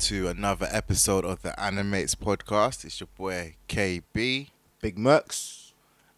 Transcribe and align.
Yo, 0.00 0.24
welcome 0.24 0.26
to 0.26 0.28
another 0.28 0.68
episode 0.70 1.24
of 1.24 1.42
the 1.42 1.58
Animates 1.60 2.14
podcast. 2.14 2.84
It's 2.84 3.00
your 3.00 3.08
boy 3.16 3.56
KB, 3.68 4.48
Big 4.80 4.96
Murks. 4.96 5.72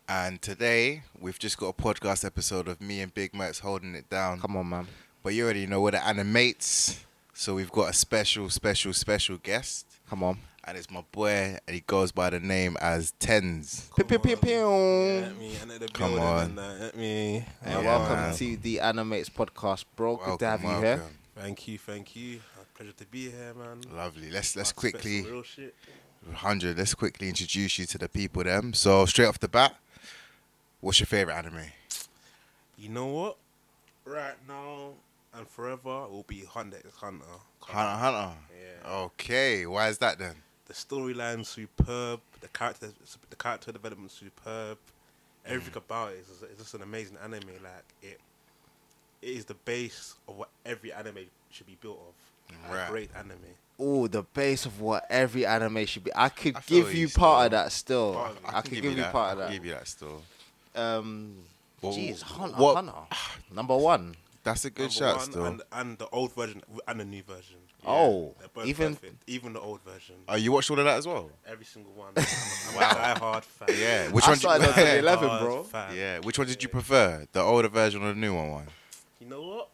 and 0.08 0.40
today 0.42 1.02
we've 1.18 1.38
just 1.38 1.56
got 1.58 1.68
a 1.68 1.72
podcast 1.72 2.24
episode 2.24 2.68
of 2.68 2.80
me 2.80 3.00
and 3.00 3.12
Big 3.14 3.32
Murks 3.32 3.60
holding 3.60 3.94
it 3.94 4.08
down. 4.10 4.40
Come 4.40 4.56
on, 4.56 4.68
man. 4.68 4.86
But 5.22 5.34
you 5.34 5.44
already 5.44 5.66
know 5.66 5.80
we're 5.80 5.92
the 5.92 5.98
Animates, 5.98 7.04
so 7.32 7.54
we've 7.54 7.70
got 7.72 7.90
a 7.90 7.92
special, 7.92 8.50
special, 8.50 8.92
special 8.92 9.36
guest, 9.38 9.86
Come 10.08 10.22
on. 10.24 10.38
and 10.64 10.76
it's 10.76 10.90
my 10.90 11.04
boy, 11.12 11.58
and 11.66 11.74
he 11.74 11.80
goes 11.86 12.12
by 12.12 12.30
the 12.30 12.40
name 12.40 12.76
as 12.80 13.12
Tendz. 13.20 13.88
Me 15.38 15.54
Come 15.92 16.18
on. 16.18 16.54
that. 16.56 16.96
Me. 16.96 17.38
Uh, 17.38 17.70
Yeah, 17.70 17.78
welcome 17.82 18.16
man. 18.16 18.34
to 18.36 18.56
the 18.56 18.80
Animates 18.80 19.28
podcast, 19.30 19.84
bro. 19.96 20.16
Good 20.16 20.38
to 20.40 20.46
have 20.46 20.62
Welcome, 20.64 20.80
you 20.82 20.86
here. 20.86 21.02
Thank 21.36 21.68
you, 21.68 21.78
thank 21.78 22.16
you. 22.16 22.40
Pleasure 22.80 22.94
to 22.94 23.06
be 23.08 23.30
here, 23.30 23.52
man. 23.52 23.82
Lovely. 23.94 24.30
Let's 24.30 24.56
let's 24.56 24.70
I 24.70 24.74
quickly 24.74 25.20
100. 25.20 26.78
Let's 26.78 26.94
quickly 26.94 27.28
introduce 27.28 27.78
you 27.78 27.84
to 27.84 27.98
the 27.98 28.08
people. 28.08 28.42
Them. 28.42 28.72
So 28.72 29.04
straight 29.04 29.26
off 29.26 29.38
the 29.38 29.48
bat, 29.48 29.76
what's 30.80 30.98
your 30.98 31.06
favorite 31.06 31.34
anime? 31.34 31.60
You 32.78 32.88
know 32.88 33.08
what? 33.08 33.36
Right 34.06 34.36
now 34.48 34.92
and 35.34 35.46
forever 35.46 36.08
will 36.08 36.24
be 36.26 36.46
Hunter 36.46 36.78
x 36.78 36.96
Hunter. 36.96 37.26
Hunter 37.60 37.92
x 37.92 38.00
Hunter. 38.00 38.36
Yeah. 38.50 38.90
Okay, 38.90 39.66
why 39.66 39.88
is 39.90 39.98
that 39.98 40.18
then? 40.18 40.36
The 40.64 40.72
storyline 40.72 41.44
superb. 41.44 42.20
The 42.40 42.48
character, 42.48 42.88
the 43.28 43.36
character 43.36 43.72
development 43.72 44.10
superb. 44.10 44.78
Everything 45.44 45.74
mm. 45.74 45.84
about 45.84 46.12
it 46.12 46.20
is 46.20 46.42
just 46.56 46.72
an 46.72 46.80
amazing 46.80 47.18
anime. 47.22 47.42
Like 47.62 47.84
it, 48.00 48.18
it 49.20 49.28
is 49.28 49.44
the 49.44 49.52
base 49.66 50.14
of 50.26 50.38
what 50.38 50.48
every 50.64 50.94
anime 50.94 51.26
should 51.50 51.66
be 51.66 51.76
built 51.78 51.98
of. 52.08 52.29
Right. 52.70 52.86
A 52.86 52.90
great 52.90 53.10
anime. 53.16 53.36
Oh, 53.78 54.06
the 54.08 54.22
base 54.22 54.66
of 54.66 54.80
what 54.80 55.06
every 55.08 55.46
anime 55.46 55.86
should 55.86 56.04
be. 56.04 56.10
I 56.14 56.28
could 56.28 56.56
I 56.56 56.62
give 56.66 56.92
you 56.94 57.00
you 57.02 57.08
still. 57.08 57.20
part 57.20 57.46
of 57.46 57.50
that 57.52 57.72
still. 57.72 58.12
Part 58.14 58.30
of 58.32 58.36
it. 58.36 58.42
I, 58.46 58.60
could 58.60 58.70
give, 58.72 58.84
you 58.84 58.94
that. 58.96 59.12
part 59.12 59.32
of 59.32 59.38
that. 59.38 59.50
give 59.52 59.64
you 59.64 59.72
that 59.72 59.88
still. 59.88 60.22
Um, 60.74 61.36
What- 61.80 61.94
jeez, 61.94 62.22
Hunter, 62.22 62.56
what- 62.56 62.74
Hunter. 62.76 62.92
Number 63.52 63.76
one. 63.76 64.14
That's 64.44 64.64
a 64.64 64.70
good 64.70 64.82
Number 64.84 64.92
shout 64.94 65.16
one, 65.16 65.24
still. 65.30 65.44
And, 65.44 65.62
and 65.72 65.98
the 65.98 66.08
old 66.08 66.34
version 66.34 66.62
and 66.88 67.00
the 67.00 67.04
new 67.04 67.22
version. 67.22 67.56
Oh, 67.86 68.34
even- 68.64 68.94
perfect. 68.96 69.22
even 69.26 69.54
the 69.54 69.60
old 69.60 69.80
version. 69.82 70.16
Oh, 70.28 70.36
you 70.36 70.52
watched 70.52 70.70
all 70.70 70.78
of 70.78 70.84
that 70.84 70.98
as 70.98 71.06
well? 71.06 71.30
Every 71.46 71.64
single 71.64 71.92
one. 71.92 72.12
I'm, 72.16 72.24
I'm 72.70 72.76
a 72.76 72.80
die-hard 72.94 73.44
fan. 73.44 73.68
Yeah. 73.78 74.08
Which 74.10 74.24
I 74.26 74.30
one? 74.30 74.38
started 74.38 74.66
Did 74.66 74.78
at 74.86 74.92
you, 74.94 74.98
11, 75.00 75.28
bro. 75.44 75.62
fan. 75.64 75.96
yeah. 75.96 76.18
Which 76.20 76.38
one 76.38 76.46
did 76.46 76.62
you 76.62 76.68
prefer? 76.68 77.26
The 77.32 77.40
older 77.40 77.68
version 77.68 78.02
or 78.02 78.08
the 78.12 78.18
newer 78.20 78.50
one? 78.50 78.66
You 79.20 79.26
know 79.28 79.40
what? 79.42 79.68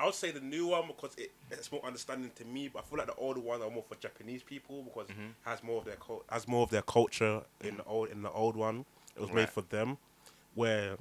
I 0.00 0.04
would 0.06 0.14
say 0.14 0.30
the 0.30 0.40
new 0.40 0.68
one 0.68 0.86
because 0.86 1.14
it, 1.18 1.30
it's 1.50 1.70
more 1.70 1.84
understanding 1.84 2.30
to 2.36 2.44
me, 2.44 2.68
but 2.68 2.80
I 2.80 2.82
feel 2.88 2.98
like 2.98 3.06
the 3.08 3.14
older 3.14 3.40
one 3.40 3.60
are 3.62 3.70
more 3.70 3.84
for 3.86 3.96
Japanese 3.96 4.42
people 4.42 4.82
because 4.82 5.08
Mm-hmm. 5.10 5.20
it 5.44 5.48
has 5.48 5.62
more 5.62 5.78
of 5.78 5.84
their 5.84 5.96
cul- 5.96 6.24
has 6.30 6.48
more 6.48 6.62
of 6.62 6.70
their 6.70 6.82
culture 6.82 7.42
in 7.62 7.76
the 7.76 7.84
old 7.84 8.08
in 8.08 8.22
the 8.22 8.30
old 8.30 8.56
one. 8.56 8.84
It 9.16 9.20
was 9.20 9.28
Right. 9.28 9.36
made 9.40 9.50
for 9.50 9.62
them, 9.62 9.98
where 10.54 10.96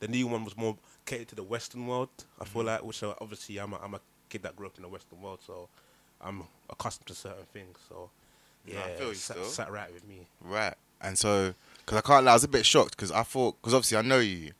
the 0.00 0.08
new 0.08 0.26
one 0.26 0.44
was 0.44 0.56
more 0.56 0.76
catered 1.04 1.28
to 1.28 1.34
the 1.34 1.42
Western 1.42 1.86
world. 1.86 2.08
I 2.40 2.44
Mm-hmm. 2.44 2.52
feel 2.54 2.64
like, 2.64 2.82
which 2.84 3.02
uh, 3.02 3.14
obviously 3.20 3.58
I'm 3.58 3.72
a, 3.72 3.78
I'm 3.82 3.94
a 3.94 4.00
kid 4.28 4.42
that 4.42 4.56
grew 4.56 4.66
up 4.66 4.76
in 4.76 4.82
the 4.82 4.88
Western 4.88 5.20
world, 5.20 5.40
so 5.46 5.68
I'm 6.20 6.44
accustomed 6.70 7.06
to 7.08 7.14
certain 7.14 7.44
things. 7.52 7.76
So 7.88 8.10
No, 8.66 8.72
yeah, 8.74 8.84
I 8.84 8.88
feel 8.98 9.08
you 9.08 9.14
sat, 9.14 9.44
sat 9.44 9.70
right 9.70 9.92
with 9.92 10.06
me. 10.08 10.26
Right. 10.40 10.74
And 11.00 11.18
so, 11.18 11.54
because 11.84 11.98
I 11.98 12.00
can't 12.00 12.24
lie, 12.24 12.32
I 12.32 12.34
was 12.36 12.44
a 12.44 12.48
bit 12.48 12.64
shocked 12.64 12.92
because 12.96 13.10
I 13.10 13.22
thought, 13.24 13.60
because 13.60 13.74
obviously 13.74 13.98
I 13.98 14.02
know 14.02 14.20
you, 14.20 14.52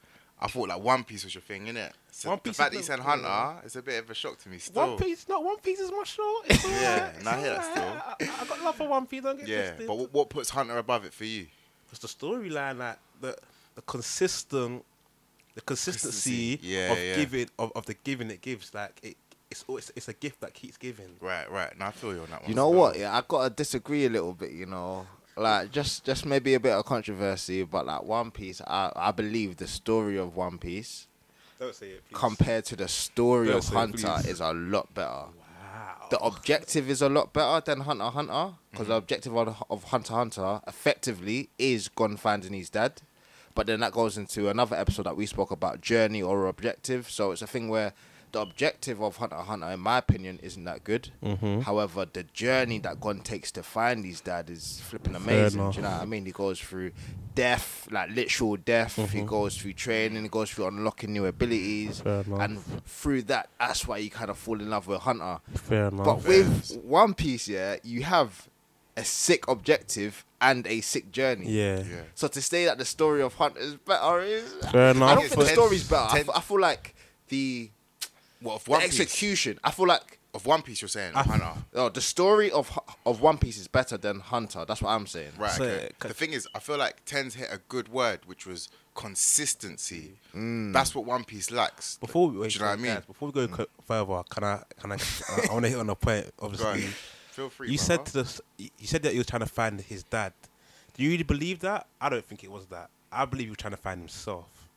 I 0.43 0.49
thought 0.49 0.69
like 0.69 0.81
One 0.83 1.05
Piece 1.05 1.23
was 1.25 1.35
your 1.35 1.43
thing, 1.43 1.67
innit? 1.67 1.93
So 2.11 2.29
One 2.31 2.39
the 2.43 2.51
Piece 2.51 2.57
fact 2.57 2.75
is 2.75 2.87
that 2.89 2.95
you 2.99 3.05
said 3.05 3.23
not- 3.23 3.23
Hunter 3.25 3.61
it's 3.65 3.77
a 3.77 3.83
bit 3.83 4.03
of 4.03 4.11
a 4.11 4.15
shock 4.15 4.39
to 4.43 4.49
me 4.49 4.59
still. 4.59 4.89
One 4.89 4.99
Piece, 4.99 5.29
no, 5.29 5.41
One 5.41 5.59
Piece 5.59 5.79
is 5.81 5.91
my 5.91 6.03
show. 6.05 6.43
Yeah, 6.49 6.55
alright, 6.59 7.15
it's 7.17 7.25
nah, 7.25 7.31
I 7.31 7.41
hear 7.41 7.51
that 7.51 7.79
alright. 7.79 8.03
I, 8.21 8.43
I 8.43 8.45
got 8.47 8.63
love 8.65 8.75
for 8.77 8.89
One 8.89 9.07
Piece. 9.07 9.23
Don't 9.23 9.39
get 9.39 9.49
Yeah. 9.49 9.67
twisted. 9.69 9.87
But 9.87 9.97
what, 9.99 10.13
what 10.13 10.31
puts 10.31 10.51
Hunter 10.51 10.77
above 10.79 11.05
it 11.05 11.13
for 11.15 11.25
you? 11.25 11.47
it's 11.91 11.99
the 12.01 12.09
storyline, 12.09 12.79
like 12.79 12.99
the 13.21 13.37
the 13.75 13.83
consistent, 13.83 14.85
the 15.55 15.61
consistency 15.61 16.57
Consistency, 16.57 16.61
yeah, 16.63 16.93
of 16.93 16.99
yeah. 16.99 17.17
giving 17.17 17.49
of, 17.59 17.73
of 17.77 17.87
the 17.87 17.95
giving 18.03 18.31
it 18.31 18.41
gives. 18.41 18.73
Like 18.75 18.99
it, 19.03 19.17
it's 19.51 19.65
always 19.69 19.93
it's 19.95 20.09
a 20.09 20.13
gift 20.15 20.41
that 20.41 20.55
keeps 20.55 20.77
giving. 20.79 21.15
Right, 21.21 21.51
right. 21.51 21.79
Now 21.79 21.89
I 21.89 21.91
feel 21.93 22.15
you 22.15 22.21
on 22.23 22.31
that 22.31 22.41
one. 22.43 22.49
You 22.51 22.57
know 22.57 22.71
still. 22.71 22.81
what? 22.81 22.99
Yeah, 22.99 23.15
I 23.17 23.23
gotta 23.29 23.51
disagree 23.51 24.07
a 24.07 24.11
little 24.11 24.33
bit. 24.33 24.51
You 24.53 24.67
know, 24.67 25.07
like 25.37 25.71
just 25.73 26.05
just 26.05 26.27
maybe 26.27 26.55
a 26.55 26.61
bit 26.61 26.73
of 26.73 26.85
controversy, 26.85 27.63
but 27.65 27.87
like 27.87 28.03
One 28.03 28.31
Piece, 28.31 28.61
I 28.67 28.93
I 28.95 29.11
believe 29.13 29.57
the 29.57 29.67
story 29.67 30.19
of 30.19 30.37
One 30.37 30.59
Piece 30.59 31.07
it, 31.61 32.03
compared 32.13 32.65
to 32.67 32.77
the 32.77 32.89
story 32.89 33.49
Don't 33.49 33.59
of 33.59 33.69
Hunter 33.69 34.17
please. 34.23 34.27
is 34.27 34.41
a 34.41 34.53
lot 34.53 34.93
better. 34.95 35.09
Wow. 35.09 36.07
The 36.11 36.19
objective 36.19 36.91
is 36.91 37.01
a 37.03 37.09
lot 37.09 37.33
better 37.33 37.63
than 37.65 37.81
Hunter 37.83 38.05
Hunter 38.05 38.55
because 38.71 38.85
Mm-hmm. 38.85 38.91
the 38.91 38.97
objective 38.97 39.37
of, 39.37 39.63
of 39.71 39.85
Hunter 39.85 40.15
Hunter 40.15 40.61
effectively 40.67 41.49
is 41.59 41.89
Gon 41.89 42.17
finding 42.17 42.53
his 42.55 42.69
dad. 42.71 43.01
But 43.55 43.67
then 43.67 43.81
that 43.81 43.93
goes 43.93 44.17
into 44.17 44.49
another 44.49 44.75
episode 44.77 45.05
that 45.05 45.17
we 45.17 45.27
spoke 45.27 45.51
about 45.51 45.83
journey 45.83 46.23
or 46.23 46.47
objective. 46.49 47.11
So 47.11 47.33
it's 47.33 47.43
a 47.43 47.47
thing 47.47 47.69
where 47.69 47.93
the 48.33 48.41
objective 48.41 49.01
of 49.03 49.17
Hunter 49.19 49.37
Hunter, 49.37 49.67
in 49.71 49.81
my 49.81 49.99
opinion, 49.99 50.41
isn't 50.43 50.65
that 50.65 50.85
good. 50.85 51.11
Mm-hmm. 51.23 51.61
However, 51.61 52.07
the 52.11 52.23
journey 52.25 52.79
that 52.81 53.01
Gon 53.01 53.21
takes 53.21 53.53
to 53.53 53.63
find 53.63 54.05
his 54.05 54.21
dad 54.23 54.49
is 54.51 54.81
flipping 54.81 55.15
amazing. 55.15 55.71
Do 55.71 55.77
you 55.77 55.83
know 55.83 55.91
what 55.91 56.01
I 56.03 56.05
mean? 56.07 56.25
He 56.25 56.33
goes 56.33 56.59
through 56.59 56.93
death, 57.35 57.87
like 57.91 58.11
literal 58.11 58.57
death. 58.57 58.97
He 58.97 59.21
Mhm. 59.21 59.27
goes 59.27 59.57
through 59.57 59.75
training. 59.75 60.23
He 60.23 60.29
goes 60.29 60.51
through 60.51 60.67
unlocking 60.69 61.13
new 61.13 61.27
abilities. 61.27 62.01
Fair. 62.01 62.25
And 62.41 62.63
through 62.87 63.23
that, 63.25 63.51
that's 63.61 63.87
why 63.87 63.99
you 63.99 64.11
kind 64.11 64.31
of 64.31 64.39
fall 64.39 64.61
in 64.61 64.71
love 64.71 64.87
with 64.87 65.01
Hunter. 65.03 65.41
Fair 65.55 65.89
enough. 65.89 66.05
But 66.07 66.25
with 66.25 66.79
One 66.85 67.15
Piece, 67.15 67.49
yeah, 67.49 67.77
you 67.83 68.03
have 68.05 68.49
a 68.97 69.05
sick 69.05 69.47
objective 69.49 70.25
and 70.41 70.67
a 70.67 70.81
sick 70.81 71.11
journey. 71.13 71.49
yeah. 71.51 71.79
Yeah. 71.81 72.03
So 72.15 72.29
to 72.29 72.43
say 72.43 72.65
that 72.67 72.79
the 72.79 72.85
story 72.85 73.23
of 73.23 73.35
Hunter 73.35 73.61
is 73.61 73.75
better 73.77 74.21
is 74.21 74.53
Fair 74.71 74.91
I 74.91 74.93
don't 74.95 75.21
think 75.21 75.35
the 75.35 75.47
story's 75.47 75.85
better. 75.89 76.09
I 76.11 76.19
ten- 76.19 76.29
f- 76.31 76.37
I 76.37 76.41
feel 76.41 76.61
like 76.61 76.95
the, 77.29 77.71
What 78.43 78.57
of 78.57 78.65
the 78.65 78.71
One 78.73 78.81
Piece? 78.83 79.01
execution. 79.01 79.59
I 79.65 79.71
feel 79.71 79.87
like 79.87 80.19
Of 80.35 80.47
One 80.47 80.63
Piece, 80.63 80.81
you're 80.83 80.89
saying? 80.89 81.13
I- 81.15 81.21
Of 81.21 81.27
Hunter. 81.27 81.53
oh, 81.75 81.89
the 81.89 82.01
story 82.01 82.51
of 82.51 82.69
Hu- 82.69 82.81
of 83.07 83.21
One 83.21 83.39
Piece 83.39 83.59
is 83.59 83.69
better 83.69 83.97
than 83.97 84.21
Hunter. 84.21 84.65
That's 84.67 84.83
what 84.83 84.91
I'm 84.91 85.07
saying. 85.07 85.33
Right. 85.39 85.51
So, 85.53 85.65
okay. 85.65 85.89
c- 86.03 86.09
The 86.09 86.15
thing 86.15 86.33
is, 86.33 86.49
I 86.55 86.59
feel 86.59 86.79
like 86.79 87.05
Tendz 87.05 87.35
hit 87.35 87.49
a 87.53 87.59
good 87.69 87.89
word, 87.89 88.21
which 88.27 88.47
was 88.47 88.69
consistency. 88.95 90.13
Mm. 90.35 90.73
That's 90.73 90.95
what 90.95 91.05
One 91.05 91.25
Piece 91.25 91.51
lacks. 91.51 91.97
Before 91.99 92.29
we, 92.29 92.39
wait, 92.39 92.51
Do 92.51 92.59
you 92.59 92.61
know 92.65 92.71
what 92.71 92.79
I 92.79 92.83
mean? 92.83 92.95
guys, 92.95 93.05
before 93.05 93.29
we 93.29 93.33
go 93.33 93.49
co- 93.49 93.67
further, 93.87 94.23
can 94.31 94.45
I 94.45 94.63
can 94.81 94.93
I 94.93 94.97
I 95.49 95.53
want 95.53 95.65
to 95.65 95.69
hit 95.71 95.79
on 95.79 95.89
a 95.91 95.95
point. 95.95 96.27
Go 96.37 96.47
on. 96.47 96.53
Obviously, 96.55 96.89
Feel 97.31 97.49
free. 97.49 97.71
you 97.71 97.79
brother. 97.79 97.87
said 97.87 98.07
to 98.07 98.13
this, 98.13 98.41
you 98.59 98.87
said 98.87 99.03
that 99.05 99.13
he 99.13 99.19
was 99.19 99.27
trying 99.27 99.41
to 99.41 99.47
find 99.47 99.81
his 99.81 100.03
dad. 100.03 100.33
Do 100.95 101.03
you 101.03 101.11
really 101.11 101.23
believe 101.23 101.61
that? 101.61 101.87
I 102.01 102.09
don't 102.11 102.25
think 102.25 102.45
it 102.45 102.51
was 102.51 102.67
that. 102.67 102.91
I 103.11 103.25
believe 103.25 103.47
he 103.47 103.51
was 103.51 103.57
trying 103.59 103.71
to 103.73 103.79
find 103.79 104.01
himself, 104.01 104.69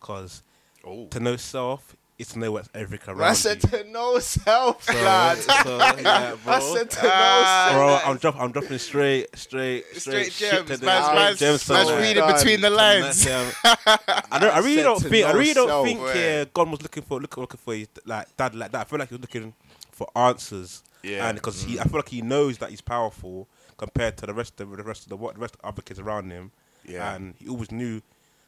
because 0.00 0.42
Oh. 0.84 1.06
to 1.08 1.20
know 1.20 1.36
self 1.36 1.96
is 2.18 2.28
to 2.28 2.38
know 2.38 2.52
what's 2.52 2.68
everything 2.74 3.20
I 3.20 3.32
said 3.32 3.62
you. 3.64 3.68
to 3.70 3.84
no 3.90 4.18
self, 4.18 4.84
So- 4.84 4.92
lad. 4.92 5.38
so, 5.38 5.78
yeah. 5.78 6.36
I 6.46 6.58
said 6.74 6.90
to 6.90 6.98
Ah, 7.02 7.68
no 7.72 7.78
Bro, 7.78 7.88
self. 7.88 8.06
I'm 8.08 8.16
drop, 8.18 8.36
I'm 8.40 8.52
dropping 8.52 8.78
straight, 8.78 9.36
straight, 9.36 9.84
Straight 9.96 10.32
shit 10.32 10.66
gems. 10.66 10.82
Man's, 10.82 11.14
man's, 11.14 11.38
gems 11.38 11.68
man's 11.68 11.86
somewhere. 11.88 12.00
reading 12.00 12.22
Done. 12.22 12.34
between 12.36 12.60
the 12.60 12.70
lines. 12.70 13.26
I 13.64 14.38
don't. 14.38 14.54
I 14.54 14.58
really 14.60 14.82
don't 14.82 15.00
to 15.00 15.08
think. 15.08 15.26
I 15.26 15.32
really 15.32 15.54
don't 15.54 15.68
self. 15.68 15.86
think. 15.86 16.00
Yeah, 16.14 16.44
Gon 16.52 16.70
was 16.70 16.82
looking 16.82 17.02
for 17.02 17.20
looking, 17.20 17.40
looking 17.40 17.58
for 17.58 17.74
his 17.74 17.88
like 18.04 18.36
dad 18.36 18.54
like 18.54 18.72
that. 18.72 18.80
I 18.82 18.84
feel 18.84 18.98
like 18.98 19.08
he 19.08 19.14
was 19.14 19.22
looking 19.22 19.54
for 19.90 20.08
answers. 20.16 20.82
Yeah. 21.02 21.28
And 21.28 21.36
because 21.36 21.62
he, 21.64 21.80
I 21.80 21.84
feel 21.84 21.96
like 21.98 22.08
he 22.10 22.22
knows 22.22 22.58
that 22.58 22.70
he's 22.70 22.80
powerful 22.80 23.48
compared 23.76 24.16
to 24.18 24.26
the 24.26 24.34
rest 24.34 24.60
of 24.60 24.70
the 24.76 24.82
rest 24.84 25.04
of 25.04 25.08
the 25.08 25.16
what 25.16 25.34
the 25.34 25.40
rest 25.40 25.54
of 25.56 25.62
the 25.62 25.68
other 25.68 25.82
kids 25.82 25.98
around 25.98 26.30
him. 26.30 26.52
Yeah. 26.86 27.14
And 27.14 27.34
he 27.38 27.48
always 27.48 27.72
knew 27.72 28.02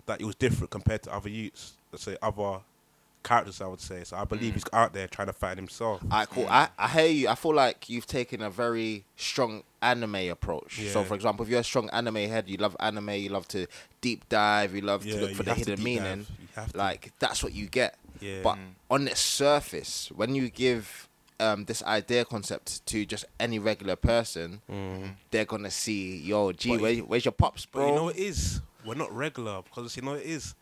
that 0.06 0.20
he 0.20 0.24
was 0.24 0.34
different 0.36 0.70
compared 0.70 1.02
to 1.04 1.12
other 1.14 1.28
youths. 1.28 1.72
Let's 1.90 2.04
say 2.04 2.16
other 2.22 2.60
characters. 3.24 3.60
I 3.60 3.66
would 3.66 3.80
say. 3.80 4.04
So 4.04 4.16
I 4.16 4.24
believe 4.24 4.52
Mm. 4.52 4.54
he's 4.54 4.64
out 4.72 4.92
there 4.92 5.08
trying 5.08 5.26
to 5.26 5.32
find 5.32 5.56
himself. 5.58 6.02
Alright, 6.04 6.28
cool. 6.30 6.46
I, 6.48 6.68
I 6.78 6.88
hear 6.88 7.06
you. 7.06 7.28
I 7.28 7.34
feel 7.34 7.54
like 7.54 7.88
you've 7.88 8.06
taken 8.06 8.40
a 8.42 8.50
very 8.50 9.04
strong 9.16 9.64
anime 9.82 10.30
approach. 10.30 10.80
So, 10.92 11.02
for 11.02 11.14
example, 11.14 11.44
if 11.44 11.50
you're 11.50 11.60
a 11.60 11.64
strong 11.64 11.90
anime 11.90 12.14
head, 12.16 12.48
you 12.48 12.56
love 12.58 12.76
anime, 12.80 13.10
you 13.10 13.30
love 13.30 13.48
to 13.48 13.66
deep 14.00 14.28
dive, 14.28 14.74
you 14.74 14.82
love 14.82 15.04
Yeah, 15.04 15.14
to 15.16 15.20
look 15.22 15.34
for 15.34 15.42
the 15.42 15.54
hidden 15.54 15.82
meaning. 15.82 16.26
You 16.40 16.48
have 16.54 16.72
to. 16.72 16.78
Like, 16.78 17.12
that's 17.18 17.42
what 17.42 17.52
you 17.54 17.66
get. 17.66 17.96
Yeah. 18.20 18.40
But 18.42 18.58
on 18.90 19.06
the 19.06 19.16
surface, 19.16 20.10
when 20.14 20.34
you 20.34 20.48
give 20.50 21.08
um, 21.40 21.64
this 21.64 21.82
idea 21.82 22.24
concept 22.24 22.86
to 22.86 23.04
just 23.04 23.24
any 23.40 23.58
regular 23.58 23.96
person, 23.96 24.62
Mhm. 24.70 25.16
they're 25.32 25.44
gonna 25.44 25.70
see, 25.70 26.18
yo, 26.18 26.52
gee, 26.52 26.76
where, 26.76 26.92
you- 26.92 27.02
where's 27.04 27.24
your 27.24 27.32
pops, 27.32 27.66
But 27.66 27.72
bro? 27.80 27.88
you 27.88 27.94
know 27.96 28.08
it 28.10 28.16
is? 28.16 28.60
We're 28.84 28.94
not 28.94 29.12
regular 29.12 29.60
because 29.62 29.96
you 29.96 30.02
know 30.02 30.14
it 30.14 30.24
is. 30.26 30.54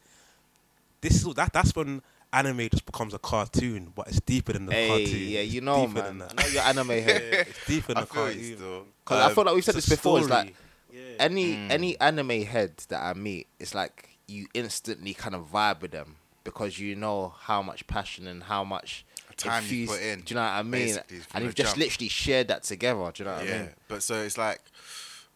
This 1.03 1.17
is 1.27 1.35
that. 1.35 1.53
That's 1.53 1.77
when 1.77 2.01
anime 2.33 2.69
just 2.71 2.87
becomes 2.87 3.15
a 3.15 3.19
cartoon, 3.19 3.93
but 3.95 4.09
it's 4.09 4.21
deeper 4.21 4.53
than 4.53 4.67
the 4.67 4.73
hey, 4.73 4.89
cartoon. 4.89 5.29
yeah, 5.29 5.41
It's 5.41 5.53
you 5.53 5.61
know, 5.61 5.87
deeper 5.87 6.03
than 6.03 6.19
man. 6.19 6.29
I 6.31 6.35
that. 6.35 6.37
know 6.47 6.53
you're 6.53 6.63
anime 6.63 6.91
Yeah, 6.91 7.01
head. 7.01 7.47
it's 7.49 7.67
deeper 7.67 7.87
than 7.89 7.97
I 7.99 8.01
the 8.03 8.07
feel 8.07 8.23
you 8.31 8.35
cartoon. 8.41 8.57
still. 8.57 8.87
Because 9.05 9.19
I 9.19 9.27
Um, 9.27 9.35
feel 9.35 9.45
like 9.45 9.55
we've 9.55 9.65
said 9.65 9.75
this 9.75 9.87
a 9.87 9.91
before. 9.91 10.19
It's 10.21 10.29
like. 10.29 10.55
Yeah. 10.93 11.01
any 11.21 11.55
Mm. 11.55 11.71
any 11.71 12.01
anime 12.01 12.43
head 12.43 12.73
that 12.89 13.03
I 13.03 13.15
meet, 13.15 13.47
it's 13.59 13.75
like 13.75 14.11
you 14.29 14.47
instantly 14.53 15.15
kind 15.15 15.35
of 15.35 15.51
vibe 15.51 15.81
with 15.81 15.91
them. 15.93 16.17
because 16.45 16.79
you 16.79 16.97
know 16.97 17.35
how 17.43 17.63
much 17.63 17.87
passion 17.87 18.27
and 18.27 18.43
how 18.43 18.65
much 18.65 19.05
Time 19.37 19.65
you 19.69 19.87
put 19.87 20.01
in, 20.03 20.21
Do 20.23 20.33
you 20.33 20.35
know 20.35 20.43
what 20.43 20.51
I 20.51 20.63
mean? 20.63 20.99
And 20.99 21.05
the 21.09 21.43
you've 21.45 21.55
just 21.55 21.71
jump. 21.71 21.79
literally 21.79 22.09
shared 22.09 22.49
that 22.49 22.65
together. 22.65 23.11
Do 23.15 23.23
you 23.23 23.29
know 23.31 23.37
what 23.37 23.47
yeah, 23.47 23.55
I 23.55 23.59
mean? 23.59 23.71
but 23.89 24.03
so 24.03 24.15
it's 24.23 24.37
like 24.37 24.61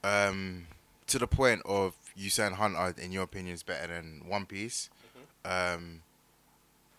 um, 0.04 0.66
to 1.06 1.18
the 1.18 1.26
point 1.26 1.62
of 1.64 1.94
you 2.14 2.28
saying 2.30 2.54
Hunter, 2.54 2.94
in 3.00 3.12
your 3.12 3.22
opinion, 3.22 3.54
is 3.54 3.62
better 3.62 3.86
than 3.86 4.22
One 4.26 4.46
Piece. 4.46 4.90
Um, 5.44 6.02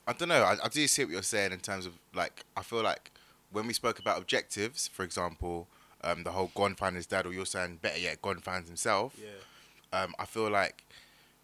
I 0.08 0.14
don't 0.14 0.30
know. 0.30 0.44
I, 0.44 0.56
I 0.64 0.68
do 0.70 0.88
see 0.88 1.04
what 1.04 1.12
you're 1.12 1.22
saying 1.22 1.52
in 1.52 1.60
terms 1.60 1.86
of 1.86 1.94
like 2.16 2.46
I 2.56 2.64
feel 2.64 2.82
like 2.82 3.12
when 3.52 3.68
we 3.68 3.74
spoke 3.74 4.00
about 4.00 4.18
objectives, 4.18 4.88
for 4.88 5.04
example, 5.04 5.68
um, 6.04 6.24
the 6.24 6.32
whole 6.32 6.52
Gon 6.56 6.76
finds 6.76 6.98
his 6.98 7.06
dad, 7.06 7.26
or 7.26 7.34
you're 7.34 7.46
saying 7.46 7.80
better 7.82 8.00
yet, 8.00 8.22
Gon 8.22 8.40
finds 8.40 8.68
himself. 8.68 9.16
Yeah. 9.22 10.02
um, 10.02 10.16
I 10.20 10.26
feel 10.26 10.50
like 10.50 10.84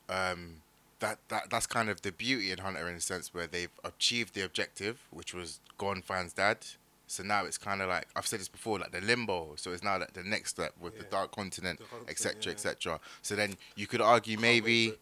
um, 0.09 0.61
that, 0.99 1.19
that 1.29 1.49
that's 1.49 1.67
kind 1.67 1.89
of 1.89 2.01
the 2.01 2.11
beauty 2.11 2.51
in 2.51 2.59
Hunter 2.59 2.87
in 2.87 2.95
a 2.95 3.01
sense 3.01 3.33
where 3.33 3.47
they've 3.47 3.71
achieved 3.83 4.33
the 4.33 4.41
objective, 4.41 4.99
which 5.11 5.33
was 5.33 5.59
Gon 5.77 6.01
finds 6.01 6.33
dad. 6.33 6.57
So 7.07 7.21
now 7.21 7.45
it's 7.45 7.57
kind 7.57 7.81
of 7.81 7.89
like 7.89 8.07
I've 8.15 8.25
said 8.25 8.39
this 8.39 8.47
before, 8.47 8.79
like 8.79 8.91
the 8.91 9.01
limbo. 9.01 9.53
So 9.57 9.71
it's 9.71 9.83
now 9.83 9.99
like 9.99 10.13
the 10.13 10.23
next 10.23 10.51
step 10.51 10.73
with 10.79 10.97
the 10.97 11.03
Dark 11.03 11.35
Continent, 11.35 11.79
etc., 12.07 12.35
yeah. 12.45 12.51
etc. 12.51 12.99
So 13.21 13.35
then 13.35 13.55
you 13.75 13.87
could 13.87 14.01
argue 14.01 14.37
Can't 14.37 14.43
wait 14.43 14.59
for 14.59 14.65
maybe. 14.65 14.93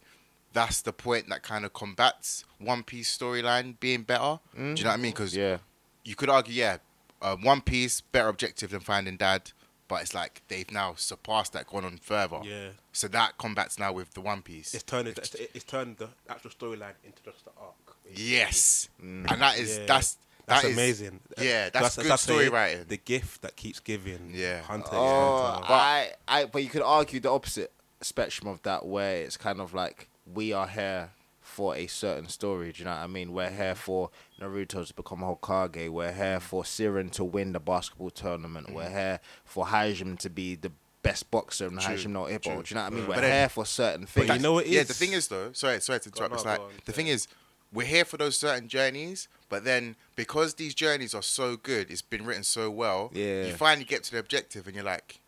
That's 0.52 0.82
the 0.82 0.92
point 0.92 1.28
that 1.28 1.42
kind 1.42 1.64
of 1.64 1.72
combats 1.72 2.44
One 2.58 2.82
Piece 2.82 3.16
storyline 3.16 3.78
being 3.80 4.02
better. 4.02 4.38
Do 4.56 4.60
you 4.62 4.74
know 4.84 4.90
what 4.90 4.94
I 4.94 4.96
mean? 4.96 5.12
Because 5.12 5.34
Yeah. 5.36 5.58
you 6.04 6.14
could 6.14 6.28
argue, 6.28 6.54
yeah, 6.54 6.78
um, 7.20 7.42
One 7.42 7.60
Piece 7.60 8.00
better 8.00 8.28
objective 8.28 8.70
than 8.70 8.80
finding 8.80 9.16
dad, 9.16 9.52
but 9.88 10.02
it's 10.02 10.14
like 10.14 10.42
they've 10.48 10.70
now 10.70 10.94
surpassed 10.96 11.52
that, 11.54 11.66
gone 11.66 11.84
on 11.84 11.98
further. 11.98 12.40
Yeah. 12.44 12.68
So 12.92 13.08
that 13.08 13.38
combats 13.38 13.78
now 13.78 13.92
with 13.92 14.12
the 14.14 14.20
One 14.20 14.42
Piece. 14.42 14.74
It's 14.74 14.82
turned 14.82 15.08
it, 15.08 15.18
it's, 15.18 15.34
it's 15.34 15.64
turned 15.64 15.96
the 15.98 16.08
actual 16.28 16.50
storyline 16.50 16.94
into 17.04 17.22
just 17.24 17.44
the 17.44 17.50
arc. 17.60 17.74
basically. 18.04 18.24
Yes, 18.30 18.88
and 19.00 19.24
that 19.26 19.58
is 19.58 19.78
Yeah. 19.78 19.86
that's 19.86 20.16
That's 20.46 20.62
that 20.62 20.68
is- 20.70 20.76
amazing. 20.76 21.20
yeah, 21.38 21.70
that's 21.70 21.96
good 21.96 22.06
the- 22.06 22.16
story 22.16 22.48
writing. 22.48 22.84
The 22.88 22.96
gift 22.96 23.42
that 23.42 23.54
keeps 23.56 23.78
giving. 23.80 24.32
Yeah. 24.34 24.60
Hunter. 24.62 24.88
Oh, 24.92 25.52
Hunter. 25.52 25.66
I, 25.72 26.12
I, 26.26 26.44
but 26.46 26.62
you 26.64 26.68
could 26.68 26.82
argue 26.82 27.20
the 27.20 27.30
opposite 27.30 27.72
spectrum 28.00 28.48
of 28.48 28.60
that, 28.64 28.84
where 28.84 29.18
it's 29.22 29.36
kind 29.36 29.60
of 29.60 29.72
like 29.72 30.08
we 30.34 30.52
are 30.52 30.68
here 30.68 31.10
for 31.40 31.76
a 31.76 31.86
certain 31.86 32.28
story. 32.28 32.72
Do 32.72 32.78
you 32.78 32.84
know 32.84 32.92
what 32.92 33.00
I 33.00 33.06
mean? 33.06 33.32
We're 33.32 33.50
here 33.50 33.74
mm-hmm. 33.74 33.80
for 33.80 34.10
Naruto 34.40 34.86
to 34.86 34.94
become 34.94 35.20
Hokage. 35.20 35.88
We're 35.90 36.12
here 36.12 36.36
mm-hmm. 36.36 36.38
for 36.38 36.64
Siren 36.64 37.10
to 37.10 37.24
win 37.24 37.52
the 37.52 37.60
basketball 37.60 38.10
tournament. 38.10 38.72
We're 38.72 38.84
mm-hmm. 38.84 38.94
here 38.94 39.20
for 39.44 39.66
Hajime 39.66 40.18
to 40.20 40.30
be 40.30 40.54
the 40.54 40.72
best 41.02 41.30
boxer 41.30 41.66
in 41.66 41.78
True, 41.78 41.94
Hajime 41.94 42.10
no 42.10 42.24
Ippo. 42.24 42.42
Do 42.42 42.50
you 42.50 42.52
know 42.52 42.60
what 42.60 42.76
I 42.76 42.90
mean? 42.90 43.06
But 43.06 43.16
We're 43.16 43.20
then- 43.22 43.32
here 43.32 43.48
for 43.48 43.66
certain 43.66 44.06
things. 44.06 44.28
But 44.28 44.36
you 44.36 44.42
know 44.42 44.54
what 44.54 44.66
it 44.66 44.72
yeah, 44.72 44.80
is? 44.80 44.88
the 44.88 44.94
thing 44.94 45.12
is 45.12 45.28
though, 45.28 45.52
sorry, 45.52 45.80
sorry 45.80 46.00
to 46.00 46.08
interrupt. 46.08 46.34
it's 46.34 46.44
like 46.44 46.60
on, 46.60 46.68
the 46.84 46.92
yeah. 46.92 46.94
thing 46.94 47.06
is, 47.08 47.28
we're 47.72 47.86
here 47.86 48.04
for 48.04 48.18
those 48.18 48.36
certain 48.36 48.68
journeys, 48.68 49.28
but 49.48 49.64
then 49.64 49.96
because 50.14 50.54
these 50.54 50.74
journeys 50.74 51.14
are 51.14 51.22
so 51.22 51.56
good, 51.56 51.90
it's 51.90 52.02
been 52.02 52.24
written 52.24 52.44
so 52.44 52.70
well. 52.70 53.10
Yeah. 53.14 53.46
You 53.46 53.54
finally 53.54 53.84
get 53.84 54.04
to 54.04 54.12
the 54.12 54.18
objective, 54.18 54.66
and 54.66 54.76
you're 54.76 54.84
like, 54.84 55.20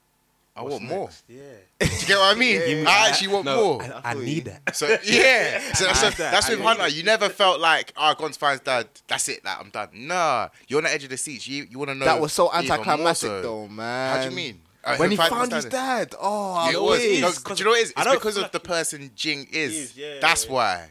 I 0.56 0.62
What's 0.62 0.73
want 0.75 0.85
more. 0.85 1.11
Yeah. 1.29 1.43
Do 1.81 1.87
you 1.87 2.06
get 2.06 2.19
what 2.19 2.37
I 2.37 2.39
mean? 2.39 2.61
Yeah, 2.61 2.67
yeah. 2.83 2.89
I 2.89 3.09
actually 3.09 3.29
want 3.29 3.45
No, 3.45 3.56
more. 3.79 3.83
I, 3.83 4.01
I 4.05 4.15
need 4.15 4.45
that. 4.45 4.77
So 4.77 4.87
yeah, 5.05 5.73
so, 5.73 5.93
so 5.93 6.06
like 6.06 6.17
that. 6.17 6.31
that's 6.33 6.47
I 6.49 6.51
with 6.51 6.61
Hunter. 6.61 6.87
it. 6.87 6.95
You 6.95 7.03
never 7.03 7.29
felt 7.29 7.59
like, 7.61 7.93
oh, 7.97 8.15
Gon's 8.15 8.37
finds 8.37 8.62
dad. 8.62 8.87
That's 9.09 9.29
it. 9.29 9.43
That 9.43 9.59
I'm 9.61 9.71
done. 9.71 9.89
Nah, 9.93 10.51
you're 10.69 10.79
on 10.79 10.85
the 10.85 10.93
edge 10.93 11.03
of 11.05 11.11
the 11.11 11.17
seats. 11.17 11.49
You 11.49 11.67
you 11.69 11.79
want 11.79 11.91
to 11.91 11.95
know 11.97 12.05
that 12.05 12.21
was 12.21 12.33
so 12.33 12.53
anticlimactic, 12.53 13.17
so. 13.29 13.43
though, 13.43 13.69
man. 13.69 14.17
How 14.17 14.23
do 14.23 14.31
you 14.31 14.37
mean? 14.37 14.61
Uh, 14.85 14.97
When 14.97 15.11
he 15.11 15.17
finds 15.17 15.35
found 15.35 15.53
his 15.53 15.65
dad? 15.65 16.11
dad, 16.11 16.15
oh, 16.21 16.67
Yeah, 16.71 16.77
it 16.77 16.83
was. 16.83 16.99
wish. 17.00 17.21
No, 17.21 17.33
do 17.33 17.55
you 17.59 17.65
know 17.65 17.71
what 17.71 17.81
it 17.81 17.83
is? 17.85 17.93
I 17.97 18.00
It's 18.00 18.05
don't 18.05 18.15
because 18.17 18.35
feel 18.37 18.45
of 18.45 18.53
the 18.53 18.61
person 18.61 19.11
Ging 19.17 19.49
is. 19.50 19.75
is, 19.75 19.97
yeah, 19.97 20.21
That's 20.21 20.47
why. 20.49 20.91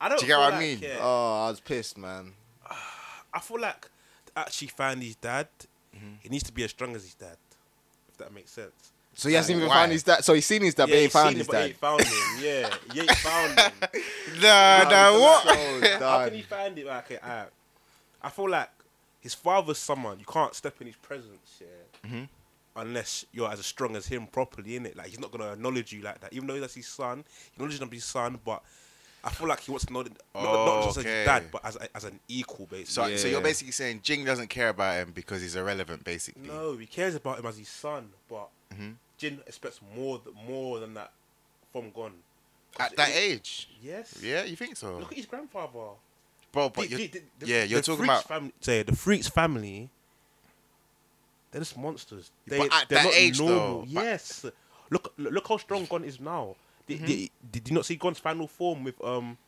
I 0.00 0.08
don't 0.10 0.18
Do 0.20 0.26
you 0.26 0.28
get 0.28 0.34
feel 0.36 0.44
what 0.44 0.54
I 0.54 0.60
mean? 0.60 0.78
yeah, 0.82 0.98
Oh, 1.00 1.46
I 1.46 1.50
was 1.50 1.58
pissed, 1.60 1.96
man. 1.96 2.34
I 3.32 3.40
feel 3.40 3.58
like 3.60 3.88
to 4.26 4.32
actually 4.38 4.68
find 4.68 5.02
his 5.02 5.16
dad, 5.16 5.48
Mm-hmm. 5.96 6.14
he 6.22 6.28
needs 6.28 6.42
to 6.44 6.52
be 6.52 6.64
as 6.64 6.70
strong 6.70 6.94
as 6.96 7.04
his 7.04 7.14
dad. 7.14 7.36
That 8.18 8.32
makes 8.32 8.50
sense. 8.50 8.92
So 9.16 9.28
he 9.28 9.34
hasn't 9.36 9.56
even 9.56 9.68
Why? 9.68 9.74
found 9.76 9.92
his 9.92 10.02
dad. 10.02 10.24
So 10.24 10.34
he's 10.34 10.44
seen 10.46 10.62
his 10.62 10.74
dad, 10.74 10.86
but 10.88 10.98
he 10.98 11.06
found 11.08 11.36
his 11.36 11.46
it, 11.46 11.50
but 11.50 11.62
he 11.62 11.68
dad. 11.68 11.76
found 11.76 12.00
him. 12.02 12.12
Yeah, 12.40 12.70
he 12.92 13.06
found 13.06 13.58
him. 13.58 13.72
Nah, 14.42 14.82
nah, 14.90 15.18
what? 15.20 15.42
So 15.44 15.98
How 16.00 16.24
can 16.24 16.34
he 16.34 16.42
find 16.42 16.76
it? 16.78 16.86
Like, 16.86 17.22
I, 17.24 17.44
I 18.20 18.30
feel 18.30 18.48
like 18.50 18.68
his 19.20 19.32
father's 19.34 19.78
someone 19.78 20.18
you 20.18 20.24
can't 20.24 20.52
step 20.54 20.74
in 20.80 20.88
his 20.88 20.96
presence, 20.96 21.60
yeah, 21.60 22.08
Mm-hmm. 22.08 22.24
unless 22.76 23.24
you're 23.32 23.50
as 23.50 23.64
strong 23.64 23.94
as 23.96 24.06
him 24.06 24.26
properly, 24.26 24.74
in 24.76 24.86
it. 24.86 24.96
Like 24.96 25.06
he's 25.06 25.20
not 25.20 25.30
gonna 25.30 25.52
acknowledge 25.52 25.92
you 25.92 26.02
like 26.02 26.20
that, 26.20 26.32
even 26.32 26.48
though 26.48 26.58
that's 26.58 26.74
his 26.74 26.88
son. 26.88 27.24
He 27.52 27.54
acknowledges 27.54 27.80
him 27.80 27.88
as 27.88 27.94
his 27.94 28.04
son, 28.04 28.38
but 28.44 28.62
I 29.24 29.30
feel 29.30 29.48
like 29.48 29.60
he 29.60 29.70
wants 29.70 29.86
to 29.86 29.92
know 29.92 30.02
that, 30.02 30.12
not, 30.34 30.42
not 30.44 30.84
just 30.84 30.98
as 30.98 31.04
Okay. 31.04 31.16
his 31.18 31.26
dad, 31.26 31.44
but 31.50 31.64
as 31.64 31.76
a, 31.76 31.96
as 31.96 32.04
an 32.04 32.20
equal, 32.28 32.66
basically. 32.66 33.16
So, 33.16 33.16
so 33.22 33.28
you're 33.28 33.38
Yeah. 33.38 33.42
basically 33.42 33.72
saying 33.72 34.00
Ging 34.02 34.24
doesn't 34.24 34.48
care 34.48 34.68
about 34.68 34.96
him 34.96 35.12
because 35.14 35.40
he's 35.40 35.56
irrelevant, 35.56 36.04
basically. 36.04 36.46
No, 36.46 36.76
he 36.76 36.86
cares 36.86 37.14
about 37.14 37.38
him 37.38 37.46
as 37.46 37.56
his 37.56 37.68
son, 37.68 38.10
but 38.28 38.48
Mm-hmm. 38.72 38.90
Ging 39.18 39.40
expects 39.46 39.80
more 39.96 40.18
th- 40.18 40.34
more 40.46 40.80
than 40.80 40.94
that 40.94 41.12
from 41.72 41.90
Gon. 41.90 42.12
At 42.78 42.96
that 42.96 43.10
age. 43.14 43.68
Yes. 43.80 44.18
Yeah, 44.20 44.42
you 44.44 44.56
think 44.56 44.76
so, 44.76 44.98
Look 44.98 45.12
at 45.12 45.16
his 45.16 45.26
grandfather. 45.26 45.70
bro? 46.52 46.68
But 46.68 46.74
The- 46.74 46.88
you're, 46.88 46.98
the- 46.98 47.06
the- 47.08 47.22
the- 47.38 47.46
yeah, 47.46 47.62
you're 47.64 47.80
the 47.80 47.86
talking 47.86 48.04
Freecss 48.04 48.08
about. 48.08 48.28
Family, 48.28 48.52
say 48.60 48.82
the 48.82 48.92
Freecss 48.92 49.30
family. 49.30 49.90
They're 51.50 51.60
just 51.60 51.78
monsters. 51.78 52.30
They, 52.46 52.58
But 52.58 52.72
at 52.74 52.88
they're 52.88 52.98
that 52.98 53.04
not 53.04 53.14
age, 53.14 53.38
normal. 53.38 53.56
though, 53.56 53.80
but- 53.94 54.04
yes. 54.04 54.44
Look, 54.90 55.12
look, 55.16 55.32
look 55.32 55.48
how 55.48 55.56
strong 55.56 55.84
Gon 55.86 56.04
is 56.04 56.18
now. 56.20 56.56
Did, 56.86 56.96
Mm-hmm. 56.98 57.06
did, 57.06 57.30
did 57.52 57.68
you 57.68 57.74
not 57.74 57.86
see 57.86 57.96
Gon's 57.96 58.18
final 58.18 58.46
form 58.46 58.84
with 58.84 59.02
um, 59.02 59.38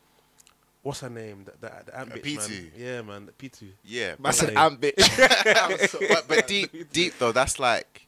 what's 0.82 1.00
her 1.00 1.10
name? 1.10 1.44
The, 1.44 1.52
the, 1.60 1.72
the 1.86 1.98
Ant 1.98 2.12
Uh, 2.12 2.16
P2. 2.16 2.48
man. 2.50 2.70
Yeah, 2.76 3.02
man. 3.02 3.26
The 3.26 3.32
P2. 3.32 3.68
Yeah, 3.84 4.08
Man 4.10 4.16
but, 4.20 4.34
said, 4.34 4.50
Okay. 4.50 4.56
"Ant 4.60 4.80
bitch." 4.80 6.08
but, 6.08 6.28
but 6.28 6.46
deep, 6.46 6.90
deep 6.92 7.14
though, 7.18 7.32
that's 7.32 7.58
like, 7.58 8.06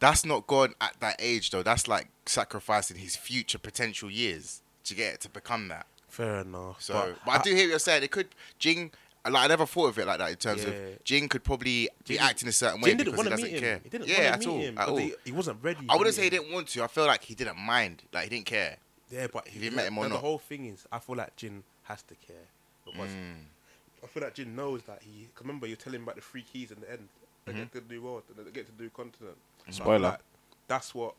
that's 0.00 0.24
not 0.24 0.46
Gon 0.46 0.74
at 0.80 0.94
that 1.00 1.16
age 1.18 1.50
though. 1.50 1.62
That's 1.62 1.88
like 1.88 2.08
sacrificing 2.26 2.96
his 2.98 3.16
future 3.16 3.58
potential 3.58 4.10
years 4.10 4.62
to 4.84 4.94
get 4.94 5.14
it 5.14 5.20
to 5.22 5.28
become 5.28 5.68
that. 5.68 5.86
Fair 6.08 6.40
enough. 6.40 6.80
So, 6.80 7.14
but, 7.26 7.30
I, 7.40 7.42
do 7.42 7.50
hear 7.50 7.64
what 7.66 7.70
you're 7.70 7.78
saying. 7.78 8.02
It 8.02 8.10
could 8.10 8.28
Ging. 8.58 8.92
Like 9.24 9.44
I 9.44 9.46
never 9.48 9.66
thought 9.66 9.88
of 9.88 9.98
it 9.98 10.06
like 10.06 10.18
that 10.18 10.30
in 10.30 10.36
terms 10.36 10.64
Yeah. 10.64 10.70
of 10.70 11.04
Ging 11.04 11.28
could 11.28 11.44
probably 11.44 11.88
be 12.06 12.14
Ging- 12.14 12.18
acting 12.18 12.48
a 12.48 12.52
certain 12.52 12.80
way 12.80 12.90
Ging 12.90 12.98
didn't 12.98 13.12
because 13.12 13.24
he 13.26 13.28
want 13.30 13.40
to 13.40 13.42
doesn't 13.42 13.52
meet 13.52 13.60
care. 13.60 13.74
him. 13.74 13.80
He 13.84 13.88
didn't 13.90 14.06
yeah, 14.08 14.14
want 14.16 14.26
at 14.26 14.40
to 14.42 14.48
meet 14.48 14.52
all, 14.54 14.60
him. 14.60 14.78
at 14.78 14.84
'cause 14.84 14.88
all. 14.90 14.96
He, 14.98 15.14
he 15.24 15.32
wasn't 15.32 15.58
ready. 15.62 15.86
I 15.88 15.96
wouldn't 15.96 16.16
say 16.16 16.22
he 16.24 16.30
didn't 16.30 16.52
want 16.52 16.68
to. 16.68 16.82
I 16.82 16.86
feel 16.86 17.06
like 17.06 17.22
he 17.24 17.34
didn't 17.34 17.58
mind. 17.58 18.02
Like 18.12 18.24
he 18.24 18.30
didn't 18.30 18.46
care. 18.46 18.76
Yeah, 19.10 19.26
but 19.32 19.46
If 19.46 19.62
you 19.62 19.70
met 19.70 19.86
him 19.86 19.98
or 19.98 20.04
the, 20.04 20.10
not. 20.10 20.14
The 20.16 20.20
whole 20.20 20.38
thing 20.38 20.66
is, 20.66 20.86
I 20.92 20.98
feel 20.98 21.16
like 21.16 21.34
Ging 21.36 21.62
has 21.84 22.02
to 22.02 22.14
care 22.14 22.36
because 22.84 23.10
mm. 23.10 24.04
I 24.04 24.06
feel 24.06 24.22
like 24.22 24.34
Ging 24.34 24.54
knows 24.56 24.82
that 24.82 25.02
he. 25.02 25.28
Cause 25.34 25.42
remember, 25.46 25.66
you're 25.66 25.76
telling 25.76 25.96
him 25.96 26.02
about 26.04 26.16
the 26.16 26.20
three 26.22 26.42
keys 26.42 26.70
in 26.70 26.80
the 26.80 26.90
end. 26.90 27.08
Mm-hmm. 27.46 27.58
They 27.58 27.64
get 27.64 27.72
to 27.72 27.80
do 27.80 28.02
world, 28.02 28.22
and 28.36 28.46
they 28.46 28.50
get 28.50 28.66
to 28.66 28.72
do 28.72 28.88
continent. 28.90 29.36
So 29.36 29.68
I 29.68 29.72
feel 29.72 29.74
Spoiler. 29.84 29.98
like 30.00 30.20
that's 30.68 30.94
what 30.94 31.14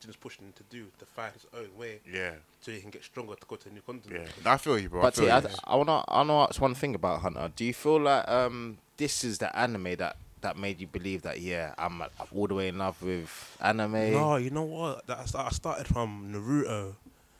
Ging's 0.00 0.16
pushing 0.16 0.46
him 0.46 0.52
to 0.56 0.62
do 0.70 0.86
to 0.98 1.04
find 1.04 1.32
his 1.32 1.46
own 1.56 1.68
way, 1.78 2.00
Yeah, 2.10 2.32
so 2.60 2.72
he 2.72 2.80
can 2.80 2.90
get 2.90 3.04
stronger 3.04 3.34
to 3.34 3.46
go 3.46 3.56
to 3.56 3.68
a 3.68 3.72
new 3.72 3.80
yeah. 3.80 3.84
continent. 3.86 4.30
I 4.46 4.56
feel 4.56 4.78
you, 4.78 4.88
bro. 4.88 5.02
But 5.02 5.08
I 5.08 5.10
feel 5.16 5.24
see, 5.26 5.30
I, 5.30 5.38
you. 5.40 5.48
I 5.64 5.76
wanna, 5.76 6.04
I 6.08 6.18
wanna 6.18 6.38
ask 6.44 6.60
one 6.60 6.74
thing 6.74 6.94
about 6.94 7.20
Hunter. 7.20 7.50
Do 7.54 7.64
you 7.64 7.74
feel 7.74 8.00
like 8.00 8.26
um 8.28 8.78
this 8.96 9.24
is 9.24 9.38
the 9.38 9.54
anime 9.56 9.94
that 9.96 10.16
that 10.42 10.56
made 10.56 10.80
you 10.80 10.86
believe 10.86 11.20
that 11.22 11.40
yeah, 11.40 11.74
I'm, 11.76 12.00
uh, 12.00 12.06
all 12.34 12.46
the 12.46 12.54
way 12.54 12.68
in 12.68 12.78
love 12.78 13.00
with 13.02 13.56
anime? 13.60 14.12
No, 14.12 14.36
you 14.36 14.48
know 14.50 14.62
what? 14.62 15.06
That 15.06 15.18
I 15.34 15.50
started 15.50 15.86
from 15.86 16.32
Naruto. 16.32 16.94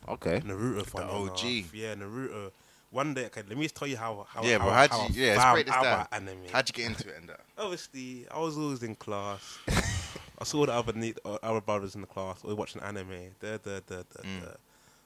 Okay. 0.09 0.41
Naruto, 0.41 0.85
funny 0.87 1.11
OG. 1.11 1.45
enough. 1.45 1.75
Yeah, 1.75 1.95
Naruto. 1.95 2.51
One 2.91 3.15
day, 3.15 3.27
okay, 3.27 3.43
let 3.49 3.57
me 3.57 3.63
just 3.63 3.77
tell 3.77 3.87
you 3.89 3.97
how. 3.97 4.27
how 4.29 4.43
Yeah, 4.43 4.59
how, 4.59 4.65
but 4.67 4.73
how'd 4.75 4.91
how 4.91 5.09
you- 5.09 5.23
I 5.23 5.27
yeah, 5.27 5.37
found 5.41 5.55
break 5.55 5.67
this 5.67 5.75
out 5.77 5.83
down. 5.85 5.95
about 5.95 6.09
anime. 6.13 6.39
How'd 6.53 6.69
you 6.69 6.73
get 6.73 6.87
into 6.87 7.09
it 7.09 7.17
and 7.21 7.29
that? 7.29 7.41
Obviously, 7.57 8.27
I 8.31 8.39
was 8.41 8.59
always 8.59 8.83
in 8.83 8.95
class. 8.97 9.59
I 10.41 10.45
saw 10.45 10.65
the 10.67 10.73
other 10.73 10.93
neat, 10.93 11.19
uh, 11.25 11.39
other 11.43 11.61
brothers 11.61 11.95
in 11.95 12.01
the 12.01 12.07
class 12.07 12.43
always 12.43 12.57
watching 12.57 12.81
anime. 12.83 13.35
Da, 13.41 13.59
da, 13.59 13.81
da, 13.87 14.03
Mm. 14.23 14.57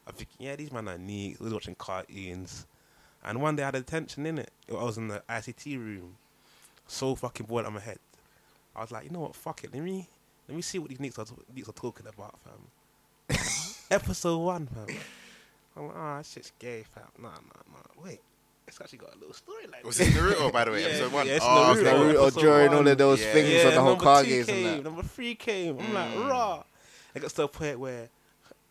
I'm 0.06 0.12
thinking, 0.14 0.46
yeah, 0.46 0.54
these 0.54 0.70
men 0.70 0.86
are 0.88 0.98
neat. 0.98 1.38
Always 1.40 1.54
watching 1.54 1.74
cartoons. 1.74 2.66
And 3.24 3.40
one 3.40 3.56
day 3.56 3.62
I 3.62 3.66
had 3.66 3.74
attention 3.74 4.26
in 4.26 4.38
it. 4.38 4.50
I 4.70 4.74
was 4.74 4.98
in 4.98 5.08
the 5.08 5.22
ICT 5.28 5.78
room, 5.78 6.16
so 6.86 7.14
fucking 7.14 7.46
bored 7.46 7.64
on 7.64 7.72
my 7.72 7.80
head. 7.80 7.98
I 8.76 8.82
was 8.82 8.92
like, 8.92 9.04
you 9.04 9.10
know 9.10 9.20
what? 9.20 9.34
Fuck 9.34 9.64
it. 9.64 9.72
Let 9.72 9.82
me 9.82 10.08
let 10.46 10.54
me 10.56 10.62
see 10.62 10.78
what 10.78 10.90
these 10.90 11.00
nicks 11.00 11.18
are, 11.18 11.24
nicks 11.54 11.68
are 11.68 11.72
talking 11.72 12.06
about, 12.06 12.34
fam. 12.44 13.38
Episode 13.90 14.38
one, 14.38 14.66
fam. 14.66 14.86
I'm 15.76 15.86
like, 15.86 15.96
ah, 15.96 16.18
oh, 16.18 16.22
shit's 16.22 16.52
gay, 16.58 16.84
fam. 16.94 17.04
Nah, 17.18 17.30
nah, 17.30 17.62
nah. 17.72 18.04
Wait, 18.04 18.20
it's 18.66 18.80
actually 18.80 18.98
got 18.98 19.14
a 19.14 19.18
little 19.18 19.34
storyline. 19.34 19.84
Was 19.84 20.00
it 20.00 20.08
Naruto, 20.14 20.52
by 20.52 20.64
the 20.64 20.70
way? 20.70 20.80
Yeah, 20.82 20.88
episode 20.88 21.12
one. 21.12 21.26
yeah, 21.26 21.34
it's 21.34 21.44
oh, 21.44 21.48
Naruto. 21.48 21.80
okay. 21.80 21.90
Naruto 21.90 22.22
Episode 22.26 22.40
during 22.40 22.68
one. 22.68 22.76
all 22.78 22.88
of 22.88 22.98
those 22.98 23.20
Yeah. 23.22 23.32
things 23.32 23.48
yeah, 23.50 23.64
on 23.68 23.74
the 23.74 23.80
whole 23.80 23.90
number 23.90 24.04
two 24.04 24.52
came, 24.52 24.64
that. 24.64 24.84
number 24.84 25.02
three 25.02 25.34
came. 25.34 25.78
I'm 25.78 25.86
Mm. 25.86 25.94
like, 25.94 26.30
raw. 26.30 26.62
It 27.14 27.20
got 27.22 27.30
to 27.30 27.42
a 27.44 27.48
point 27.48 27.78
where 27.78 28.08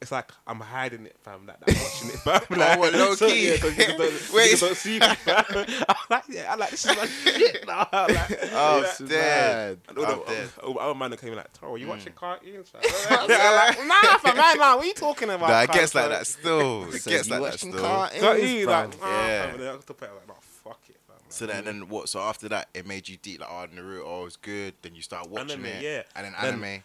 it's 0.03 0.11
like 0.11 0.29
I'm 0.45 0.59
hiding 0.59 1.05
it, 1.07 1.15
fam. 1.23 1.47
Like 1.47 1.57
I'm 1.67 1.73
watching 1.81 2.09
it, 2.09 2.19
fam. 2.19 2.41
Like, 2.59 2.77
what, 2.79 2.93
low 2.93 3.15
so, 3.15 3.27
key? 3.27 3.49
Yeah, 3.49 3.55
so 3.55 3.69
niggas 3.71 3.97
don't, 3.97 3.99
Wait. 4.33 4.51
niggas 4.53 4.59
don't 4.61 4.77
see 4.77 4.99
me, 4.99 5.07
fam. 5.07 5.45
I'm 5.89 5.95
like, 6.09 6.23
yeah, 6.29 6.53
I'm 6.53 6.59
like, 6.59 6.69
this 6.69 6.85
is 6.85 6.95
my 6.95 7.05
shit 7.07 7.65
now. 7.65 7.87
I'm 7.91 8.13
like, 8.13 8.39
Oh, 8.53 8.81
yeah. 8.81 8.91
I'm 8.99 9.07
dead. 9.07 9.79
And 9.89 9.97
all 9.97 10.05
I'm 10.05 10.19
the 10.19 10.25
dead. 10.25 10.49
oh, 10.61 10.73
other 10.75 10.93
man 10.99 11.09
that 11.11 11.19
came 11.21 11.29
in 11.31 11.35
like, 11.37 11.51
Taro, 11.53 11.75
you 11.75 11.85
Mm. 11.87 11.89
watching 11.89 12.13
cartoons? 12.13 12.69
fam?" 12.69 12.81
I'm 13.09 13.27
like, 13.27 13.87
nah, 13.87 14.17
fam, 14.19 14.37
man, 14.37 14.57
man, 14.59 14.75
what 14.77 14.83
are 14.83 14.85
you 14.85 14.93
talking 14.93 15.29
about? 15.29 15.49
Nah, 15.49 15.61
it 15.63 15.71
gets 15.71 15.95
like 15.95 16.09
that 16.09 16.27
still. 16.27 16.83
It 16.93 17.01
So 17.01 17.09
gets 17.11 17.29
like 17.29 17.41
that 17.41 17.59
still. 17.59 17.71
cartoons, 17.73 18.21
Cartoons, 18.21 18.49
bruv. 18.51 18.65
like, 18.67 19.01
nah, 19.01 19.07
Yeah. 19.07 19.41
fam. 19.45 19.49
And 19.55 19.59
then 19.63 19.67
I 19.67 19.71
got 19.73 19.87
to 19.87 19.93
put 19.93 20.07
it 20.09 20.11
like, 20.13 20.27
nah, 20.27 20.33
fuck 20.63 20.79
it, 20.89 20.97
fam. 21.07 21.15
So 21.29 21.45
then, 21.47 21.65
then 21.65 21.87
what? 21.89 22.09
So 22.09 22.19
after 22.19 22.47
that, 22.49 22.67
it 22.73 22.85
made 22.85 23.07
you 23.09 23.17
deep 23.17 23.39
like, 23.41 23.49
oh, 23.49 23.65
Naruto 23.75 24.23
was 24.25 24.35
good. 24.35 24.73
Then 24.81 24.93
you 24.95 25.01
start 25.01 25.29
watching 25.29 25.51
Anime, 25.51 25.65
it, 25.65 25.81
yeah. 25.83 26.03
and 26.15 26.25
then 26.25 26.33
Then- 26.41 26.53
anime. 26.63 26.83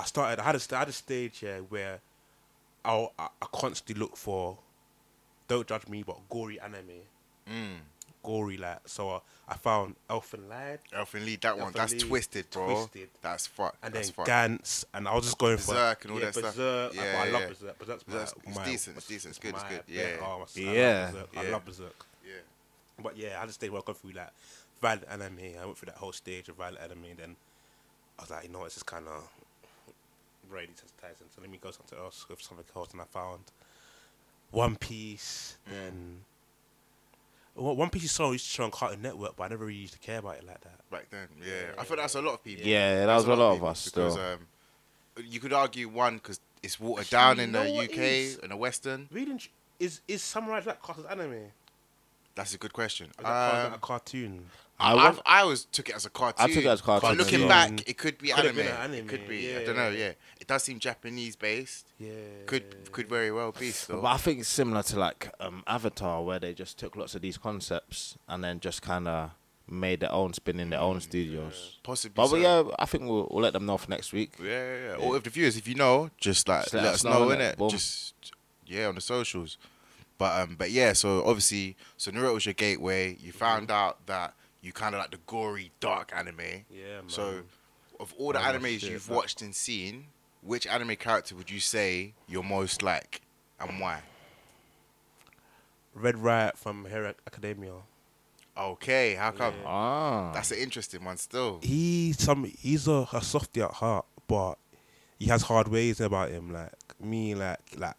I 0.00 0.04
started. 0.04 0.38
I 0.40 0.44
had 0.44 0.54
a, 0.54 0.76
had 0.76 0.88
a 0.88 0.92
stage 0.92 1.42
yeah 1.42 1.58
where 1.58 1.98
I'll, 2.84 3.12
I 3.18 3.28
I 3.42 3.46
constantly 3.52 4.00
look 4.00 4.16
for. 4.16 4.58
Don't 5.48 5.66
judge 5.66 5.88
me, 5.88 6.02
but 6.02 6.16
gory 6.28 6.60
anime, 6.60 7.00
Mm. 7.50 7.76
gory 8.22 8.58
like. 8.58 8.80
So 8.86 9.10
uh, 9.10 9.20
I 9.48 9.54
found 9.56 9.94
Elfen 10.10 10.46
Lied 10.48 10.80
Elfen 10.94 11.24
Lied, 11.26 11.40
that 11.40 11.56
one, 11.58 11.72
Elfen 11.72 11.76
that's 11.76 11.92
Lied, 11.94 12.00
twisted, 12.02 12.50
bro. 12.50 12.66
Twisted. 12.74 13.08
That's 13.22 13.46
fuck. 13.46 13.74
and 13.82 13.94
then 13.94 14.00
that's 14.02 14.10
fuck. 14.10 14.26
Gantz, 14.26 14.84
and 14.92 15.08
I 15.08 15.14
was 15.14 15.24
just 15.24 15.38
going 15.38 15.56
for 15.56 15.72
Berserk 15.72 16.04
and 16.04 16.12
all 16.12 16.18
yeah, 16.20 16.24
that 16.26 16.34
stuff. 16.34 16.54
Berserk. 16.56 16.94
Yeah, 16.94 17.02
I, 17.02 17.26
I 17.26 17.30
love 17.30 17.40
yeah. 17.42 17.48
Berserk. 17.48 17.78
Berserk's 17.78 18.04
my, 18.06 18.12
Berserk's- 18.14 18.34
it's 18.46 18.56
my- 18.56 18.64
decent, 18.66 18.96
it's 18.98 19.06
decent, 19.06 19.30
it's 19.30 19.38
good, 19.38 19.54
it's 19.54 19.62
my 19.62 19.68
good, 19.70 19.86
best. 19.86 19.88
yeah. 19.88 20.16
Oh, 20.20 20.24
I 20.24 20.38
love 20.38 20.56
Yeah. 20.56 21.10
Berserk. 21.10 21.28
Yeah. 21.32 21.40
I 21.40 21.48
love 21.50 21.64
Berserk. 21.64 22.06
Yeah. 22.26 22.32
But 23.02 23.16
yeah, 23.16 23.38
I 23.38 23.46
just 23.46 23.50
a 23.50 23.52
stage 23.54 23.70
where 23.70 23.80
I 23.80 23.84
go 23.86 23.92
through 23.94 24.12
like 24.12 24.30
violent 24.82 25.06
anime. 25.08 25.38
I 25.60 25.64
went 25.64 25.78
through 25.78 25.86
that 25.86 25.96
whole 25.96 26.12
stage 26.12 26.48
of 26.50 26.56
violent 26.56 26.82
anime. 26.82 27.04
And 27.10 27.18
then 27.18 27.36
I 28.18 28.22
was 28.22 28.30
like, 28.30 28.44
you 28.44 28.50
know, 28.50 28.64
it's 28.66 28.74
just 28.74 28.86
kind 28.86 29.06
of 29.08 29.22
very 30.50 30.66
desensitizing. 30.66 31.34
So 31.34 31.40
let 31.40 31.50
me 31.50 31.58
go 31.60 31.70
something 31.70 31.98
else 31.98 32.26
with 32.28 32.40
something 32.42 32.66
else. 32.76 32.92
And 32.92 33.00
I 33.00 33.04
found 33.04 33.44
One 34.50 34.76
Piece. 34.76 35.58
Then 35.70 36.20
well, 37.54 37.74
One 37.74 37.90
Piece 37.90 38.04
is 38.04 38.12
so 38.12 38.32
used 38.32 38.46
to 38.46 38.50
show 38.50 38.64
on 38.64 38.70
Cartoon 38.70 39.02
Network, 39.02 39.36
but 39.36 39.44
I 39.44 39.48
never 39.48 39.66
really 39.66 39.78
used 39.78 39.94
to 39.94 39.98
care 39.98 40.18
about 40.18 40.36
it 40.36 40.46
like 40.46 40.60
that. 40.60 40.90
Back 40.90 41.10
then, 41.10 41.28
yeah. 41.40 41.72
I 41.76 41.84
thought 41.84 41.98
that's 41.98 42.14
a 42.14 42.22
lot 42.22 42.34
of 42.34 42.44
people. 42.44 42.66
Yeah, 42.66 43.00
that 43.00 43.06
That's 43.06 43.26
was 43.26 43.36
a 43.36 43.40
lot 43.40 43.50
of 43.50 43.56
people 43.56 43.68
us 43.68 43.84
because, 43.90 44.12
still. 44.12 44.24
Um, 44.24 44.38
you 45.26 45.40
could 45.40 45.52
argue 45.52 45.88
one 45.88 46.14
because 46.14 46.40
it's 46.62 46.78
watered 46.78 47.02
Actually, 47.02 47.16
down 47.16 47.36
you 47.38 47.42
in 47.42 47.52
know 47.52 47.64
the 47.64 47.84
UK 47.84 47.98
is? 47.98 48.38
and 48.38 48.52
the 48.52 48.56
Western. 48.56 49.08
Reading 49.10 49.40
is 49.80 50.00
is 50.08 50.22
Samurai 50.22 50.60
Jack 50.60 50.80
classed 50.80 51.00
as 51.00 51.06
anime? 51.06 51.50
Is 52.38 52.42
That's 52.42 52.54
a 52.54 52.58
good 52.58 52.72
question. 52.72 53.10
that 53.20 53.66
Um, 53.66 53.72
a 53.74 53.78
cartoon? 53.78 54.46
I, 54.80 54.92
I, 54.92 55.04
went, 55.10 55.20
I 55.26 55.40
always 55.40 55.64
took 55.64 55.88
it 55.88 55.96
as 55.96 56.06
a 56.06 56.10
cartoon. 56.10 56.44
I 56.50 56.54
took 56.54 56.64
it 56.64 56.68
as 56.68 56.80
cartoon. 56.80 57.10
But 57.10 57.18
looking 57.18 57.48
Cartoon. 57.48 57.76
back, 57.76 57.88
it 57.88 57.98
could 57.98 58.16
be 58.16 58.28
Could 58.28 58.44
have 58.44 58.56
anime. 58.58 58.76
been 58.76 58.92
an 58.92 58.94
It 58.94 59.08
could 59.08 59.26
be. 59.26 59.56
I 59.56 59.64
don't 59.64 59.74
know. 59.74 59.88
Yeah, 59.88 60.12
it 60.40 60.46
does 60.46 60.62
seem 60.62 60.78
Japanese 60.78 61.34
based. 61.34 61.88
Yeah. 61.98 62.10
Could 62.46 62.92
could 62.92 63.08
very 63.08 63.32
well 63.32 63.50
be 63.50 63.72
still. 63.72 64.00
but 64.02 64.06
I 64.08 64.18
think 64.18 64.38
it's 64.38 64.48
similar 64.48 64.84
to 64.84 64.98
like 65.00 65.32
um, 65.40 65.64
Avatar, 65.66 66.22
where 66.22 66.38
they 66.38 66.54
just 66.54 66.78
took 66.78 66.94
lots 66.94 67.16
of 67.16 67.22
these 67.22 67.36
concepts 67.36 68.16
and 68.28 68.44
then 68.44 68.60
just 68.60 68.80
kind 68.82 69.08
of 69.08 69.30
made 69.66 69.98
their 69.98 70.12
own 70.12 70.32
spin 70.32 70.60
in 70.60 70.70
their 70.70 70.80
own 70.80 71.00
studios. 71.00 71.78
Possibly. 71.82 72.14
But, 72.14 72.28
so. 72.28 72.36
but 72.36 72.40
yeah, 72.40 72.62
I 72.78 72.84
think 72.86 73.02
we'll, 73.02 73.26
we'll 73.32 73.42
let 73.42 73.54
them 73.54 73.66
know 73.66 73.78
for 73.78 73.90
next 73.90 74.12
week. 74.12 74.34
Yeah, 74.40 74.46
yeah, 74.46 74.88
yeah. 74.90 74.94
Or 75.04 75.16
if 75.16 75.24
the 75.24 75.30
viewers, 75.30 75.56
if 75.56 75.66
you 75.66 75.74
know, 75.74 76.10
just 76.18 76.48
like 76.48 76.62
Just 76.62 76.74
let, 76.74 76.84
let 76.84 76.94
us 76.94 77.00
us 77.00 77.04
know, 77.04 77.28
know, 77.28 77.34
innit? 77.34 77.54
innit? 77.54 77.56
Boom. 77.56 77.70
Just 77.70 78.14
yeah, 78.64 78.86
on 78.86 78.94
the 78.94 79.00
socials. 79.00 79.58
But 80.18 80.40
um, 80.42 80.56
but 80.58 80.70
yeah, 80.72 80.92
so 80.94 81.24
obviously, 81.24 81.76
so 81.96 82.10
Naruto 82.10 82.34
was 82.34 82.44
your 82.46 82.54
gateway. 82.54 83.16
You 83.20 83.30
found 83.32 83.70
out 83.70 84.04
that 84.06 84.34
you 84.60 84.72
kind 84.72 84.94
of 84.94 85.00
like 85.00 85.12
the 85.12 85.18
gory, 85.26 85.70
dark 85.80 86.10
anime. 86.14 86.40
Yeah, 86.70 87.00
man. 87.00 87.08
So, 87.08 87.42
of 88.00 88.12
all 88.18 88.32
the 88.32 88.40
Man, 88.40 88.60
my 88.60 88.68
animes 88.68 88.80
shit, 88.80 88.90
you've 88.90 89.08
man. 89.08 89.16
watched 89.16 89.42
and 89.42 89.54
seen, 89.54 90.06
which 90.42 90.66
anime 90.66 90.96
character 90.96 91.36
would 91.36 91.50
you 91.50 91.60
say 91.60 92.14
you're 92.28 92.42
most 92.42 92.82
like, 92.82 93.20
and 93.60 93.78
why? 93.80 94.00
Red 95.94 96.18
Riot 96.18 96.58
from 96.58 96.84
Hero 96.86 97.14
Academia. 97.26 97.72
Okay, 98.56 99.14
how 99.14 99.30
come? 99.30 99.54
Yeah. 99.62 99.68
Ah, 99.68 100.32
That's 100.32 100.50
an 100.50 100.58
interesting 100.58 101.04
one 101.04 101.16
still. 101.16 101.60
He's 101.62 102.20
some. 102.20 102.42
He's 102.44 102.88
a, 102.88 103.06
a 103.12 103.22
softy 103.22 103.62
at 103.62 103.70
heart, 103.70 104.04
but 104.26 104.54
he 105.18 105.26
has 105.26 105.42
hard 105.42 105.68
ways 105.68 106.00
about 106.00 106.30
him. 106.30 106.52
Like 106.52 106.72
me, 107.00 107.36
like 107.36 107.60
like 107.76 107.94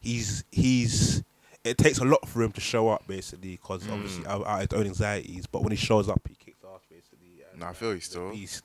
he's 0.00 0.44
he's. 0.52 1.22
It 1.64 1.78
takes 1.78 1.98
a 1.98 2.04
lot 2.04 2.28
for 2.28 2.42
him 2.42 2.52
to 2.52 2.60
show 2.60 2.88
up, 2.90 3.06
basically, 3.06 3.52
because 3.52 3.84
Mm. 3.84 3.92
obviously 3.94 4.26
out, 4.26 4.46
out 4.46 4.60
his 4.60 4.78
own 4.78 4.86
anxieties. 4.86 5.46
But 5.46 5.62
when 5.62 5.70
he 5.72 5.76
shows 5.76 6.08
up, 6.10 6.20
he 6.28 6.34
kicks 6.34 6.58
ass, 6.64 6.80
basically. 6.90 7.42
and, 7.50 7.60
No, 7.60 7.66
I 7.68 7.72
feel 7.72 7.88
you 7.90 7.94
he's 7.94 8.04
still. 8.04 8.30
beast. 8.30 8.62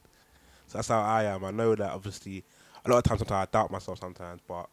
So 0.67 0.77
that's 0.77 0.89
how 0.89 0.99
I 1.01 1.23
am. 1.23 1.43
I 1.45 1.51
know 1.51 1.73
that 1.75 1.91
obviously 1.91 2.43
a 2.85 2.89
lot 2.89 2.97
of 2.97 3.03
times, 3.03 3.19
sometimes 3.19 3.47
I 3.47 3.51
doubt 3.51 3.71
myself 3.71 3.99
sometimes, 3.99 4.41
but 4.47 4.67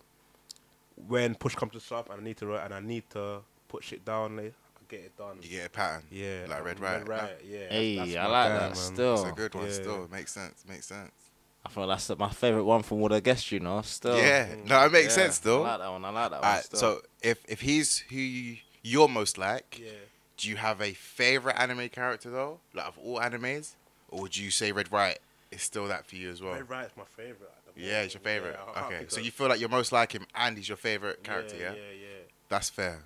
when 1.06 1.34
push 1.34 1.54
comes 1.54 1.72
to 1.72 1.80
shove 1.80 2.08
and 2.10 2.20
I 2.20 2.24
need 2.24 2.36
to 2.38 2.54
and 2.54 2.74
I 2.74 2.80
need 2.80 3.08
to 3.10 3.42
put 3.68 3.84
shit 3.84 4.04
down, 4.04 4.36
like, 4.36 4.54
I 4.76 4.80
get 4.88 5.00
it 5.00 5.16
done. 5.16 5.38
You 5.42 5.48
get 5.48 5.66
a 5.66 5.70
pattern. 5.70 6.04
Yeah, 6.10 6.46
Like 6.48 6.64
Red 6.64 6.80
Riot. 6.80 7.08
Riot, 7.08 7.42
yeah. 7.44 7.68
Hey, 7.68 7.96
that's 7.96 8.16
I 8.16 8.26
like 8.26 8.48
guy, 8.48 8.48
that 8.58 8.60
man. 8.60 8.74
still. 8.74 9.14
It's 9.14 9.22
a 9.30 9.32
good 9.32 9.54
one 9.54 9.66
Yeah. 9.66 9.72
still. 9.72 10.08
Makes 10.10 10.32
sense. 10.32 10.64
Makes 10.68 10.86
sense. 10.86 11.25
I 11.66 11.68
feel 11.68 11.86
that's 11.86 12.08
my 12.18 12.30
favorite 12.30 12.64
one 12.64 12.82
from 12.82 13.02
all 13.02 13.08
the 13.08 13.20
guessed, 13.20 13.50
you 13.52 13.60
know. 13.60 13.82
Still, 13.82 14.16
Yeah. 14.16 14.54
No, 14.64 14.84
it 14.86 14.92
makes 14.92 15.16
Yeah, 15.16 15.24
sense 15.24 15.34
still. 15.36 15.64
I 15.64 15.70
like 15.70 15.80
that 15.80 15.90
one. 15.90 16.04
I 16.04 16.10
like 16.10 16.30
that 16.30 16.40
one. 16.40 16.44
Alright, 16.48 16.64
still. 16.64 16.78
so 16.80 17.02
if 17.22 17.38
if 17.48 17.60
he's 17.60 17.98
who 17.98 18.16
you, 18.16 18.56
you're 18.82 19.08
most 19.08 19.36
like, 19.38 19.78
Yeah. 19.82 19.90
do 20.36 20.48
you 20.48 20.56
have 20.56 20.80
a 20.80 20.92
favorite 20.92 21.56
anime 21.58 21.88
character 21.88 22.30
though, 22.30 22.60
like 22.74 22.86
of 22.86 22.98
all 22.98 23.18
animes, 23.18 23.74
or 24.08 24.22
would 24.22 24.36
you 24.36 24.50
say 24.50 24.70
Red 24.72 24.92
Riot 24.92 25.20
is 25.50 25.62
still 25.62 25.88
that 25.88 26.06
for 26.06 26.16
you 26.16 26.30
as 26.30 26.40
well? 26.40 26.54
Red 26.54 26.70
Riot's 26.70 26.96
my 26.96 27.04
favorite. 27.04 27.50
Yeah, 27.78 28.02
it's 28.02 28.14
your 28.14 28.22
favorite. 28.22 28.58
Yeah, 28.74 28.84
okay, 28.86 29.04
so 29.08 29.20
a- 29.20 29.24
you 29.24 29.30
feel 29.30 29.48
like 29.48 29.60
you're 29.60 29.68
most 29.68 29.92
like 29.92 30.12
him, 30.12 30.24
and 30.34 30.56
he's 30.56 30.66
your 30.68 30.78
favorite 30.78 31.22
character. 31.22 31.56
Yeah, 31.56 31.72
Yeah, 31.72 31.90
yeah. 32.00 32.22
that's 32.48 32.70
fair. 32.70 33.04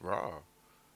Raw. 0.00 0.40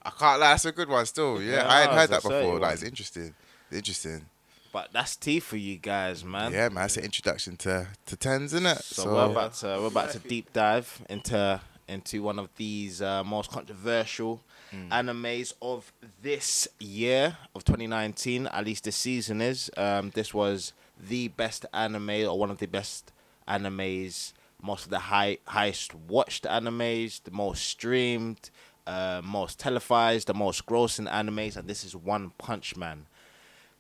I 0.02 0.10
can't 0.10 0.38
lie. 0.40 0.50
That's 0.50 0.64
a 0.66 0.72
good 0.72 0.88
one 0.88 1.06
still. 1.06 1.40
Yeah, 1.40 1.54
Yeah, 1.62 1.68
I 1.72 1.80
hadn't 1.80 1.96
heard 1.96 2.10
that 2.10 2.22
before. 2.22 2.30
certain 2.42 2.60
Like 2.60 2.74
it's 2.74 2.82
interesting. 2.82 3.34
Interesting. 3.72 4.26
But 4.76 4.92
that's 4.92 5.16
tea 5.16 5.40
for 5.40 5.56
you 5.56 5.78
guys, 5.78 6.22
man. 6.22 6.52
yeah, 6.52 6.68
man. 6.68 6.84
It's 6.84 6.98
an 6.98 7.04
introduction 7.04 7.56
to 7.64 7.86
to 8.08 8.14
Tendz, 8.14 8.52
isn't 8.52 8.66
it? 8.66 8.76
So, 8.84 9.10
we're 9.14 9.30
about 9.30 9.54
to 9.60 9.68
we're 9.80 9.86
about 9.86 10.10
to 10.10 10.18
deep 10.18 10.52
dive 10.52 11.00
into 11.08 11.62
into 11.88 12.22
one 12.22 12.38
of 12.38 12.50
these 12.56 13.00
uh, 13.00 13.24
most 13.24 13.50
controversial 13.50 14.42
Mm. 14.74 14.88
animes 14.90 15.54
of 15.62 15.92
this 16.20 16.68
year 16.80 17.38
of 17.54 17.64
2019. 17.64 18.48
At 18.48 18.64
least 18.66 18.84
the 18.84 18.92
season 18.92 19.40
is. 19.40 19.70
Um, 19.78 20.10
this 20.10 20.34
was 20.34 20.72
the 21.08 21.28
best 21.28 21.64
anime 21.72 22.10
or 22.28 22.36
one 22.38 22.50
of 22.50 22.58
the 22.58 22.66
best 22.66 23.12
animes. 23.48 24.32
Most 24.60 24.84
of 24.84 24.90
the 24.90 24.98
high 24.98 25.38
highest 25.46 25.94
watched 25.94 26.44
animes, 26.44 27.22
the 27.22 27.30
most 27.30 27.64
streamed, 27.64 28.50
uh, 28.86 29.22
most 29.24 29.58
televised, 29.58 30.26
the 30.26 30.34
most 30.34 30.66
grossing 30.66 31.08
animes, 31.10 31.56
and 31.56 31.66
this 31.66 31.82
is 31.84 31.94
One 31.96 32.32
Punch 32.36 32.76
Man. 32.76 33.06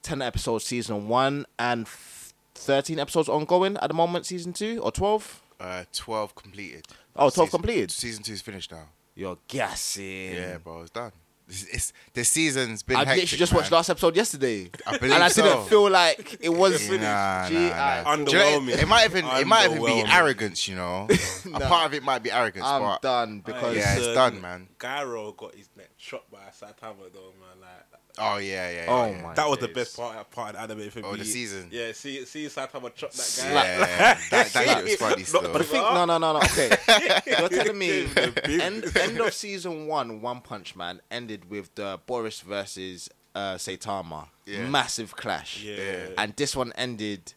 10 0.06 0.22
episodes 0.22 0.64
season 0.64 1.08
one 1.08 1.44
and 1.58 1.86
f- 1.86 2.32
13 2.54 2.98
episodes 2.98 3.28
ongoing 3.28 3.76
at 3.78 3.88
the 3.88 3.94
moment 3.94 4.24
season 4.24 4.52
two 4.52 4.80
or 4.82 4.90
12 4.92 5.42
uh, 5.58 5.84
twelve 5.92 6.34
completed. 6.34 6.86
Oh, 7.16 7.30
12 7.30 7.32
Season- 7.32 7.48
completed? 7.50 7.90
Season 7.90 8.22
two's 8.22 8.40
finished 8.42 8.70
now. 8.70 8.88
you're 9.14 9.38
gassing 9.48 10.34
Yeah, 10.34 10.58
bro, 10.58 10.82
it's 10.82 10.90
done. 10.90 11.12
It's, 11.48 11.62
it's 11.68 11.92
the 12.12 12.24
season's 12.24 12.82
been. 12.82 12.96
i 12.96 13.04
hectic, 13.04 13.22
literally 13.22 13.38
just 13.38 13.52
man. 13.52 13.60
watched 13.60 13.70
last 13.72 13.88
episode 13.88 14.16
yesterday 14.16 14.68
I 14.84 14.98
believe 14.98 15.14
and 15.14 15.22
i 15.22 15.28
so. 15.28 15.42
didn't 15.44 15.68
feel 15.68 15.88
like 15.88 16.38
it 16.40 16.48
was 16.48 16.90
Nah, 16.90 16.96
nah, 16.96 17.48
Gee, 17.48 17.54
nah. 17.54 18.02
I- 18.04 18.16
Do 18.16 18.20
you 18.20 18.38
know, 18.38 18.60
Underwhelming. 18.60 18.68
it, 18.70 18.82
it 18.82 18.88
might 18.88 19.04
even 19.04 19.24
it 19.26 19.46
might 19.46 19.70
even 19.70 19.84
be 19.84 20.04
arrogance, 20.08 20.66
you 20.68 20.74
know. 20.74 21.06
A 21.54 21.60
part 21.60 21.86
of 21.86 21.94
it 21.94 22.02
might 22.02 22.22
be 22.24 22.30
arrogance, 22.32 22.66
i'm 22.66 22.82
but 22.82 23.00
done 23.00 23.40
because 23.46 23.76
Yeah, 23.76 23.96
it's 23.96 24.08
done, 24.14 24.40
man. 24.40 24.66
Garo 24.78 25.34
got 25.36 25.54
his 25.54 25.68
neck 25.76 25.90
chopped 25.96 26.30
by 26.32 26.38
Saitama 26.50 27.12
though, 27.14 27.32
man. 27.40 27.60
Like 27.60 27.85
oh 28.18 28.36
yeah, 28.38 28.70
yeah. 28.70 28.84
Oh, 28.88 29.06
yeah, 29.10 29.22
my 29.22 29.34
that 29.34 29.48
was 29.48 29.58
the 29.58 29.68
best 29.68 29.96
part 29.96 30.30
part 30.30 30.54
of 30.56 30.68
the 30.68 30.74
anime 30.74 30.90
for 30.90 31.04
Oh, 31.04 31.12
me. 31.12 31.18
the 31.18 31.24
season. 31.24 31.68
Yeah, 31.70 31.92
see 31.92 32.24
see 32.24 32.46
Saitama 32.46 32.94
chop 32.94 33.12
that 33.12 33.36
guy. 33.42 33.52
Yeah, 33.52 33.86
that, 34.30 34.46
that 34.52 34.66
shit 34.66 34.84
was 34.84 34.94
funny 34.96 35.24
still. 35.24 35.42
but 35.52 35.60
I 35.60 35.64
think 35.64 35.82
no 35.84 36.04
no 36.04 36.18
no 36.18 36.32
no 36.34 36.38
okay 36.38 36.76
you're 37.26 37.48
telling 37.48 37.78
me 37.78 37.86
Gave 37.88 38.14
him 38.16 38.34
the 38.34 38.40
big- 38.42 38.60
end, 38.60 38.96
end 38.96 39.20
of 39.20 39.32
season 39.34 39.86
one 39.86 40.20
one 40.20 40.40
punch 40.40 40.74
man 40.76 41.00
ended 41.10 41.50
with 41.50 41.74
the 41.74 41.98
Boros 42.08 42.42
versus 42.42 43.08
uh 43.34 43.54
saitama 43.56 44.28
Yeah. 44.46 44.66
massive 44.68 45.14
clash 45.16 45.62
Yeah. 45.62 46.08
and 46.18 46.34
this 46.36 46.56
one 46.56 46.72
ended 46.76 47.34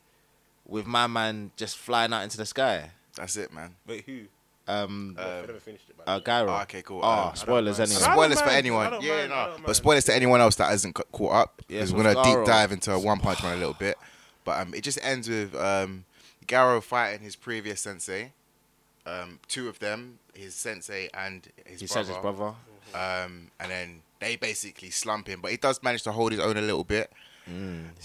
with 0.66 0.86
my 0.86 1.08
man 1.08 1.52
just 1.58 1.78
flying 1.78 2.14
out 2.14 2.24
into 2.24 2.38
the 2.38 2.46
sky 2.46 2.92
That's 3.16 3.36
it, 3.38 3.52
man. 3.52 3.76
Wait, 3.88 4.06
who? 4.06 4.26
Um 4.70 5.16
I 5.18 5.22
Um, 5.24 5.46
never 5.48 5.60
finished 5.60 5.90
it. 5.90 5.98
by 5.98 6.04
uh 6.12 6.18
way. 6.18 6.24
Garo 6.24 6.60
Oh, 6.60 6.62
okay, 6.64 6.82
cool. 6.84 7.02
oh 7.04 7.10
Um, 7.30 7.36
spoilers 7.36 7.80
I 7.80 7.86
don't 7.86 7.94
anyway 7.96 8.12
spoilers 8.14 8.40
for 8.40 8.46
mind, 8.46 8.56
I 8.56 8.58
anyone. 8.58 8.92
don't 8.92 9.04
Yeah, 9.04 9.10
mind, 9.18 9.34
I 9.34 9.36
no. 9.44 9.46
don't 9.52 9.58
But 9.62 9.68
mind. 9.68 9.76
spoilers 9.76 10.04
to 10.06 10.16
anyone 10.16 10.42
else 10.42 10.56
that 10.56 10.70
hasn't 10.70 10.96
ca- 10.96 11.04
caught 11.12 11.34
up. 11.34 11.62
Yeah, 11.68 11.78
Because 11.78 11.90
so 11.90 11.96
we're 11.98 12.04
gonna 12.04 12.16
Garo- 12.20 12.24
deep 12.40 12.46
dive 12.48 12.72
into 12.72 13.00
One 13.00 13.20
Punch 13.20 13.42
Man 13.44 13.54
a 13.56 13.58
little 13.60 13.74
bit. 13.74 13.98
But 14.46 14.60
um, 14.62 14.74
it 14.74 14.82
just 14.82 15.00
ends 15.04 15.28
with 15.30 15.56
um, 15.56 16.06
Garo 16.48 16.82
fighting 16.84 17.22
his 17.22 17.36
previous 17.36 17.82
sensei. 17.82 18.34
Um, 19.06 19.40
two 19.48 19.68
of 19.68 19.80
them, 19.80 20.20
his 20.36 20.54
sensei 20.56 21.10
and 21.14 21.48
his 21.66 21.82
he 21.82 21.88
brother. 21.88 22.06
says 22.06 22.08
his 22.10 22.18
brother 22.18 22.54
Um, 22.94 23.50
and 23.60 23.72
then 23.72 24.02
they 24.20 24.36
basically 24.36 24.92
slump 24.92 25.28
him, 25.28 25.42
but 25.42 25.52
he 25.52 25.58
does 25.58 25.82
manage 25.82 26.04
to 26.04 26.12
hold 26.12 26.32
his 26.32 26.42
own 26.42 26.58
a 26.58 26.62
little 26.62 26.84
bit. 26.84 27.12
you 27.48 27.54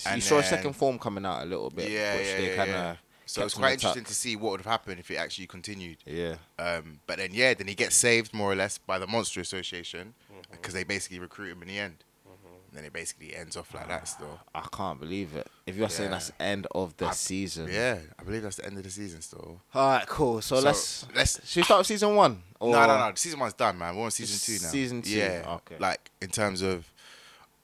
And 0.06 0.22
saw 0.22 0.38
a 0.38 0.40
then- 0.40 0.50
second 0.50 0.72
form 0.74 0.98
coming 0.98 1.26
out 1.26 1.42
a 1.42 1.44
little 1.46 1.68
bit 1.70 1.90
Yeah, 1.90 2.16
which 2.16 2.26
yeah, 2.26 2.36
they 2.38 2.48
yeah, 2.50 2.56
kind 2.56 2.70
of 2.70 2.76
yeah. 2.76 2.96
So 3.26 3.40
kept 3.40 3.46
it's 3.46 3.54
quite 3.54 3.72
intact. 3.74 3.84
interesting 3.96 4.04
to 4.04 4.14
see 4.14 4.36
what 4.36 4.50
would 4.52 4.60
have 4.60 4.66
happened 4.70 5.00
if 5.00 5.10
it 5.10 5.16
actually 5.16 5.46
continued. 5.46 5.98
Yeah. 6.06 6.36
Um, 6.58 7.00
but 7.06 7.18
then 7.18 7.30
yeah, 7.32 7.54
then 7.54 7.66
he 7.68 7.74
gets 7.74 7.96
saved 7.96 8.34
more 8.34 8.52
or 8.52 8.56
less 8.56 8.78
by 8.78 8.98
the 8.98 9.06
Monster 9.06 9.40
Association 9.40 10.14
Mm-hmm. 10.32 10.40
because 10.52 10.74
they 10.74 10.84
basically 10.84 11.18
recruit 11.20 11.52
him 11.52 11.62
in 11.62 11.68
the 11.68 11.78
end. 11.78 11.96
And 12.26 12.78
then 12.80 12.84
it 12.86 12.92
basically 12.92 13.36
ends 13.36 13.56
off 13.56 13.72
like 13.72 13.86
that 13.86 14.08
still. 14.08 14.40
I 14.52 14.66
can't 14.72 14.98
believe 14.98 15.36
it. 15.36 15.46
If 15.64 15.76
you're 15.76 15.88
saying 15.88 16.10
that's 16.10 16.30
the 16.30 16.42
end 16.42 16.66
of 16.74 16.96
the 16.96 17.06
I- 17.06 17.12
season. 17.12 17.68
Yeah, 17.72 17.98
I 18.18 18.24
believe 18.24 18.42
that's 18.42 18.56
the 18.56 18.66
end 18.66 18.76
of 18.78 18.82
the 18.82 18.90
season 18.90 19.20
still. 19.22 19.60
All 19.72 19.88
right, 19.90 20.06
cool. 20.08 20.42
So, 20.42 20.56
So, 20.58 20.62
let's 20.66 21.06
let's- 21.14 21.40
Should 21.48 21.60
we 21.60 21.62
start 21.64 21.78
with 21.78 21.86
season 21.86 22.16
one? 22.16 22.42
Or 22.58 22.72
No, 22.72 22.84
no, 22.86 22.98
no. 23.08 23.12
Season 23.14 23.38
one's 23.38 23.52
done, 23.54 23.78
man. 23.78 23.94
We're 23.94 24.04
on 24.06 24.10
season 24.10 24.40
two 24.58 24.60
now. 24.64 24.70
Season 24.72 25.02
two, 25.02 25.10
Yeah. 25.10 25.44
okay. 25.46 25.76
Like 25.78 26.10
in 26.20 26.30
terms 26.30 26.62
of, 26.62 26.92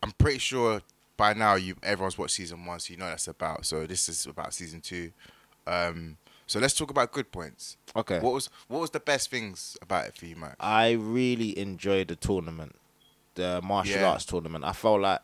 I'm 0.00 0.12
pretty 0.12 0.38
sure 0.38 0.80
by 1.16 1.32
now 1.34 1.56
you 1.56 1.74
everyone's 1.82 2.16
watched 2.16 2.34
season 2.36 2.64
one, 2.64 2.78
so 2.78 2.92
you 2.92 2.96
know 2.96 3.06
what 3.06 3.10
that's 3.10 3.26
about. 3.26 3.66
So 3.66 3.86
this 3.86 4.08
is 4.08 4.26
about 4.26 4.54
season 4.54 4.80
two. 4.80 5.10
Um, 5.66 6.16
so 6.46 6.58
let's 6.58 6.74
talk 6.74 6.90
about 6.90 7.12
good 7.12 7.30
points. 7.30 7.76
Okay. 7.94 8.18
What 8.20 8.32
was 8.32 8.50
what 8.68 8.80
was 8.80 8.90
the 8.90 9.00
best 9.00 9.30
things 9.30 9.76
about 9.82 10.06
it 10.06 10.16
for 10.16 10.26
you, 10.26 10.36
Murks? 10.36 10.56
I 10.58 10.92
really 10.92 11.56
enjoyed 11.58 12.08
the 12.08 12.16
tournament, 12.16 12.76
the 13.34 13.60
martial 13.62 14.00
Yeah. 14.00 14.10
arts 14.10 14.24
tournament. 14.24 14.64
I 14.64 14.72
felt 14.72 15.00
like 15.00 15.20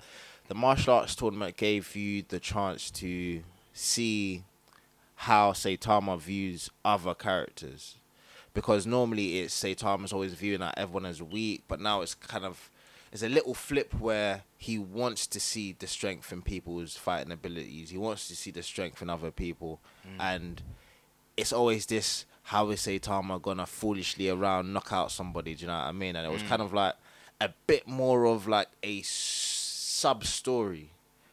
the 0.48 0.54
martial 0.54 0.94
arts 0.94 1.14
tournament 1.16 1.56
gave 1.56 1.96
you 1.96 2.22
the 2.28 2.38
chance 2.38 2.90
to 2.92 3.42
see 3.72 4.44
how 5.20 5.52
Saitama 5.52 6.18
views 6.20 6.70
other 6.84 7.14
characters. 7.14 7.96
Because 8.54 8.86
normally 8.86 9.40
it's 9.40 9.54
Saitama's 9.60 10.12
always 10.12 10.32
viewing 10.34 10.60
that 10.60 10.78
everyone 10.78 11.04
as 11.06 11.22
weak, 11.22 11.64
but 11.68 11.80
now 11.80 12.00
it's 12.00 12.14
kind 12.14 12.44
of 12.44 12.70
it's 13.16 13.22
a 13.22 13.34
little 13.34 13.54
flip 13.54 13.94
where 13.94 14.42
he 14.58 14.78
wants 14.78 15.26
to 15.28 15.40
see 15.40 15.74
the 15.78 15.86
strength 15.86 16.30
in 16.32 16.42
people's 16.42 16.98
fighting 16.98 17.32
abilities. 17.32 17.88
He 17.88 17.96
wants 17.96 18.28
to 18.28 18.36
see 18.36 18.50
the 18.50 18.62
strength 18.62 19.00
in 19.00 19.08
other 19.08 19.30
people, 19.30 19.80
mm. 20.06 20.20
and 20.20 20.60
it's 21.34 21.50
always 21.50 21.86
this: 21.86 22.26
how 22.42 22.68
is 22.68 22.80
Saitama 22.80 23.40
gonna 23.40 23.64
foolishly 23.64 24.28
around 24.28 24.70
knock 24.70 24.92
out 24.92 25.10
somebody? 25.10 25.54
Do 25.54 25.62
you 25.62 25.68
know 25.68 25.78
what 25.78 25.86
I 25.86 25.92
mean? 25.92 26.14
And 26.14 26.26
it 26.26 26.30
was 26.30 26.42
mm. 26.42 26.48
kind 26.48 26.60
of 26.60 26.74
like 26.74 26.94
a 27.40 27.48
bit 27.66 27.88
more 27.88 28.26
of 28.26 28.46
like 28.46 28.68
a 28.82 29.00
sub 29.00 30.26
story, 30.26 30.90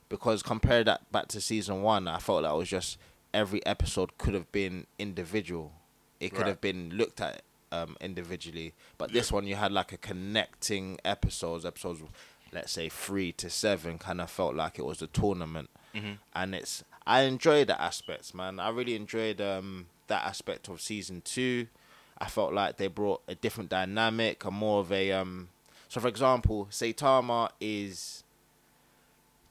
because 0.08 0.42
compare 0.42 0.86
that 0.86 1.12
back 1.12 1.28
to 1.30 1.42
season 1.42 1.82
one, 1.82 2.08
I 2.08 2.20
felt 2.20 2.44
like 2.44 2.54
it 2.54 2.58
was 2.58 2.70
just 2.70 2.98
every 3.34 3.66
episode 3.66 4.18
could 4.18 4.36
have 4.36 4.50
been 4.54 4.88
individual. 4.98 5.74
It 6.22 6.30
could 6.30 6.44
Right. 6.44 6.48
have 6.48 6.62
been 6.62 6.92
looked 6.92 7.20
at 7.20 7.42
um, 7.74 7.98
individually, 8.00 8.74
but 8.98 9.12
this 9.12 9.32
one 9.32 9.48
you 9.48 9.56
had 9.56 9.72
like 9.72 9.92
a 9.94 9.98
connecting 9.98 11.00
episodes. 11.04 11.66
Episodes, 11.66 12.02
let's 12.52 12.72
say 12.72 12.88
three 12.90 13.32
to 13.34 13.50
seven, 13.50 13.98
kind 13.98 14.22
of 14.22 14.30
felt 14.30 14.56
like 14.56 14.78
it 14.80 14.86
was 14.86 15.02
a 15.02 15.08
tournament, 15.08 15.70
and 16.36 16.56
it's. 16.56 16.84
I 17.06 17.22
enjoyed 17.24 17.68
the 17.68 17.80
aspects, 17.82 18.34
man. 18.34 18.60
I 18.60 18.70
really 18.70 18.96
enjoyed 18.96 19.42
um, 19.42 19.88
that 20.08 20.24
aspect 20.26 20.70
of 20.70 20.80
season 20.82 21.22
two. 21.26 21.68
I 22.18 22.28
felt 22.28 22.54
like 22.54 22.78
they 22.78 22.88
brought 22.88 23.22
a 23.28 23.36
different 23.36 23.70
dynamic, 23.70 24.46
a 24.46 24.52
more 24.52 24.80
of 24.80 24.92
a 24.92 25.12
um. 25.12 25.50
So, 25.90 26.00
for 26.00 26.08
example, 26.08 26.68
Saitama 26.72 27.50
is 27.60 28.24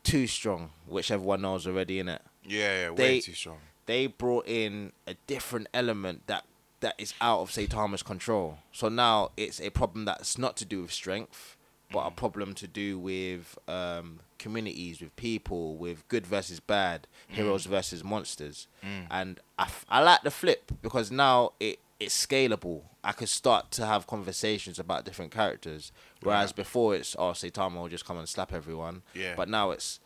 too 0.02 0.26
strong, 0.26 0.70
which 0.86 1.10
everyone 1.10 1.42
knows 1.42 1.66
already, 1.66 1.98
in 1.98 2.08
it 2.08 2.22
yeah, 2.44 2.82
yeah, 2.84 2.90
way 2.90 2.96
they- 2.96 3.20
too 3.20 3.34
strong. 3.34 3.58
they 3.86 4.06
brought 4.06 4.46
in 4.48 4.92
a 5.06 5.14
different 5.26 5.68
element 5.72 6.22
that 6.26 6.44
that 6.82 6.94
is 6.98 7.14
out 7.20 7.40
of 7.40 7.50
Saitama's 7.50 8.02
control. 8.02 8.58
So 8.72 8.88
now 8.88 9.30
it's 9.36 9.60
a 9.60 9.70
problem 9.70 10.04
that's 10.04 10.36
not 10.36 10.56
to 10.58 10.64
do 10.64 10.82
with 10.82 10.92
strength, 10.92 11.56
but 11.90 12.00
a 12.00 12.10
mm. 12.10 12.16
problem 12.16 12.54
to 12.54 12.66
do 12.66 12.98
with 12.98 13.58
um, 13.68 14.20
communities, 14.38 15.00
with 15.00 15.14
people, 15.16 15.76
with 15.76 16.06
good 16.08 16.26
versus 16.26 16.60
bad, 16.60 17.06
mm. 17.30 17.36
heroes 17.36 17.64
versus 17.66 18.04
monsters. 18.04 18.66
Mm. 18.84 19.06
And 19.10 19.40
I, 19.58 19.64
f- 19.64 19.86
I 19.88 20.02
like 20.02 20.22
the 20.22 20.30
flip 20.30 20.72
because 20.82 21.10
now 21.10 21.52
it 21.58 21.78
it's 22.00 22.26
scalable. 22.26 22.82
I 23.04 23.12
could 23.12 23.28
start 23.28 23.70
to 23.72 23.86
have 23.86 24.08
conversations 24.08 24.80
about 24.80 25.04
different 25.04 25.30
characters, 25.30 25.92
whereas 26.20 26.50
Right. 26.50 26.56
before 26.56 26.96
it's 26.96 27.14
oh 27.16 27.30
Saitama 27.30 27.76
will 27.76 27.88
just 27.88 28.04
come 28.04 28.18
and 28.18 28.28
slap 28.28 28.52
everyone. 28.52 29.02
Yeah. 29.14 29.34
But 29.36 29.48
now 29.48 29.70
it's 29.70 30.00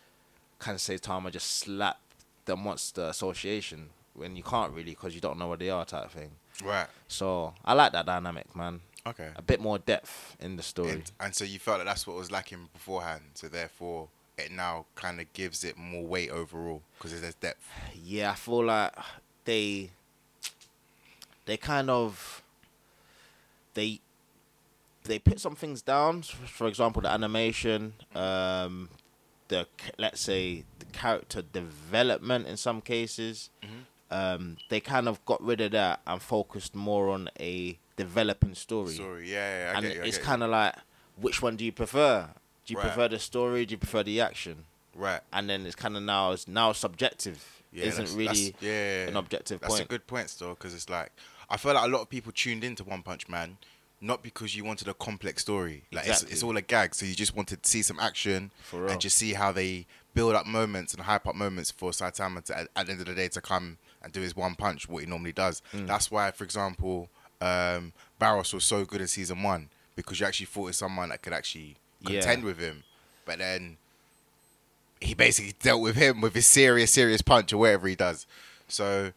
can 0.58 0.76
Saitama 0.76 1.32
just 1.32 1.50
slap 1.56 2.00
the 2.44 2.54
monster 2.56 3.04
association 3.04 3.90
when 4.16 4.36
you 4.36 4.42
can't 4.42 4.72
really 4.72 4.92
because 4.92 5.14
you 5.14 5.20
don't 5.20 5.38
know 5.38 5.48
what 5.48 5.58
they 5.58 5.70
are 5.70 5.84
type 5.84 6.10
thing. 6.10 6.30
Right. 6.64 6.86
So 7.08 7.54
I 7.64 7.74
like 7.74 7.92
that 7.92 8.06
dynamic, 8.06 8.54
man. 8.56 8.80
Okay. 9.06 9.28
A 9.36 9.42
bit 9.42 9.60
more 9.60 9.78
depth 9.78 10.36
in 10.40 10.56
the 10.56 10.62
story. 10.62 10.90
And, 10.90 11.10
and 11.20 11.34
so 11.34 11.44
you 11.44 11.58
felt 11.58 11.78
that 11.78 11.84
that's 11.84 12.06
what 12.06 12.16
was 12.16 12.30
lacking 12.30 12.68
beforehand. 12.72 13.22
So 13.34 13.46
therefore, 13.46 14.08
it 14.36 14.50
now 14.50 14.86
kind 14.94 15.20
of 15.20 15.32
gives 15.32 15.64
it 15.64 15.76
more 15.78 16.04
weight 16.04 16.30
overall 16.30 16.82
because 16.98 17.18
there's 17.20 17.34
depth. 17.34 17.68
yeah, 18.04 18.32
I 18.32 18.34
feel 18.34 18.64
like 18.64 18.92
they 19.44 19.90
they 21.46 21.56
kind 21.56 21.88
of 21.88 22.42
they 23.74 24.00
they 25.04 25.18
put 25.18 25.40
some 25.40 25.54
things 25.54 25.82
down. 25.82 26.22
For 26.22 26.66
example, 26.66 27.02
the 27.02 27.10
animation, 27.10 27.94
um, 28.14 28.88
the 29.48 29.66
let's 29.98 30.20
say 30.20 30.64
the 30.80 30.86
character 30.86 31.42
development 31.42 32.46
in 32.46 32.56
some 32.56 32.80
cases. 32.80 33.50
Um, 34.10 34.56
they 34.68 34.80
kind 34.80 35.08
of 35.08 35.24
got 35.24 35.42
rid 35.42 35.60
of 35.60 35.72
that 35.72 36.00
and 36.06 36.22
focused 36.22 36.74
more 36.74 37.08
on 37.10 37.28
a 37.40 37.78
developing 37.96 38.54
story. 38.54 38.94
Story. 38.94 39.30
Yeah, 39.32 39.64
yeah. 39.66 39.70
I 39.72 39.74
and 39.78 39.86
get 39.86 39.96
you, 39.96 40.02
it's 40.04 40.18
kind 40.18 40.42
of 40.42 40.50
like, 40.50 40.74
which 41.20 41.42
one 41.42 41.56
do 41.56 41.64
you 41.64 41.72
prefer? 41.72 42.28
Do 42.66 42.72
you 42.72 42.78
Right. 42.78 42.86
prefer 42.86 43.08
the 43.08 43.18
story? 43.18 43.66
Do 43.66 43.72
you 43.72 43.78
prefer 43.78 44.02
the 44.02 44.20
action? 44.20 44.64
right. 44.94 45.20
And 45.32 45.50
then 45.50 45.66
it's 45.66 45.76
kind 45.76 45.94
of 45.96 46.02
now 46.02 46.32
it's 46.32 46.48
now 46.48 46.72
subjective. 46.72 47.62
Yeah, 47.72 47.84
isn't 47.84 48.04
that's- 48.04 48.16
really 48.16 48.50
that's- 48.50 48.62
yeah, 48.62 49.08
an 49.08 49.16
objective 49.16 49.60
That's 49.60 49.70
point. 49.70 49.80
That's 49.80 49.86
a 49.86 49.90
good 49.98 50.06
point, 50.06 50.30
still, 50.30 50.50
because 50.50 50.72
it's 50.72 50.88
like 50.88 51.12
I 51.50 51.56
feel 51.58 51.74
like 51.74 51.84
a 51.84 51.88
lot 51.88 52.00
of 52.00 52.08
people 52.08 52.32
tuned 52.32 52.64
into 52.64 52.82
One 52.84 53.02
Punch 53.02 53.28
Man 53.28 53.58
not 54.00 54.22
because 54.22 54.54
you 54.54 54.62
wanted 54.64 54.88
a 54.88 54.94
complex 54.94 55.42
story. 55.42 55.82
Like 55.90 56.02
it's, 56.06 56.16
Exactly. 56.18 56.32
it's 56.32 56.42
all 56.42 56.56
a 56.56 56.62
gag, 56.62 56.94
so 56.94 57.06
you 57.06 57.14
just 57.14 57.34
wanted 57.34 57.62
to 57.62 57.68
see 57.68 57.82
some 57.82 57.98
action 57.98 58.50
and 58.72 59.00
just 59.00 59.16
see 59.16 59.32
how 59.32 59.52
they 59.52 59.86
build 60.14 60.34
up 60.34 60.44
moments 60.46 60.92
and 60.94 61.02
hype 61.02 61.26
up 61.26 61.34
moments 61.34 61.70
for 61.70 61.90
Saitama 61.92 62.44
to 62.44 62.58
at, 62.58 62.68
at 62.76 62.86
the 62.86 62.92
end 62.92 63.00
of 63.00 63.06
the 63.06 63.14
day 63.14 63.28
to 63.28 63.40
come 63.40 63.78
and 64.06 64.12
do 64.14 64.20
his 64.22 64.34
one 64.36 64.54
punch, 64.54 64.88
what 64.88 65.02
he 65.02 65.06
normally 65.08 65.32
does. 65.32 65.60
Mm. 65.74 65.86
That's 65.86 66.10
why, 66.10 66.30
for 66.30 66.44
example, 66.44 67.10
um, 67.40 67.92
Boros 68.20 68.54
was 68.54 68.64
so 68.64 68.84
good 68.84 69.00
in 69.00 69.08
season 69.08 69.42
one 69.42 69.68
because 69.96 70.20
you 70.20 70.26
actually 70.26 70.46
thought 70.46 70.68
it's 70.68 70.78
someone 70.78 71.08
that 71.10 71.20
could 71.22 71.32
actually 71.32 71.76
Yeah. 72.00 72.20
contend 72.20 72.44
with 72.44 72.58
him, 72.58 72.84
but 73.24 73.38
then 73.38 73.76
he 75.00 75.12
basically 75.14 75.54
dealt 75.60 75.82
with 75.82 75.96
him 75.96 76.20
with 76.20 76.34
his 76.34 76.46
serious, 76.46 76.92
serious 76.92 77.20
punch 77.20 77.52
or 77.52 77.58
whatever 77.58 77.88
he 77.88 77.94
does. 77.96 78.26
So 78.68 79.12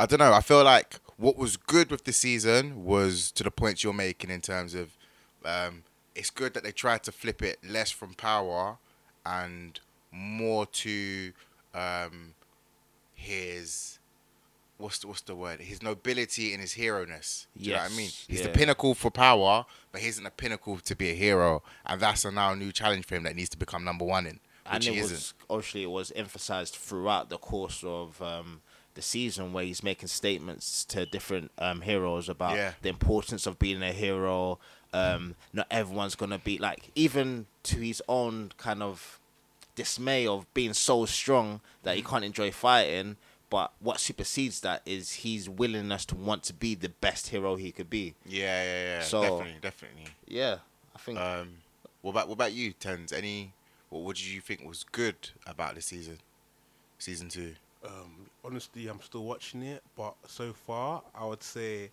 I 0.00 0.06
don't 0.06 0.18
know. 0.18 0.32
I 0.32 0.40
feel 0.40 0.64
like 0.64 0.96
what 1.16 1.36
was 1.36 1.56
good 1.56 1.90
with 1.90 2.04
the 2.04 2.12
season 2.12 2.84
was 2.84 3.30
to 3.32 3.44
the 3.44 3.50
points 3.50 3.84
you're 3.84 3.92
making 3.92 4.30
in 4.30 4.40
terms 4.40 4.74
of 4.74 4.90
um, 5.44 5.84
it's 6.14 6.30
good 6.30 6.52
that 6.54 6.64
they 6.64 6.72
tried 6.72 7.02
to 7.04 7.12
flip 7.12 7.42
it 7.42 7.58
less 7.66 7.90
from 7.92 8.14
power 8.14 8.78
and 9.24 9.78
more 10.10 10.66
to 10.66 11.32
um, 11.74 12.34
his 13.14 13.98
what's 14.78 14.98
the, 14.98 15.06
what's 15.06 15.20
the 15.22 15.34
word? 15.34 15.60
His 15.60 15.82
nobility 15.82 16.52
and 16.52 16.60
his 16.60 16.72
hero 16.72 17.04
ness. 17.04 17.46
Do 17.56 17.64
you 17.64 17.72
know 17.72 17.78
what 17.82 17.92
I 17.92 17.96
mean? 17.96 18.10
He's 18.28 18.40
yeah. 18.40 18.46
the 18.46 18.48
pinnacle 18.52 18.94
for 18.94 19.10
power, 19.10 19.64
but 19.92 20.00
he 20.00 20.08
isn't 20.08 20.26
a 20.26 20.30
pinnacle 20.30 20.78
to 20.78 20.96
be 20.96 21.10
a 21.10 21.14
hero, 21.14 21.62
and 21.86 22.00
that's 22.00 22.24
a 22.24 22.30
now 22.30 22.54
new 22.54 22.72
challenge 22.72 23.06
for 23.06 23.14
him 23.14 23.22
that 23.24 23.36
needs 23.36 23.48
to 23.50 23.58
become 23.58 23.84
number 23.84 24.04
one 24.04 24.26
in, 24.26 24.40
and 24.66 24.84
it 24.84 24.92
he 24.94 25.00
was 25.00 25.12
isn't. 25.12 25.32
obviously 25.48 25.82
it 25.84 25.90
was 25.90 26.12
emphasized 26.16 26.74
throughout 26.74 27.28
the 27.28 27.38
course 27.38 27.82
of 27.84 28.20
um, 28.22 28.60
the 28.94 29.02
season 29.02 29.52
where 29.52 29.64
he's 29.64 29.82
making 29.82 30.08
statements 30.08 30.84
to 30.86 31.06
different 31.06 31.50
um, 31.58 31.80
heroes 31.82 32.28
about 32.28 32.56
Yeah. 32.56 32.72
the 32.82 32.88
importance 32.88 33.46
of 33.46 33.58
being 33.58 33.82
a 33.82 33.92
hero. 33.92 34.58
Um, 34.94 35.36
not 35.54 35.66
everyone's 35.70 36.14
gonna 36.14 36.38
be 36.38 36.58
like 36.58 36.90
even 36.94 37.46
to 37.62 37.78
his 37.78 38.02
own 38.08 38.52
kind 38.58 38.82
of 38.82 39.18
dismay 39.74 40.26
of 40.26 40.52
being 40.52 40.74
so 40.74 41.06
strong 41.06 41.62
that 41.82 41.96
he 41.96 42.02
can't 42.02 42.24
enjoy 42.24 42.50
fighting. 42.50 43.16
But 43.52 43.70
what 43.80 44.00
supersedes 44.00 44.60
that 44.60 44.80
is 44.86 45.12
his 45.16 45.46
willingness 45.46 46.06
to 46.06 46.14
want 46.14 46.42
to 46.44 46.54
be 46.54 46.74
the 46.74 46.88
best 46.88 47.28
hero 47.28 47.56
he 47.56 47.70
could 47.70 47.90
be. 47.90 48.14
Yeah, 48.24 48.64
yeah, 48.64 48.82
yeah. 48.84 49.02
So- 49.02 49.20
definitely, 49.20 49.56
definitely. 49.60 50.04
Yeah, 50.26 50.56
I 50.96 50.98
think 50.98 51.18
Um, 51.18 51.56
what 52.00 52.12
about 52.12 52.28
what 52.28 52.34
about 52.34 52.52
you, 52.54 52.72
Tendz? 52.72 53.12
Any 53.12 53.52
what 53.90 54.04
what 54.04 54.16
did 54.16 54.24
you 54.24 54.40
think 54.40 54.66
was 54.66 54.84
good 54.90 55.16
about 55.46 55.74
the 55.74 55.82
season? 55.82 56.18
Season 56.98 57.28
two. 57.28 57.54
Um, 57.84 58.30
honestly, 58.42 58.86
I'm 58.88 59.02
still 59.02 59.24
watching 59.24 59.62
it, 59.62 59.82
but 59.98 60.14
so 60.26 60.54
far, 60.54 61.02
I 61.14 61.26
would 61.26 61.42
say 61.42 61.90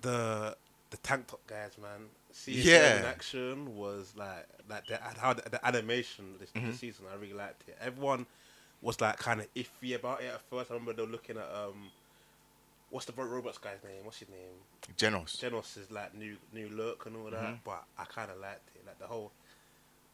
the 0.00 0.56
the 0.90 0.96
tank 0.98 1.26
top 1.26 1.46
guys, 1.46 1.76
man. 1.80 2.08
Seeing 2.32 2.64
them 2.64 2.96
in 2.96 3.02
Yeah. 3.02 3.08
action 3.08 3.76
was 3.76 4.14
like 4.16 4.46
like 4.68 4.86
the, 4.86 4.98
how 5.18 5.32
the, 5.34 5.42
the 5.50 5.66
animation 5.66 6.36
this, 6.40 6.50
Mm-hmm. 6.52 6.70
this 6.70 6.78
season. 6.78 7.04
I 7.12 7.16
really 7.16 7.34
liked 7.34 7.68
it. 7.68 7.76
Everyone 7.80 8.24
was 8.82 9.00
like 9.00 9.18
kind 9.18 9.40
of 9.40 9.54
iffy 9.54 9.94
about 9.94 10.22
it 10.22 10.26
at 10.32 10.40
first. 10.50 10.70
I 10.70 10.74
remember 10.74 10.92
they 10.94 11.02
were 11.02 11.08
looking 11.12 11.36
at 11.36 11.44
um, 11.54 11.90
what's 12.90 13.06
the 13.06 13.12
robots 13.12 13.58
guy's 13.58 13.82
name? 13.84 14.04
What's 14.04 14.18
his 14.18 14.28
name? 14.28 14.38
Genos. 14.96 15.36
Genos' 15.36 15.76
is 15.78 15.90
like 15.90 16.14
new 16.14 16.36
new 16.52 16.68
look 16.70 17.06
and 17.06 17.16
all 17.16 17.30
that, 17.30 17.40
Mm-hmm. 17.40 17.54
but 17.64 17.84
I 17.98 18.04
kind 18.04 18.30
of 18.30 18.38
liked 18.40 18.68
it. 18.74 18.82
Like 18.86 18.98
the 18.98 19.06
whole, 19.06 19.30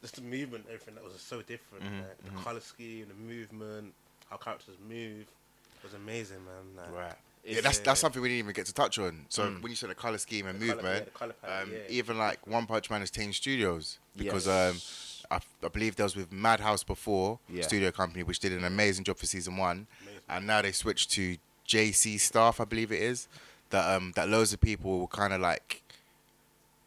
just 0.02 0.16
the 0.16 0.22
movement, 0.22 0.64
everything 0.66 0.94
that 0.96 1.04
was 1.04 1.14
so 1.20 1.42
different. 1.42 1.84
Mm-hmm, 1.84 1.98
Like 2.00 2.24
the 2.24 2.42
color 2.42 2.60
scheme, 2.60 3.06
the 3.08 3.14
movement. 3.14 3.92
how 4.30 4.36
characters 4.36 4.74
move. 4.88 5.26
Was 5.84 5.94
amazing, 5.94 6.38
man. 6.44 6.76
Like, 6.84 6.94
Right. 7.04 7.14
Yeah, 7.44 7.60
that's 7.60 7.78
that's 7.78 8.00
something 8.00 8.20
we 8.20 8.28
didn't 8.28 8.40
even 8.40 8.54
get 8.54 8.66
to 8.66 8.74
touch 8.74 8.98
on. 8.98 9.26
So 9.28 9.44
Mm. 9.44 9.62
when 9.62 9.70
you 9.70 9.76
said 9.76 9.88
the 9.90 9.94
color 9.94 10.18
scheme 10.18 10.48
and 10.48 10.58
The 10.58 10.66
yeah, 10.66 10.74
movement, 10.74 11.14
colour 11.14 11.34
palette, 11.40 11.62
um, 11.62 11.72
yeah. 11.72 11.78
even 11.88 12.18
like 12.18 12.44
One 12.44 12.66
Punch 12.66 12.90
Man 12.90 13.02
is 13.02 13.10
Tane 13.12 13.32
Studios 13.32 13.98
because 14.16 14.48
Yes. 14.48 14.74
um, 14.74 14.80
I, 15.30 15.40
I 15.64 15.68
believe 15.68 15.96
that 15.96 16.02
was 16.04 16.16
with 16.16 16.32
Madhouse 16.32 16.82
before 16.84 17.38
Yeah. 17.48 17.62
studio 17.62 17.90
company, 17.90 18.22
which 18.22 18.38
did 18.40 18.52
an 18.52 18.64
amazing 18.64 19.04
job 19.04 19.18
for 19.18 19.26
season 19.26 19.56
one, 19.56 19.86
Amazing. 20.02 20.20
and 20.28 20.46
now 20.46 20.62
they 20.62 20.72
switched 20.72 21.10
to 21.12 21.36
JC 21.66 22.18
Staff, 22.18 22.60
I 22.60 22.64
believe 22.64 22.92
it 22.92 23.02
is. 23.02 23.28
That 23.70 23.96
um 23.96 24.12
that 24.14 24.28
loads 24.28 24.52
of 24.52 24.60
people 24.60 25.00
were 25.00 25.06
kind 25.08 25.32
of 25.32 25.40
like, 25.40 25.82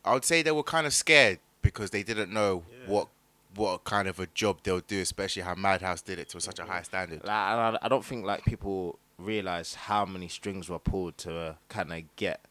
I 0.06 0.14
would 0.14 0.24
say 0.26 0.42
they 0.42 0.52
were 0.52 0.64
kind 0.64 0.88
of 0.88 0.94
scared 0.94 1.40
because 1.62 1.90
they 1.92 2.04
didn't 2.04 2.32
know 2.32 2.64
Yeah. 2.70 2.90
what 2.92 3.08
what 3.56 3.84
kind 3.84 4.08
of 4.08 4.20
a 4.20 4.28
job 4.28 4.60
they'll 4.64 4.80
do, 4.80 5.02
especially 5.02 5.42
how 5.42 5.56
Madhouse 5.56 6.02
did 6.02 6.20
it 6.20 6.30
to 6.30 6.40
such 6.40 6.60
a 6.60 6.66
high 6.66 6.84
standard. 6.84 7.22
Like, 7.24 7.32
I, 7.32 7.78
I 7.82 7.88
don't 7.88 8.06
think 8.06 8.24
like 8.26 8.46
people 8.46 9.00
realize 9.18 9.74
how 9.74 10.06
many 10.06 10.28
strings 10.28 10.70
were 10.70 10.80
pulled 10.80 11.18
to 11.18 11.36
uh, 11.38 11.54
kind 11.68 11.92
of 11.92 12.04
get 12.16 12.42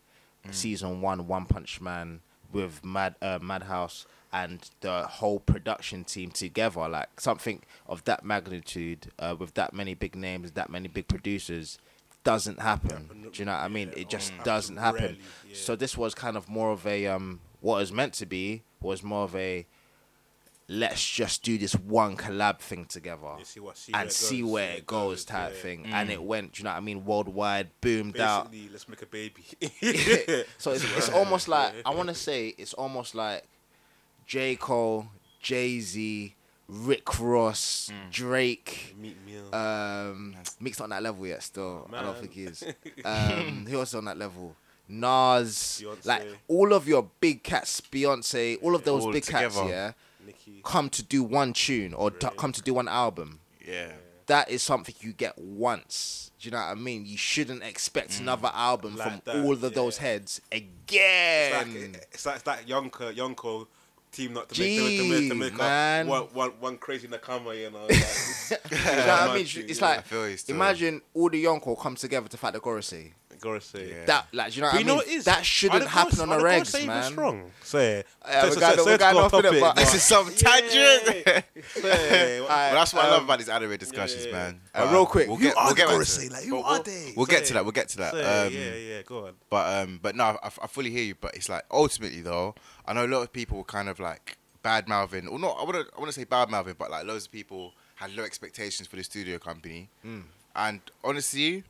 season 0.51 1.01
one 1.01 1.27
One 1.27 1.47
Punch 1.47 1.81
Man 1.81 2.21
with 2.53 2.85
Mad 2.85 3.15
uh, 3.23 3.39
Madhouse 3.41 4.07
and 4.33 4.71
the 4.81 5.03
whole 5.03 5.41
production 5.41 6.05
team 6.05 6.31
together. 6.31 6.89
Like 6.89 7.21
something 7.21 7.63
of 7.87 8.05
that 8.05 8.25
magnitude 8.25 9.11
uh, 9.19 9.37
with 9.39 9.55
that 9.55 9.73
many 9.73 9.95
big 9.95 10.15
names, 10.17 10.53
that 10.53 10.71
many 10.71 10.89
big 10.89 11.09
producers. 11.09 11.79
Doesn't 12.25 12.61
happen. 12.61 13.09
Yeah, 13.09 13.29
Do 13.33 13.39
you 13.39 13.45
know 13.47 13.53
what 13.53 13.61
I 13.63 13.69
mean? 13.69 13.89
yeah, 13.95 14.03
It 14.03 14.11
just 14.11 14.33
um, 14.33 14.41
doesn't 14.45 14.77
happen. 14.77 15.01
rarely, 15.01 15.19
yeah. 15.49 15.55
So 15.55 15.77
this 15.77 15.97
was 15.97 16.15
kind 16.15 16.37
of 16.37 16.49
more 16.49 16.73
of 16.73 16.87
a 16.87 17.07
um, 17.07 17.41
what 17.61 17.81
is 17.81 17.91
meant 17.93 18.13
to 18.15 18.27
be 18.27 18.65
was 18.83 19.03
more 19.03 19.25
of 19.25 19.35
a 19.35 19.67
let's 20.69 21.09
just 21.09 21.43
do 21.43 21.57
this 21.57 21.73
one 21.75 22.17
collab 22.17 22.59
thing 22.61 22.85
together 22.85 23.37
You 23.39 23.45
see 23.45 23.61
what, 23.61 23.79
see 23.79 23.93
and 23.95 24.05
where 24.05 24.11
see 24.11 24.41
goes, 24.43 24.51
where 24.51 24.71
it 24.73 24.87
goes 24.87 25.25
type 25.25 25.53
yeah. 25.55 25.63
thing. 25.63 25.87
And 25.91 26.11
it 26.11 26.23
went, 26.23 26.53
do 26.53 26.61
you 26.61 26.65
know 26.65 26.71
what 26.71 26.77
I 26.77 26.81
mean, 26.81 27.05
worldwide, 27.07 27.71
boomed 27.81 28.21
out. 28.21 28.53
Let's 28.71 28.89
make 28.89 29.01
a 29.01 29.07
baby. 29.07 29.45
so 30.59 30.73
it's, 30.73 30.85
it's 30.97 31.09
almost 31.15 31.49
like, 31.49 31.73
I 31.87 31.91
want 31.95 32.09
to 32.11 32.15
say, 32.15 32.55
it's 32.59 32.75
almost 32.75 33.15
like 33.15 33.45
J. 34.29 34.55
Cole, 34.57 35.07
Jay 35.41 35.81
Z, 35.81 36.35
Rick 36.69 37.19
Ross, 37.19 37.91
Drake. 38.13 38.95
Meek 39.01 39.17
Mill. 39.27 39.55
Um, 39.55 40.37
Meek's 40.61 40.79
not 40.79 40.85
on 40.85 40.91
that 40.91 41.03
level 41.03 41.27
yet. 41.27 41.43
Still, 41.43 41.89
I 41.93 42.03
don't 42.03 42.13
Man. 42.13 42.21
think 42.21 42.33
he 42.35 42.43
is. 42.45 42.63
Um, 43.05 43.67
who 43.69 43.79
else 43.79 43.89
is 43.89 43.95
on 43.97 44.05
that 44.05 44.19
level? 44.19 44.55
Nas, 44.91 45.83
Beyonce. 45.85 46.07
like 46.07 46.23
all 46.47 46.73
of 46.73 46.87
your 46.87 47.09
big 47.21 47.43
cats, 47.43 47.81
Beyonce, 47.81 48.59
all 48.63 48.75
of 48.75 48.85
those 48.85 49.05
All 49.05 49.13
big 49.13 49.27
cats, 49.27 49.57
yeah, 49.57 49.93
Nicki. 50.25 50.61
come 50.65 50.89
to 50.91 51.03
do 51.03 51.23
one 51.23 51.53
tune 51.53 51.93
or 51.95 52.11
t- 52.11 52.29
come 52.37 52.53
to 52.53 52.63
do 52.63 52.75
one 52.75 52.89
album. 52.89 53.41
Yeah. 53.67 53.93
That 54.27 54.51
is 54.51 54.63
something 54.63 54.95
you 55.01 55.13
get 55.15 55.39
once. 55.39 56.31
Do 56.39 56.49
you 56.49 56.53
know 56.53 56.59
what 56.59 56.65
I 56.69 56.75
mean? 56.75 57.07
You 57.07 57.17
shouldn't 57.17 57.63
expect 57.63 58.21
another 58.21 58.51
album 58.53 58.97
Like 58.97 59.09
from 59.09 59.23
that, 59.25 59.45
all 59.45 59.53
of 59.53 59.61
those 59.75 59.97
yeah. 59.99 60.03
heads 60.07 60.41
It's 60.53 60.63
again. 60.87 61.53
like, 61.93 62.09
it's 62.13 62.27
like 62.27 62.37
it's 62.37 62.47
like 62.47 62.67
Yonko, 62.67 63.15
Yonko 63.15 63.67
team 64.11 64.33
not 64.33 64.49
to 64.49 64.61
make, 64.61 64.79
Gee, 64.79 64.99
to 64.99 65.05
make, 65.05 65.29
to 65.29 65.35
make 65.35 65.57
man. 65.57 66.07
up 66.09 66.35
one, 66.35 66.51
one, 66.51 66.51
one 66.61 66.79
crazy 66.79 67.09
Nakama, 67.09 67.57
you 67.59 67.71
know. 67.71 67.87
Like, 67.87 67.91
you 68.71 68.87
know 68.87 69.07
what 69.07 69.31
I 69.31 69.35
mean? 69.35 69.47
It's 69.69 69.83
I 69.83 69.97
like 69.97 70.07
feel 70.07 70.55
imagine 70.55 71.03
all 71.15 71.31
the 71.31 71.45
Yonko 71.45 71.79
come 71.79 71.95
together 71.95 72.29
to 72.29 72.37
fight 72.37 72.55
the 72.55 72.61
Gorosei. 72.61 73.13
Gotta 73.41 73.61
say. 73.61 73.89
Yeah. 73.91 74.05
That 74.07 74.27
like, 74.33 74.55
you 74.57 74.63
know 74.63 74.69
what 74.69 74.73
But 74.73 74.77
I 74.77 74.81
you 74.81 74.85
mean? 74.85 74.87
know 74.87 74.95
what 74.97 75.07
it 75.07 75.13
is? 75.13 75.25
that 75.25 75.45
shouldn't 75.45 75.83
Are 75.83 75.85
the 75.85 75.91
happen 75.91 76.11
Ghosts- 76.11 76.21
on 76.21 76.29
are 76.31 76.37
the 76.39 76.43
the 76.43 76.49
regs, 76.49 76.57
Ghosts 76.59 76.75
even 76.77 76.87
man. 76.89 77.13
strong. 77.13 77.51
Say, 77.63 78.05
Yeah, 78.27 78.41
so, 78.43 78.49
we 78.49 78.55
so, 78.55 78.61
got- 78.61 78.75
so, 78.77 78.85
we 78.85 78.91
let's 78.93 79.03
got 79.03 79.17
off 79.17 79.35
in 79.45 79.55
it, 79.55 79.61
but- 79.61 79.77
This 79.77 79.95
is 79.95 80.03
some 80.03 80.35
tangent. 80.35 80.73
Yeah. 81.27 81.41
Say, 81.75 82.41
what- 82.41 82.51
Alright, 82.51 82.73
Well, 82.73 82.75
that's 82.75 82.95
what 82.95 83.05
I 83.05 83.09
love 83.11 83.19
um, 83.19 83.25
about 83.25 83.39
these 83.39 83.49
anime 83.49 83.77
discussions, 83.77 84.27
yeah. 84.27 84.33
man. 84.33 84.61
Uh, 84.75 84.89
real 84.93 85.07
quick, 85.07 85.29
we'll 85.29 85.37
who 85.37 85.43
get, 85.45 85.57
are 85.57 85.65
we'll 85.65 85.75
the 85.75 85.77
get 85.77 85.89
back 85.89 86.07
to 86.07 86.23
it. 86.23 86.33
Like, 86.33 86.45
who 86.45 86.55
We'll- 86.55 86.65
are 86.65 86.73
we'll- 86.75 86.83
they? 86.83 87.13
We'll 87.17 87.27
get 87.27 87.45
to 87.47 87.53
that. 87.55 87.65
We'll 87.65 87.73
get 87.73 87.89
to 87.91 87.97
that. 87.99 88.15
Um, 88.15 88.53
yeah, 88.53 88.75
yeah, 88.75 89.03
go 89.03 89.27
on. 89.27 89.35
But 89.51 89.83
um, 89.83 89.99
but 90.03 90.17
no, 90.17 90.25
I, 90.25 90.39
I 90.47 90.67
fully 90.67 90.91
hear 90.91 91.05
you. 91.05 91.15
But 91.21 91.35
it's 91.35 91.49
like 91.49 91.65
ultimately 91.71 92.21
though, 92.21 92.55
I 92.87 92.93
know 92.93 93.05
a 93.05 93.09
lot 93.09 93.23
of 93.23 93.33
people 93.33 93.59
were 93.59 93.65
kind 93.65 93.89
of 93.89 93.99
like 94.01 94.37
bad 94.63 94.89
mouthing, 94.89 95.29
or 95.29 95.39
not. 95.39 95.57
I 95.61 95.65
wouldn't. 95.65 95.89
I 95.97 95.99
want 96.01 96.09
to 96.13 96.19
say 96.19 96.25
bad 96.25 96.51
mouthing, 96.51 96.75
but 96.79 96.91
like 96.91 97.07
loads 97.07 97.27
of 97.27 97.33
people 97.33 97.73
had 97.97 98.15
low 98.17 98.23
expectations 98.25 98.87
for 98.89 98.97
the 98.97 99.03
studio 99.05 99.39
company. 99.39 99.89
Mm. 100.07 100.23
And 100.57 100.81
honestly, 101.05 101.65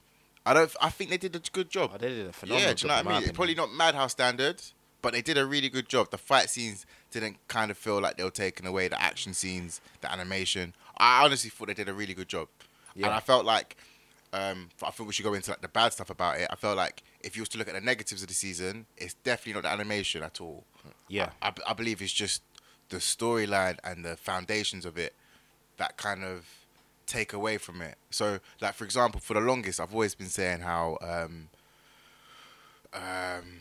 I 0.51 0.55
don't. 0.55 0.75
I 0.81 0.91
think 0.91 1.11
they 1.11 1.17
did 1.19 1.35
a 1.37 1.41
good 1.53 1.71
job. 1.71 1.91
Oh, 1.95 1.99
they 1.99 2.09
did 2.09 2.27
a 2.27 2.33
phenomenal 2.33 2.61
job. 2.61 2.69
yeah, 2.69 2.75
do 2.75 2.83
you 2.85 2.89
know 2.89 2.95
what 2.97 3.07
I 3.07 3.19
mean? 3.21 3.29
It's 3.29 3.37
probably 3.37 3.55
not 3.55 3.73
Madhouse 3.73 4.13
standards, 4.13 4.75
but 5.03 5.13
they 5.13 5.23
did 5.23 5.37
a 5.39 5.47
really 5.47 5.69
good 5.69 5.89
job. 5.89 6.11
The 6.11 6.19
fight 6.19 6.51
scenes 6.51 6.87
didn't 7.11 7.37
kind 7.49 7.71
of 7.71 7.79
feel 7.79 8.01
like 8.01 8.17
they 8.17 8.25
were 8.25 8.31
taking 8.31 8.67
away 8.67 8.89
the 8.89 9.01
action 9.01 9.35
scenes, 9.35 9.81
the 10.01 10.11
animation. 10.13 10.75
I 10.97 11.25
honestly 11.25 11.51
thought 11.51 11.69
they 11.69 11.75
did 11.75 11.89
a 11.89 11.95
really 11.95 12.15
good 12.15 12.29
job, 12.29 12.49
Yeah. 12.95 13.07
and 13.07 13.15
I 13.15 13.21
felt 13.21 13.45
like. 13.45 13.77
Um, 14.31 14.69
I 14.83 14.91
think 14.91 15.07
we 15.07 15.15
should 15.15 15.23
go 15.25 15.33
into 15.33 15.51
like 15.53 15.63
the 15.63 15.69
bad 15.69 15.95
stuff 15.95 16.11
about 16.11 16.39
it. 16.39 16.49
I 16.51 16.55
felt 16.55 16.77
like 16.77 17.03
if 17.23 17.35
you 17.35 17.41
was 17.41 17.49
to 17.49 17.57
look 17.59 17.67
at 17.67 17.73
the 17.73 17.81
negatives 17.81 18.21
of 18.21 18.29
the 18.29 18.35
season, 18.35 18.85
it's 18.99 19.15
definitely 19.15 19.55
not 19.55 19.63
the 19.63 19.71
animation 19.71 20.23
at 20.23 20.39
all. 20.39 20.65
Yeah. 21.09 21.31
I, 21.41 21.49
I, 21.49 21.53
I 21.69 21.73
believe 21.73 22.03
it's 22.03 22.13
just 22.13 22.43
the 22.91 22.99
storyline 22.99 23.79
and 23.85 24.05
the 24.05 24.19
foundations 24.19 24.85
of 24.85 24.99
it 24.99 25.15
that 25.79 25.97
kind 25.97 26.25
of 26.25 26.45
take 27.09 27.33
away 27.33 27.59
from 27.59 27.83
it. 27.83 27.97
So, 28.11 28.39
like 28.61 28.75
for 28.75 28.85
example, 28.85 29.21
for 29.21 29.35
the 29.35 29.41
longest, 29.41 29.81
I've 29.81 29.93
always 29.93 30.15
been 30.15 30.29
saying 30.29 30.61
how 30.61 30.99
um, 31.01 31.49
um, 32.95 33.61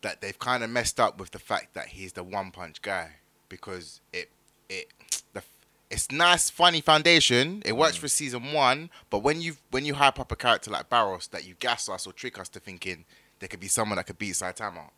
that 0.00 0.20
they've 0.20 0.38
kind 0.38 0.64
of 0.64 0.70
messed 0.70 0.98
up 0.98 1.18
with 1.18 1.32
the 1.32 1.38
fact 1.38 1.74
that 1.74 1.88
he's 1.88 2.12
the 2.14 2.22
one 2.22 2.50
punch 2.50 2.80
guy 2.80 3.10
because 3.48 4.00
it 4.12 4.30
it 4.68 4.86
the 5.34 5.42
it's 5.90 6.10
nice 6.10 6.48
funny 6.48 6.80
foundation. 6.80 7.62
It 7.66 7.76
works 7.76 7.96
for 7.96 8.08
season 8.08 8.52
one 8.52 8.90
but 9.10 9.18
when 9.18 9.40
you 9.42 9.56
when 9.70 9.84
you 9.84 9.94
hype 9.94 10.18
up 10.18 10.32
a 10.32 10.36
character 10.36 10.70
like 10.70 10.88
Boros 10.88 11.28
that 11.30 11.46
you 11.46 11.54
gas 11.58 11.88
us 11.88 12.06
or 12.06 12.12
trick 12.12 12.38
us 12.38 12.48
to 12.50 12.60
thinking 12.60 13.04
there 13.40 13.48
could 13.48 13.60
be 13.60 13.68
someone 13.68 13.96
that 13.96 14.06
could 14.06 14.18
beat 14.18 14.34
Saitama 14.34 14.90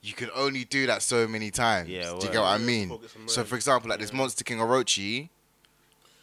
you 0.00 0.14
can 0.14 0.30
only 0.34 0.64
do 0.64 0.86
that 0.86 1.02
so 1.02 1.26
many 1.26 1.50
times. 1.50 1.88
Yeah, 1.88 2.16
do 2.18 2.26
you 2.26 2.32
get 2.32 2.40
what 2.40 2.46
I 2.46 2.58
mean? 2.58 2.96
so 3.26 3.44
for 3.44 3.56
example 3.56 3.90
like 3.90 3.98
this 3.98 4.12
monster 4.12 4.44
king 4.44 4.58
Orochi 4.58 5.28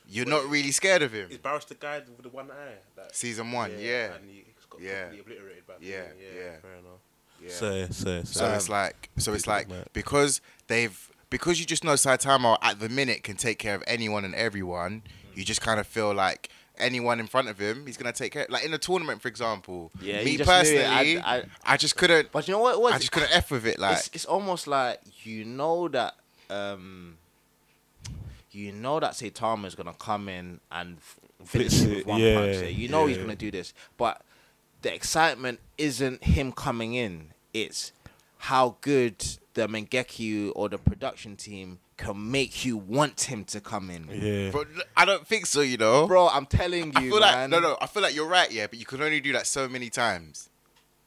you're 0.07 0.25
not 0.25 0.45
really 0.49 0.71
scared 0.71 1.01
of 1.01 1.11
him 1.13 1.29
Is 1.31 1.37
Boros 1.37 1.65
the 1.67 1.75
guy 1.75 1.99
with 1.99 2.23
the 2.23 2.29
one 2.29 2.51
eye? 2.51 2.75
That, 2.95 3.15
season 3.15 3.51
one 3.51 3.71
yeah 3.79 4.13
And 4.15 4.29
he, 4.29 4.45
got 4.69 4.81
Yeah. 4.81 5.03
completely 5.07 5.19
obliterated 5.21 5.67
back 5.67 5.77
Yeah, 5.81 6.01
then. 6.03 6.13
yeah. 6.35 6.59
Fair 6.61 6.71
enough. 6.73 6.99
yeah. 7.41 7.49
So, 7.49 7.87
so, 7.91 8.23
So 8.23 8.53
it's 8.53 8.69
like, 8.69 9.09
so 9.17 9.33
it's 9.33 9.47
like 9.47 9.69
might- 9.69 9.91
because 9.93 10.41
they've 10.67 11.11
because 11.29 11.59
you 11.59 11.65
just 11.65 11.83
know 11.83 11.93
Saitama 11.93 12.57
at 12.61 12.79
the 12.79 12.87
minute 12.89 13.23
can 13.23 13.35
take 13.35 13.57
care 13.59 13.75
of 13.75 13.83
anyone 13.87 14.23
and 14.25 14.35
everyone. 14.35 15.01
You 15.33 15.43
just 15.43 15.59
kind 15.59 15.79
of 15.79 15.87
feel 15.87 16.13
like 16.13 16.49
anyone 16.77 17.19
in 17.19 17.27
front 17.27 17.49
of 17.49 17.57
him, 17.57 17.85
he's 17.85 17.97
gonna 17.97 18.13
take 18.13 18.31
care. 18.31 18.45
Like 18.47 18.63
in 18.63 18.73
a 18.73 18.77
tournament, 18.77 19.21
for 19.21 19.27
example. 19.27 19.91
Yeah, 19.99 20.23
me 20.23 20.37
just 20.37 20.49
personally, 20.49 20.85
I- 20.85 21.35
I, 21.37 21.43
I- 21.65 21.77
just 21.77 21.95
couldn't. 21.97 22.31
But 22.31 22.47
you 22.47 22.53
know 22.53 22.59
what? 22.59 22.75
it 22.75 22.81
was? 22.81 22.93
I 22.93 22.97
just 22.99 23.11
couldn't 23.11 23.31
f 23.35 23.51
with 23.51 23.65
it. 23.65 23.79
Like 23.79 23.97
it's, 23.97 24.09
it's 24.13 24.25
almost 24.25 24.67
like 24.67 25.01
you 25.25 25.43
know 25.45 25.87
that 25.89 26.15
um, 26.49 27.17
you 28.55 28.71
know 28.71 28.99
that 28.99 29.11
Saitama 29.11 29.65
is 29.65 29.75
gonna 29.75 29.93
come 29.93 30.29
in 30.29 30.59
and 30.71 30.97
f- 30.97 31.19
finish 31.45 31.81
it 31.81 31.97
with 31.97 32.05
one 32.05 32.21
yeah, 32.21 32.35
punch. 32.35 32.57
there. 32.57 32.69
You 32.69 32.87
know 32.87 33.05
he's 33.05 33.17
gonna 33.17 33.35
do 33.35 33.51
this, 33.51 33.73
but 33.97 34.21
the 34.81 34.93
excitement 34.93 35.59
isn't 35.77 36.23
him 36.23 36.51
coming 36.51 36.93
in. 36.93 37.33
It's 37.53 37.91
how 38.37 38.77
good 38.81 39.25
the 39.53 39.67
mangaka 39.67 40.51
or 40.55 40.69
the 40.69 40.77
production 40.77 41.35
team 41.35 41.79
can 41.97 42.29
make 42.31 42.65
you 42.65 42.77
want 42.77 43.21
him 43.21 43.45
to 43.45 43.61
come 43.61 43.89
in. 43.89 44.07
yeah. 44.11 44.51
but 44.51 44.67
I 44.97 45.05
don't 45.05 45.25
think 45.25 45.45
so. 45.45 45.61
You 45.61 45.77
know, 45.77 46.07
Bro, 46.07 46.27
I'm 46.29 46.45
telling 46.45 46.85
you, 46.87 46.91
I 46.95 47.01
feel 47.01 47.19
man. 47.19 47.21
like 47.21 47.49
no, 47.49 47.59
no. 47.59 47.77
I 47.81 47.87
feel 47.87 48.03
like 48.03 48.15
you're 48.15 48.27
right. 48.27 48.51
Yeah, 48.51 48.67
but 48.67 48.79
you 48.79 48.85
can 48.85 49.01
only 49.01 49.21
do 49.21 49.31
that 49.33 49.47
so 49.47 49.67
many 49.67 49.89
times 49.89 50.49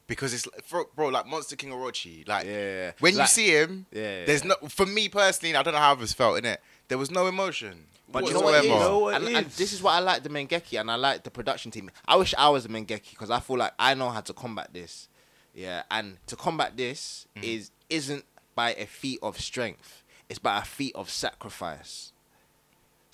because 0.09 0.33
it's 0.33 0.45
for, 0.65 0.85
bro, 0.95 1.07
like 1.07 1.25
Monster 1.27 1.55
King 1.55 1.69
Orochi. 1.69 2.27
Like 2.27 2.45
Yeah. 2.45 2.91
when 2.99 3.15
you 3.17 3.25
see 3.27 3.51
him, 3.55 3.85
Yeah. 3.91 4.25
there's 4.25 4.43
no. 4.43 4.55
For 4.67 4.85
me 4.85 5.07
personally, 5.07 5.55
I 5.55 5.63
don't 5.63 5.73
know 5.73 5.79
how 5.79 5.93
others 5.93 6.11
felt 6.11 6.37
in 6.39 6.45
it. 6.45 6.61
There 6.89 6.97
was 6.97 7.09
no 7.09 7.27
emotion. 7.27 7.85
But 8.11 8.25
you 8.25 8.33
know 8.33 8.39
what 8.41 8.55
it 8.55 8.65
is? 8.65 8.65
You 8.65 8.71
know 8.71 8.99
what 8.99 9.13
and, 9.15 9.23
it 9.29 9.35
and 9.35 9.45
this 9.51 9.71
is 9.71 9.83
what 9.83 9.91
I 9.91 9.99
like 9.99 10.23
the 10.23 10.29
mangaka 10.29 10.79
and 10.81 10.89
I 10.89 10.95
like 10.95 11.23
the 11.23 11.29
production 11.29 11.69
team. 11.71 11.91
I 12.07 12.15
wish 12.15 12.33
I 12.37 12.49
was 12.49 12.65
a 12.65 12.67
mangaka 12.67 13.11
because 13.11 13.29
I 13.29 13.39
feel 13.39 13.57
like 13.57 13.73
I 13.77 13.93
know 13.93 14.09
how 14.09 14.21
to 14.21 14.33
combat 14.33 14.73
this. 14.73 15.07
Yeah, 15.53 15.83
and 15.91 16.17
to 16.27 16.35
combat 16.35 16.75
this 16.75 17.27
Mm. 17.37 17.43
is 17.43 17.71
isn't 17.89 18.25
by 18.55 18.73
a 18.73 18.87
feat 18.87 19.19
of 19.21 19.39
strength. 19.39 20.03
It's 20.27 20.39
by 20.39 20.57
a 20.57 20.63
feat 20.63 20.95
of 20.95 21.09
sacrifice. 21.09 22.11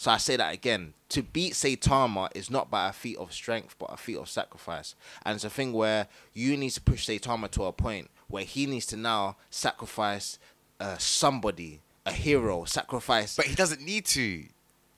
So 0.06 0.12
I 0.12 0.18
say 0.18 0.36
that 0.36 0.54
again. 0.54 0.94
To 1.10 1.24
beat 1.24 1.54
Saitama 1.54 2.30
is 2.36 2.52
not 2.52 2.70
by 2.70 2.90
a 2.90 2.94
feat 2.94 3.18
of 3.18 3.34
strength, 3.34 3.74
but 3.80 3.92
a 3.92 3.98
feat 3.98 4.18
of 4.18 4.30
sacrifice. 4.30 4.94
And 5.26 5.34
it's 5.34 5.44
a 5.44 5.50
thing 5.50 5.74
where 5.74 6.06
you 6.32 6.56
need 6.58 6.70
to 6.72 6.82
push 6.82 7.10
Saitama 7.10 7.50
to 7.50 7.64
a 7.64 7.72
point 7.72 8.12
where 8.28 8.44
he 8.44 8.68
needs 8.68 8.86
to 8.88 8.98
now 8.98 9.36
sacrifice 9.50 10.38
uh, 10.80 10.98
somebody, 11.00 11.80
a 12.06 12.12
hero, 12.12 12.66
sacrifice 12.66 13.36
But 13.36 13.48
he 13.48 13.56
doesn't 13.56 13.82
need 13.82 14.06
to. 14.06 14.44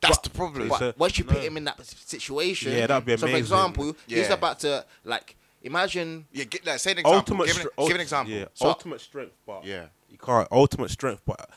That's 0.02 0.18
But- 0.18 0.24
the 0.24 0.30
problem. 0.32 0.68
but 0.68 0.80
So- 0.80 0.94
once 0.98 1.18
you 1.18 1.24
put 1.24 1.38
him 1.38 1.56
in 1.56 1.64
that 1.64 1.86
situation, 1.86 2.74
Yeah, 2.74 2.88
that'd 2.88 3.06
be 3.06 3.14
amazing. 3.14 3.18
So, 3.20 3.28
for 3.28 3.32
amazing. 3.32 3.44
example, 3.46 3.96
he's 4.08 4.30
about 4.30 4.60
to 4.60 4.86
like 5.06 5.38
imagine. 5.64 6.26
yeah, 6.34 6.44
get, 6.44 6.66
like, 6.66 6.80
say 6.80 6.92
an 6.92 6.98
example. 6.98 7.18
ultimate, 7.18 7.48
give, 7.48 7.56
an, 7.56 7.62
str- 7.62 7.82
give 7.88 7.96
an 7.96 8.02
example. 8.02 8.34
Yeah, 8.34 8.46
So- 8.56 8.68
ultimate 8.68 9.00
strength, 9.00 9.36
but 9.46 9.64
Yeah. 9.64 9.86
you 10.12 10.18
can't 10.18 10.50
ultimate 10.52 10.92
strength, 10.92 11.22
but 11.26 11.50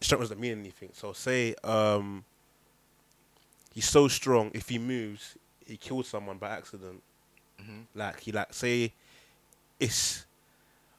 strength 0.00 0.22
doesn't 0.22 0.40
mean 0.40 0.58
anything. 0.58 0.90
So 0.94 1.12
say 1.12 1.54
um, 1.62 2.24
he's 3.72 3.88
so 3.88 4.08
strong. 4.08 4.50
If 4.54 4.68
he 4.68 4.78
moves, 4.78 5.36
he 5.66 5.76
kills 5.76 6.08
someone 6.08 6.38
by 6.38 6.50
accident. 6.50 7.02
Mhm. 7.60 7.84
Like 7.94 8.20
he 8.20 8.32
like 8.32 8.52
say, 8.54 8.92
it's. 9.80 10.26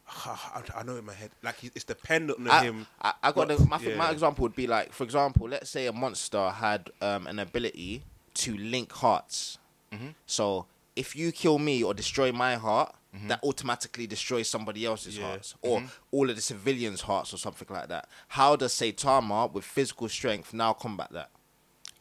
I, 0.25 0.61
I 0.75 0.83
know 0.83 0.95
in 0.97 1.05
my 1.05 1.13
head, 1.13 1.31
like 1.41 1.57
he, 1.59 1.71
it's 1.73 1.85
dependent 1.85 2.39
on 2.39 2.49
I, 2.49 2.63
him. 2.63 2.85
I, 3.01 3.13
I 3.23 3.27
got 3.31 3.47
what- 3.49 3.57
the, 3.57 3.65
my, 3.65 3.77
th- 3.77 3.97
my 3.97 4.11
example 4.11 4.43
would 4.43 4.55
be 4.55 4.67
like, 4.67 4.91
for 4.93 5.03
example, 5.03 5.47
let's 5.49 5.69
say 5.69 5.87
a 5.87 5.93
monster 5.93 6.49
had 6.49 6.89
um, 7.01 7.27
an 7.27 7.39
ability 7.39 8.03
to 8.35 8.55
link 8.57 8.91
hearts. 8.91 9.57
Mhm. 9.91 10.13
So 10.25 10.65
if 10.95 11.15
you 11.15 11.31
kill 11.31 11.57
me 11.59 11.83
or 11.83 11.93
destroy 11.93 12.31
my 12.31 12.55
heart, 12.55 12.93
that 13.27 13.39
automatically 13.43 14.07
destroys 14.07 14.49
somebody 14.49 14.85
else's 14.87 15.19
Yeah. 15.19 15.27
hearts 15.27 15.53
or 15.61 15.83
all 16.09 16.31
of 16.31 16.35
the 16.35 16.41
civilians' 16.41 17.01
hearts 17.01 17.31
or 17.31 17.37
something 17.37 17.67
like 17.69 17.87
that. 17.89 18.09
How 18.29 18.55
does 18.55 18.73
Saitama 18.73 19.51
with 19.53 19.63
physical 19.63 20.09
strength 20.09 20.51
now 20.51 20.73
combat 20.73 21.11
that? 21.11 21.29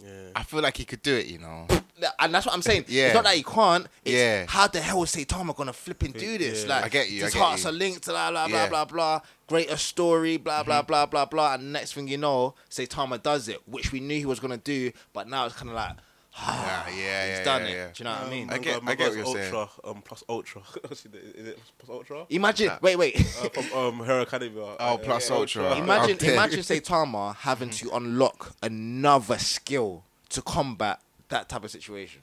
Yeah. 0.04 0.10
I 0.34 0.42
feel 0.42 0.60
like 0.60 0.76
he 0.76 0.84
could 0.84 1.02
do 1.02 1.14
it, 1.16 1.26
you 1.26 1.38
know. 1.38 1.66
And 2.18 2.34
that's 2.34 2.44
what 2.46 2.54
I'm 2.54 2.62
saying. 2.62 2.86
Yeah. 2.88 3.06
It's 3.06 3.14
not 3.14 3.24
that 3.24 3.36
he 3.36 3.44
can't. 3.44 3.86
It's 4.04 4.14
Yeah. 4.14 4.46
how 4.48 4.66
the 4.66 4.80
hell 4.80 5.02
is 5.04 5.14
Saitama 5.14 5.54
gonna 5.54 5.72
flip 5.72 6.02
and 6.02 6.12
do 6.12 6.38
this? 6.38 6.64
Yeah. 6.64 6.74
Like 6.74 6.84
I 6.86 6.88
get 6.88 7.10
you, 7.10 7.20
I 7.20 7.24
His 7.26 7.34
get 7.34 7.42
hearts 7.42 7.62
you. 7.62 7.68
are 7.70 7.72
linked. 7.72 8.06
Blah 8.06 8.30
blah 8.30 8.48
blah 8.48 8.56
Yeah. 8.56 8.62
Mm-hmm. 8.64 8.70
blah 8.70 8.84
blah. 8.86 9.20
Greater 9.46 9.76
story. 9.76 10.36
Blah 10.38 10.64
blah 10.64 10.82
blah 10.82 11.06
blah 11.06 11.24
blah. 11.26 11.54
And 11.54 11.72
next 11.72 11.92
thing 11.92 12.08
you 12.08 12.18
know, 12.18 12.54
Saitama 12.68 13.22
does 13.22 13.46
it, 13.48 13.60
which 13.68 13.92
we 13.92 14.00
knew 14.00 14.18
he 14.18 14.26
was 14.26 14.40
gonna 14.40 14.56
do. 14.56 14.90
But 15.12 15.28
now 15.28 15.46
it's 15.46 15.54
kind 15.54 15.68
of 15.70 15.76
like, 15.76 15.92
Yeah, 16.34 16.88
yeah, 16.88 16.88
he's 16.88 16.98
yeah, 17.38 17.44
done 17.44 17.62
yeah, 17.62 17.68
it. 17.68 17.74
yeah. 17.74 17.86
Do 17.86 17.92
you 17.98 18.04
know 18.04 18.10
what 18.12 18.22
I 18.26 18.30
mean? 18.30 18.48
I 18.48 18.52
Man 18.52 18.60
get- 18.62 18.82
I 18.86 18.94
get 18.94 19.08
what 19.08 19.16
you're 19.16 19.26
saying. 19.26 19.54
Ultra, 19.54 19.90
um, 19.90 20.02
plus 20.02 20.24
ultra. 20.28 20.62
is 20.90 21.04
it 21.04 21.58
plus 21.78 21.90
ultra? 21.90 22.26
Imagine. 22.30 22.72
Wait 22.80 22.96
wait. 22.96 23.16
Uh, 23.16 23.48
from 23.50 23.78
um, 24.00 24.06
Hero 24.06 24.22
Academia. 24.22 24.62
Oh, 24.62 24.76
Uh, 24.78 24.96
plus 24.96 25.30
uh, 25.30 25.36
ultra. 25.36 25.76
imagine 25.76 26.16
Okay. 26.16 26.32
imagine 26.32 26.60
Saitama 26.60 27.36
having 27.48 27.70
to 27.70 27.90
unlock 27.94 28.54
another 28.62 29.38
skill 29.38 30.04
to 30.30 30.40
combat 30.42 31.00
that 31.28 31.48
type 31.50 31.64
of 31.64 31.70
situation. 31.70 32.22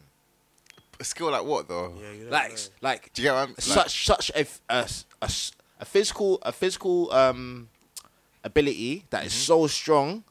A 1.00 1.04
skill 1.04 1.30
like 1.32 1.45
what 1.45 1.67
though? 1.67 1.93
Yeah, 2.02 2.12
you 2.12 2.30
Like 2.30 2.52
know. 2.52 2.58
like 2.82 3.13
Do 3.13 3.22
you 3.22 3.28
get 3.28 3.34
what 3.34 3.41
I'm 3.43 3.50
like, 3.50 3.62
such 3.62 4.06
such 4.06 4.32
a 4.36 5.86
physical 5.86 6.39
a 6.41 6.52
physical 6.52 7.12
um 7.13 7.69
ability 8.43 9.06
that 9.12 9.26
is 9.26 9.34
so 9.34 9.67
strong 9.67 10.24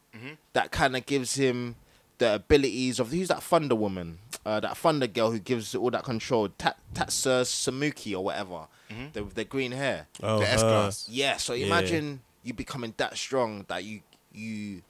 that 0.52 0.72
kind 0.72 0.96
of 0.96 1.06
gives 1.06 1.34
him 1.36 1.76
the 2.18 2.34
abilities 2.34 2.98
of 3.00 3.10
who's 3.10 3.28
that 3.28 3.42
Thunder 3.42 3.74
woman, 3.74 4.18
uh, 4.44 4.60
that 4.60 4.76
Thunder 4.76 5.06
girl 5.06 5.30
who 5.30 5.38
gives 5.38 5.74
all 5.74 5.90
that 5.90 6.04
control, 6.04 6.48
Ta- 6.58 6.74
Tatsu 6.94 7.30
Samuki 7.44 8.14
or 8.16 8.24
whatever, 8.24 8.66
the 9.12 9.22
the 9.22 9.44
green 9.44 9.72
hair. 9.72 10.06
Oh, 10.22 10.38
the 10.40 10.48
S 10.50 10.62
her. 10.62 10.68
class? 10.68 11.08
Yeah, 11.08 11.36
so 11.36 11.52
Yeah. 11.54 11.66
imagine 11.66 12.20
you 12.42 12.54
becoming 12.54 12.94
that 12.96 13.16
strong 13.16 13.64
that 13.68 13.84
you 13.84 14.00
you 14.32 14.82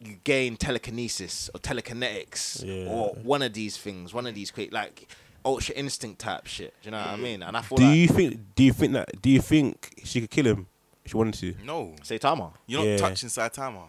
you 0.00 0.16
gain 0.24 0.56
telekinesis 0.56 1.48
or 1.54 1.60
telekinetics 1.60 2.64
Yeah. 2.64 2.90
or 2.90 3.14
one 3.22 3.42
of 3.42 3.52
these 3.54 3.76
things, 3.76 4.12
one 4.12 4.26
of 4.26 4.34
these 4.34 4.50
quick 4.50 4.72
like 4.72 5.08
ultra 5.44 5.74
instinct 5.74 6.20
type 6.20 6.46
shit. 6.46 6.74
Do 6.82 6.86
you 6.88 6.90
know 6.92 6.98
what 6.98 7.08
I 7.08 7.16
mean? 7.16 7.42
And 7.42 7.56
I 7.56 7.62
feel 7.62 7.78
Do 7.78 7.84
like 7.84 7.96
you 7.96 8.08
think? 8.08 8.40
Do 8.54 8.64
you 8.64 8.72
think 8.72 8.92
that? 8.94 9.20
Do 9.22 9.30
you 9.30 9.40
think 9.40 9.94
she 10.04 10.20
could 10.20 10.30
kill 10.30 10.46
him 10.46 10.66
if 11.04 11.10
she 11.12 11.16
wanted 11.16 11.34
to? 11.34 11.54
No, 11.64 11.94
Saitama. 12.02 12.52
you're 12.66 12.80
not 12.80 12.86
Yeah. 12.88 12.96
touching 12.98 13.28
Saitama. 13.28 13.84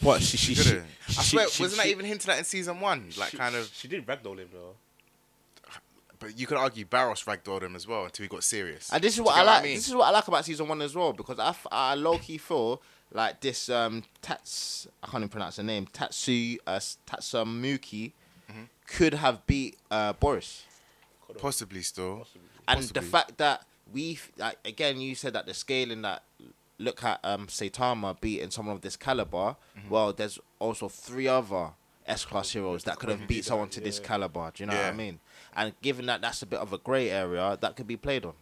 What 0.00 0.20
she 0.22 0.36
she, 0.36 0.54
she, 0.54 0.62
Couldn't. 0.64 0.86
I 1.08 1.12
swear, 1.22 1.48
she- 1.48 1.62
wasn't 1.62 1.82
that 1.82 1.88
even 1.88 2.06
hinted 2.06 2.28
at 2.30 2.38
in 2.38 2.44
season 2.44 2.80
one? 2.80 3.10
Like, 3.18 3.30
she- 3.30 3.36
kind 3.36 3.54
of. 3.54 3.70
She 3.72 3.88
did 3.88 4.06
ragdoll 4.06 4.38
him 4.38 4.48
though. 4.52 4.74
But 6.18 6.38
you 6.38 6.46
could 6.46 6.56
argue 6.56 6.84
Boros 6.84 7.24
ragdolled 7.24 7.62
him 7.62 7.74
as 7.74 7.86
well 7.86 8.04
until 8.04 8.22
he 8.22 8.28
got 8.28 8.44
serious. 8.44 8.92
And 8.92 9.02
this 9.02 9.14
is 9.14 9.20
what 9.20 9.34
you 9.34 9.42
I 9.42 9.44
get 9.44 9.50
like. 9.50 9.62
mean? 9.64 9.74
This 9.74 9.88
is 9.88 9.94
what 9.94 10.04
I 10.06 10.10
like 10.10 10.28
about 10.28 10.44
season 10.44 10.68
one 10.68 10.80
as 10.80 10.94
well 10.94 11.12
because 11.12 11.38
I, 11.40 11.48
f- 11.48 11.66
I 11.72 11.94
low 11.96 12.16
key 12.18 12.38
feel 12.38 12.80
like 13.12 13.40
this 13.40 13.68
um 13.68 14.04
Tats 14.22 14.86
I 15.02 15.06
can't 15.08 15.22
even 15.22 15.28
pronounce 15.30 15.56
her 15.56 15.62
name 15.64 15.86
Tatsu 15.92 16.56
uh, 16.66 16.78
Tatsumuki 17.06 18.12
Mm-hmm. 18.50 18.62
could 18.86 19.14
have 19.14 19.46
beat 19.46 19.78
uh, 19.90 20.12
Boros. 20.14 20.62
Possibly 21.38 21.80
still. 21.82 22.26
and 22.68 22.78
Possibly. 22.80 23.00
the 23.00 23.06
fact 23.06 23.38
that 23.38 23.64
we 23.92 24.18
like 24.36 24.58
again 24.64 25.00
you 25.00 25.14
said 25.14 25.32
that 25.32 25.46
the 25.46 25.54
scaling 25.54 26.02
that 26.02 26.22
look 26.82 27.02
at 27.04 27.20
um 27.24 27.46
Saitama 27.46 28.20
beating 28.20 28.50
someone 28.50 28.76
of 28.76 28.82
this 28.82 28.96
caliber 28.96 29.56
Mm-hmm. 29.78 29.88
well 29.90 30.12
there's 30.12 30.38
also 30.58 30.88
three 30.88 31.28
other 31.28 31.70
S 32.06 32.24
class 32.24 32.50
heroes 32.50 32.84
that 32.84 32.98
could 32.98 33.08
have 33.10 33.26
beat 33.28 33.44
someone 33.44 33.68
that, 33.68 33.74
to 33.74 33.80
this 33.80 33.98
caliber 34.00 34.50
do 34.54 34.62
you 34.62 34.66
know 34.68 34.76
what 34.76 34.86
I 34.86 34.92
mean 34.92 35.20
and 35.56 35.72
given 35.82 36.06
that 36.06 36.20
that's 36.20 36.42
a 36.42 36.46
bit 36.46 36.58
of 36.60 36.72
a 36.72 36.78
grey 36.78 37.10
area 37.10 37.56
that 37.60 37.76
could 37.76 37.86
be 37.86 37.96
played 37.96 38.24
on 38.24 38.34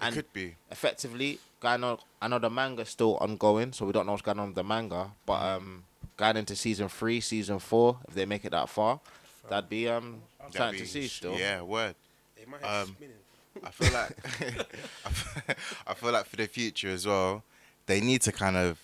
And 0.00 0.12
It 0.14 0.18
could 0.18 0.32
be. 0.32 0.56
effectively 0.70 1.38
I 1.62 1.76
know 1.78 1.98
I 2.20 2.28
know 2.28 2.38
the 2.38 2.50
manga's 2.50 2.88
still 2.90 3.16
ongoing 3.18 3.72
so 3.72 3.86
we 3.86 3.92
don't 3.92 4.04
know 4.06 4.12
what's 4.12 4.22
going 4.22 4.38
on 4.40 4.48
with 4.48 4.56
the 4.56 4.64
manga 4.64 5.12
but 5.26 5.38
Mm-hmm. 5.40 5.56
um 5.66 5.84
going 6.16 6.36
into 6.36 6.54
season 6.56 6.88
three 6.88 7.20
season 7.20 7.58
four 7.58 7.98
if 8.08 8.14
they 8.14 8.26
make 8.26 8.44
it 8.44 8.50
that 8.50 8.68
far 8.68 9.00
that'd 9.48 9.68
be 9.70 9.88
um 9.88 10.20
That'd 10.38 10.54
something 10.56 10.72
be- 10.72 10.78
to 10.80 10.86
see 10.86 11.06
still 11.08 11.36
Yeah, 11.38 11.62
word. 11.62 11.94
Hey, 12.36 12.44
my 12.46 12.58
head's 12.58 12.68
head's 12.68 12.88
spinning. 12.90 13.22
I 13.64 13.70
feel 13.70 13.92
like 13.92 14.12
I 15.86 15.94
feel 15.94 16.12
like 16.12 16.26
for 16.26 16.36
the 16.36 16.46
future 16.46 16.88
as 16.90 17.06
well, 17.06 17.42
they 17.86 18.00
need 18.00 18.22
to 18.22 18.32
kind 18.32 18.56
of 18.56 18.78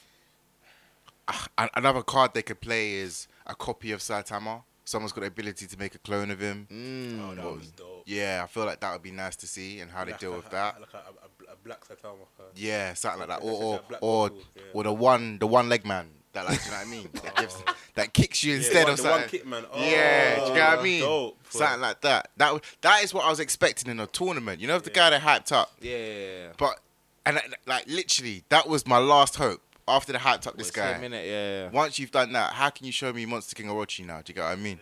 Ah, 1.28 1.68
another 1.76 2.02
card 2.02 2.34
they 2.34 2.42
could 2.42 2.60
play 2.60 2.94
is 2.94 3.28
a 3.46 3.54
copy 3.54 3.92
of 3.92 4.00
Saitama. 4.00 4.62
Someone's 4.84 5.12
got 5.12 5.20
the 5.20 5.28
ability 5.28 5.66
to 5.68 5.78
make 5.78 5.94
a 5.94 5.98
clone 5.98 6.28
of 6.32 6.40
him. 6.40 6.66
Mm. 6.68 7.20
Oh, 7.30 7.34
that 7.36 7.44
Well, 7.44 7.54
was 7.56 7.68
dope. 7.70 8.02
Yeah, 8.06 8.40
I 8.42 8.46
feel 8.48 8.64
like 8.64 8.80
that 8.80 8.92
would 8.92 9.02
be 9.02 9.12
nice 9.12 9.36
to 9.36 9.46
see 9.46 9.78
and 9.78 9.88
how 9.90 10.04
they 10.04 10.12
deal 10.14 10.32
a- 10.32 10.36
with 10.36 10.50
that. 10.50 10.80
Like 10.80 10.92
a, 10.92 10.96
a, 10.96 11.52
a 11.52 11.56
black 11.62 11.86
Saitama. 11.86 12.16
Yeah, 12.56 12.94
something 12.94 13.20
like 13.20 13.28
that, 13.28 13.44
Like 13.44 13.54
or 13.54 13.74
a 13.74 13.96
or, 14.04 14.30
or, 14.30 14.30
yeah. 14.56 14.62
or 14.72 14.82
the 14.82 14.92
one 14.92 15.38
the 15.38 15.46
one 15.46 15.68
leg 15.68 15.86
man 15.86 16.08
that 16.32 16.46
like, 16.46 16.58
do 16.58 16.64
you 16.64 16.70
know 16.72 16.76
what 16.78 16.86
I 16.86 16.90
mean? 16.90 17.08
That, 17.22 17.36
gives, 17.36 17.62
that 17.94 18.12
kicks 18.12 18.42
you 18.42 18.52
Yeah, 18.52 18.58
instead 18.58 18.82
one- 18.84 18.90
of 18.92 18.96
the 18.96 19.02
something. 19.04 19.20
one 19.20 19.28
kick 19.28 19.46
man. 19.46 19.64
Yeah, 19.76 20.34
do 20.34 20.40
you 20.40 20.46
Oh, 20.50 20.54
get 20.54 20.70
what 20.70 20.78
I 20.78 20.82
mean? 20.82 21.00
dope. 21.02 21.38
Something 21.50 21.80
like 21.82 22.00
that. 22.00 22.30
That 22.38 22.64
that 22.80 23.04
is 23.04 23.14
what 23.14 23.24
I 23.24 23.30
was 23.30 23.38
expecting 23.38 23.88
in 23.90 24.00
a 24.00 24.08
tournament. 24.08 24.60
You 24.60 24.66
know, 24.66 24.80
the 24.80 24.90
guy 24.90 25.10
that 25.10 25.22
hyped 25.22 25.52
up, 25.52 25.70
yeah 25.80 26.48
but 26.58 26.80
and 27.26 27.38
uh, 27.38 27.40
like 27.66 27.86
literally, 27.86 28.44
that 28.48 28.68
was 28.68 28.86
my 28.86 28.98
last 28.98 29.36
hope. 29.36 29.62
After 29.88 30.12
they 30.12 30.18
hyped 30.18 30.46
up 30.46 30.56
this 30.56 30.68
Wait, 30.68 30.74
say 30.74 30.90
a 30.90 30.94
guy, 30.94 31.00
minute 31.00 31.26
yeah, 31.26 31.62
yeah. 31.64 31.70
once 31.70 31.98
you've 31.98 32.12
done 32.12 32.32
that, 32.32 32.52
how 32.52 32.70
can 32.70 32.86
you 32.86 32.92
show 32.92 33.12
me 33.12 33.26
Monster 33.26 33.56
King 33.56 33.66
Orochi 33.66 34.06
now? 34.06 34.18
Do 34.22 34.30
you 34.30 34.34
get 34.34 34.42
what 34.44 34.52
I 34.52 34.56
mean? 34.56 34.78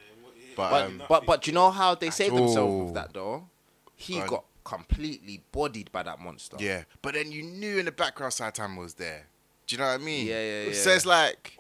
But, 0.55 0.71
But, 0.71 0.83
um, 0.87 1.03
but 1.09 1.25
but 1.27 1.43
do 1.43 1.51
you 1.51 1.55
know 1.55 1.71
how 1.71 1.95
they 1.95 2.11
saved 2.11 2.37
themselves 2.37 2.85
with 2.87 2.95
that 2.95 3.15
though? 3.15 3.49
He 3.97 4.21
Go 4.21 4.27
got 4.27 4.45
completely 4.65 5.43
bodied 5.51 5.91
by 5.93 6.03
that 6.03 6.21
monster. 6.21 6.57
yeah, 6.61 6.83
but 7.01 7.15
then 7.15 7.33
you 7.33 7.43
knew 7.43 7.79
in 7.79 7.87
the 7.87 7.93
background 7.93 8.33
Saitama 8.35 8.77
was 8.79 8.95
there. 8.95 9.27
Do 9.67 9.77
you 9.77 9.81
know 9.81 9.87
what 9.89 10.01
I 10.01 10.05
mean? 10.05 10.27
Yeah, 10.27 10.65
yeah, 10.67 10.73
So 10.73 10.91
yeah. 10.91 10.97
it's 10.97 11.07
like. 11.07 11.58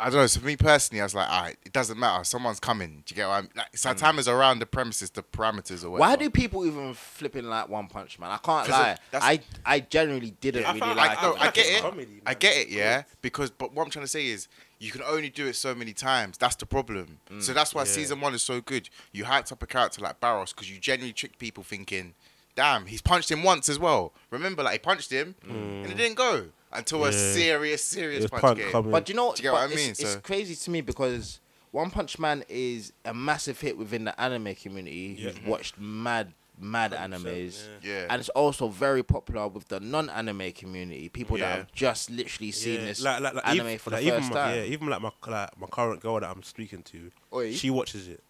I 0.00 0.10
don't 0.10 0.20
know. 0.20 0.26
So 0.26 0.40
for 0.40 0.46
me 0.46 0.56
personally, 0.56 1.00
I 1.00 1.04
was 1.04 1.14
like, 1.14 1.28
all 1.28 1.42
right, 1.42 1.56
it 1.64 1.72
doesn't 1.72 1.98
matter. 1.98 2.22
Someone's 2.22 2.60
coming. 2.60 3.02
Do 3.04 3.12
you 3.12 3.16
get 3.16 3.26
what 3.26 3.34
I 3.34 3.40
mean? 3.42 3.50
Like, 3.56 3.72
Saitama's 3.72 4.28
mm. 4.28 4.32
around 4.32 4.60
the 4.60 4.66
premises, 4.66 5.10
the 5.10 5.22
parameters, 5.22 5.84
or 5.84 5.90
whatever. 5.90 6.10
Why 6.10 6.16
do 6.16 6.30
people 6.30 6.64
even 6.64 6.94
flipping 6.94 7.46
like 7.46 7.68
One 7.68 7.88
Punch 7.88 8.18
Man? 8.18 8.30
I 8.30 8.36
can't 8.36 8.68
lie. 8.68 8.90
of- 9.12 9.22
I 9.22 9.40
I 9.66 9.80
generally 9.80 10.30
didn't 10.40 10.62
Yeah, 10.62 10.68
I 10.68 10.72
really 10.74 10.80
found- 10.80 10.96
like. 10.96 11.18
I, 11.18 11.22
no, 11.22 11.34
it. 11.34 11.40
I 11.40 11.50
get 11.50 11.66
it. 11.66 11.82
comedy, 11.82 12.22
I 12.24 12.34
get 12.34 12.56
it, 12.56 12.68
yeah. 12.68 13.02
Because, 13.22 13.50
but 13.50 13.74
what 13.74 13.84
I'm 13.84 13.90
trying 13.90 14.04
to 14.04 14.10
say 14.10 14.26
is, 14.28 14.46
you 14.78 14.92
can 14.92 15.02
only 15.02 15.30
do 15.30 15.46
it 15.46 15.56
so 15.56 15.74
many 15.74 15.92
times. 15.92 16.38
That's 16.38 16.54
the 16.54 16.66
problem. 16.66 17.18
Mm. 17.30 17.42
So 17.42 17.52
that's 17.52 17.74
why 17.74 17.82
Yeah. 17.82 17.86
season 17.86 18.20
one 18.20 18.34
is 18.34 18.42
so 18.44 18.60
good. 18.60 18.88
You 19.10 19.24
hyped 19.24 19.50
up 19.50 19.62
a 19.62 19.66
character 19.66 20.00
like 20.00 20.20
Boros 20.20 20.54
because 20.54 20.70
you 20.70 20.78
genuinely 20.78 21.12
tricked 21.12 21.40
people 21.40 21.64
thinking, 21.64 22.14
"Damn, 22.54 22.86
he's 22.86 23.02
punched 23.02 23.30
him 23.32 23.42
once 23.42 23.68
as 23.68 23.80
well." 23.80 24.12
Remember, 24.30 24.62
like 24.62 24.74
he 24.74 24.78
punched 24.78 25.10
him 25.10 25.34
mm. 25.44 25.50
and 25.82 25.86
it 25.86 25.96
didn't 25.96 26.14
go 26.16 26.50
until 26.72 27.04
a 27.04 27.10
Yeah. 27.10 27.32
serious, 27.34 27.82
serious 27.84 28.24
It's 28.24 28.30
punch, 28.30 28.40
punk 28.42 28.58
game. 28.58 28.70
coming. 28.70 28.90
But 28.92 29.08
you 29.08 29.14
know, 29.14 29.32
Do 29.32 29.38
you 29.38 29.42
get 29.44 29.50
but 29.52 29.60
what 29.68 29.72
I 29.72 29.74
mean? 29.74 29.90
It's, 29.90 30.00
it's 30.00 30.12
So- 30.14 30.20
crazy 30.20 30.54
to 30.54 30.70
me 30.70 30.80
because 30.80 31.40
One 31.70 31.90
Punch 31.90 32.18
Man 32.18 32.44
is 32.48 32.92
a 33.04 33.12
massive 33.12 33.60
hit 33.60 33.76
within 33.76 34.04
the 34.04 34.18
anime 34.20 34.54
community. 34.54 35.16
Yeah. 35.18 35.30
Who've 35.30 35.46
watched 35.46 35.78
mad 35.78 36.32
mad 36.60 36.90
animes. 36.90 37.62
yeah. 37.82 37.90
Yeah. 38.00 38.06
And 38.10 38.18
it's 38.18 38.30
also 38.30 38.66
very 38.66 39.04
popular 39.04 39.46
with 39.46 39.68
the 39.68 39.78
non-anime 39.78 40.50
community. 40.50 41.08
People 41.08 41.38
Yeah. 41.38 41.50
that 41.50 41.58
have 41.58 41.72
just 41.72 42.10
literally 42.10 42.50
seen 42.50 42.80
Yeah, 42.80 42.86
this 42.86 43.00
like, 43.00 43.20
like, 43.20 43.34
like, 43.34 43.46
anime 43.46 43.66
even, 43.66 43.78
for 43.78 43.90
the 43.90 43.96
like, 43.96 44.04
first 44.06 44.16
even 44.24 44.28
my, 44.30 44.34
time. 44.34 44.54
Yeah, 44.56 44.62
even 44.64 44.88
like 44.88 45.00
my 45.00 45.12
like 45.28 45.56
my 45.60 45.66
current 45.68 46.00
girl 46.00 46.18
that 46.18 46.28
I'm 46.28 46.42
speaking 46.42 46.82
to, 46.82 47.12
Oi. 47.32 47.54
she 47.54 47.70
watches 47.70 48.08
it. 48.08 48.24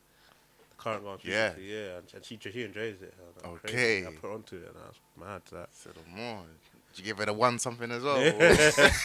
The 0.69 0.77
current 0.77 1.05
girl 1.05 1.13
I'm 1.13 1.19
speaking 1.21 1.33
Yeah. 1.39 1.49
to, 1.55 1.63
yeah, 1.63 1.97
and, 1.97 2.05
and 2.17 2.23
she 2.25 2.39
she 2.43 2.65
enjoys 2.65 3.01
it. 3.01 3.15
and 3.17 3.45
I'm 3.47 3.51
Okay. 3.53 3.73
crazy. 3.73 4.07
I 4.07 4.11
put 4.11 4.31
onto 4.31 4.57
it, 4.57 4.69
and 4.69 4.77
I 4.77 4.89
was 4.89 5.01
mad. 5.19 5.43
Like, 5.51 5.69
So 5.73 5.89
the 5.91 6.11
more, 6.15 6.43
did 6.43 6.78
you 6.99 7.05
give 7.05 7.21
it 7.21 7.29
a 7.29 7.33
one 7.33 7.59
something 7.59 7.91
as 7.91 8.03
well? 8.03 8.21
yeah, 8.21 8.33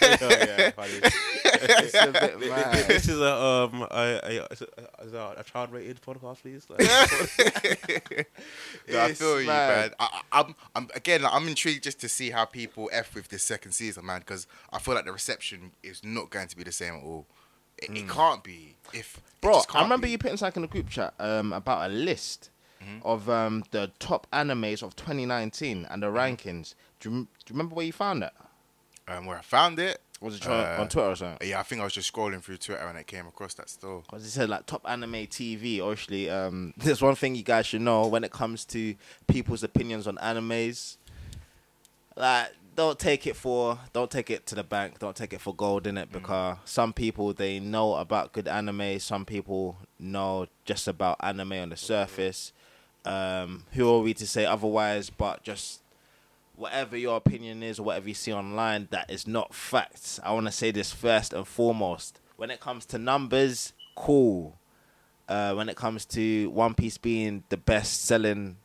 yeah, 0.02 0.72
funny. 0.72 0.92
it's 1.04 1.94
a 1.94 2.12
bit 2.12 2.40
mad. 2.50 2.88
this 2.88 3.08
is 3.08 3.20
a 3.20 3.34
um 3.36 3.88
a, 3.92 4.20
a, 4.24 4.38
a, 4.40 5.18
a, 5.18 5.34
a 5.38 5.44
child 5.44 5.72
rated 5.72 6.02
podcast, 6.02 6.42
please. 6.42 6.66
Like, 6.70 6.82
Yeah, 8.88 9.04
I 9.04 9.08
It's 9.10 9.20
feel 9.20 9.42
you, 9.42 9.48
man. 9.48 9.92
I, 10.00 10.22
I- 10.32 10.42
I'm, 10.42 10.56
I'm 10.76 10.90
again. 10.96 11.22
Like, 11.22 11.34
I'm 11.34 11.48
intrigued 11.48 11.84
just 11.84 12.00
to 12.02 12.10
see 12.10 12.30
how 12.32 12.46
people 12.46 12.90
f 12.92 13.16
with 13.16 13.28
this 13.30 13.44
second 13.44 13.72
season, 13.74 14.06
man. 14.06 14.20
Because 14.20 14.48
I 14.72 14.80
feel 14.80 14.96
like 14.96 15.06
the 15.06 15.14
reception 15.14 15.72
is 15.84 16.04
not 16.04 16.30
going 16.30 16.48
to 16.48 16.58
be 16.58 16.64
the 16.64 16.72
same 16.72 16.96
at 16.96 17.04
all. 17.04 17.26
It, 17.78 17.90
it 17.98 18.10
can't 18.10 18.44
be. 18.44 18.76
If 18.94 19.18
Mm. 19.18 19.42
Bro, 19.42 19.62
I 19.74 19.82
remember 19.84 20.08
be. 20.08 20.12
you 20.12 20.18
putting 20.18 20.38
something 20.38 20.64
in 20.64 20.70
the 20.70 20.72
group 20.72 20.90
chat 20.90 21.14
um, 21.20 21.54
about 21.54 21.90
a 21.90 21.94
list 21.94 22.50
Mm-hmm. 22.82 23.08
of 23.08 23.30
um, 23.30 23.64
the 23.72 23.92
top 24.00 24.28
animes 24.34 24.84
of 24.84 24.94
2019 24.98 25.88
and 25.90 26.04
the 26.04 26.08
Mm-hmm. 26.08 26.18
rankings. 26.18 26.76
Do 27.04 27.10
you, 27.10 27.16
do 27.16 27.26
you 27.50 27.54
remember 27.54 27.76
where 27.76 27.86
you 27.86 27.92
found 27.92 28.22
that? 28.22 28.34
Um, 29.08 29.26
where 29.26 29.38
I 29.38 29.42
found 29.42 29.78
it. 29.80 30.00
Was 30.22 30.38
it 30.38 30.48
Uh, 30.48 30.78
on 30.80 30.88
Twitter 30.88 31.10
or 31.10 31.16
something? 31.18 31.50
Yeah, 31.50 31.60
I 31.60 31.64
think 31.64 31.82
I 31.82 31.84
was 31.84 31.92
just 31.94 32.12
scrolling 32.14 32.42
through 32.42 32.56
Twitter 32.58 32.82
and 32.88 32.98
it 32.98 33.08
came 33.08 33.28
across 33.28 33.54
that 33.56 33.70
store. 33.70 34.04
Because 34.04 34.26
it 34.26 34.30
said 34.30 34.50
like 34.50 34.66
top 34.66 34.82
anime 34.90 35.12
TV. 35.28 35.82
Obviously, 35.82 36.30
um, 36.30 36.74
there's 36.78 37.02
one 37.02 37.16
thing 37.16 37.36
you 37.36 37.44
guys 37.44 37.66
should 37.66 37.82
know 37.82 38.08
when 38.08 38.24
it 38.24 38.32
comes 38.32 38.64
to 38.66 38.96
people's 39.28 39.64
opinions 39.64 40.08
on 40.08 40.16
animes. 40.18 40.96
Like, 42.16 42.54
don't 42.76 42.98
take 42.98 43.28
it 43.28 43.36
for, 43.36 43.78
don't 43.92 44.10
take 44.10 44.30
it 44.30 44.46
to 44.48 44.56
the 44.56 44.64
bank. 44.64 45.00
Don't 45.00 45.16
take 45.16 45.34
it 45.34 45.42
for 45.42 45.54
gold 45.54 45.86
in 45.86 45.98
it 45.98 46.10
because 46.12 46.58
some 46.64 46.94
people 46.94 47.34
they 47.34 47.60
know 47.60 47.96
about 47.96 48.32
good 48.32 48.48
anime. 48.48 49.00
Some 49.00 49.26
people 49.26 49.78
know 50.00 50.48
just 50.64 50.88
about 50.88 51.18
anime 51.20 51.52
on 51.54 51.70
the 51.70 51.78
surface. 51.78 52.54
Um, 53.06 53.66
who 53.74 53.94
are 53.94 54.00
we 54.00 54.14
to 54.14 54.26
say 54.26 54.46
otherwise? 54.46 55.10
But 55.10 55.44
just 55.44 55.82
whatever 56.56 56.98
your 56.98 57.18
opinion 57.18 57.64
is 57.64 57.80
or 57.80 57.84
whatever 57.84 58.08
you 58.08 58.14
see 58.14 58.34
online, 58.34 58.88
that 58.92 59.10
is 59.10 59.28
not 59.28 59.54
facts. 59.54 60.20
I 60.24 60.34
want 60.34 60.46
to 60.46 60.52
say 60.52 60.72
this 60.72 60.92
first 60.92 61.34
and 61.34 61.48
foremost. 61.48 62.20
When 62.36 62.52
it 62.52 62.60
comes 62.60 62.86
to 62.88 62.98
numbers, 62.98 63.74
cool. 63.96 64.58
Uh, 65.28 65.54
when 65.54 65.70
it 65.70 65.76
comes 65.78 66.06
to 66.06 66.50
One 66.50 66.74
Piece 66.74 66.98
being 66.98 67.44
the 67.50 67.58
best 67.58 68.06
selling 68.06 68.58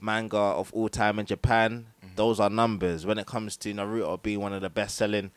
manga 0.00 0.36
of 0.36 0.72
all 0.72 0.88
time 0.88 1.18
in 1.18 1.26
Japan, 1.26 1.86
those 2.16 2.38
are 2.38 2.50
numbers. 2.50 3.04
When 3.04 3.18
it 3.18 3.26
comes 3.26 3.56
to 3.58 3.72
Naruto 3.72 4.22
being 4.22 4.40
one 4.40 4.52
of 4.52 4.62
the 4.62 4.70
best 4.70 4.96
selling 4.96 5.30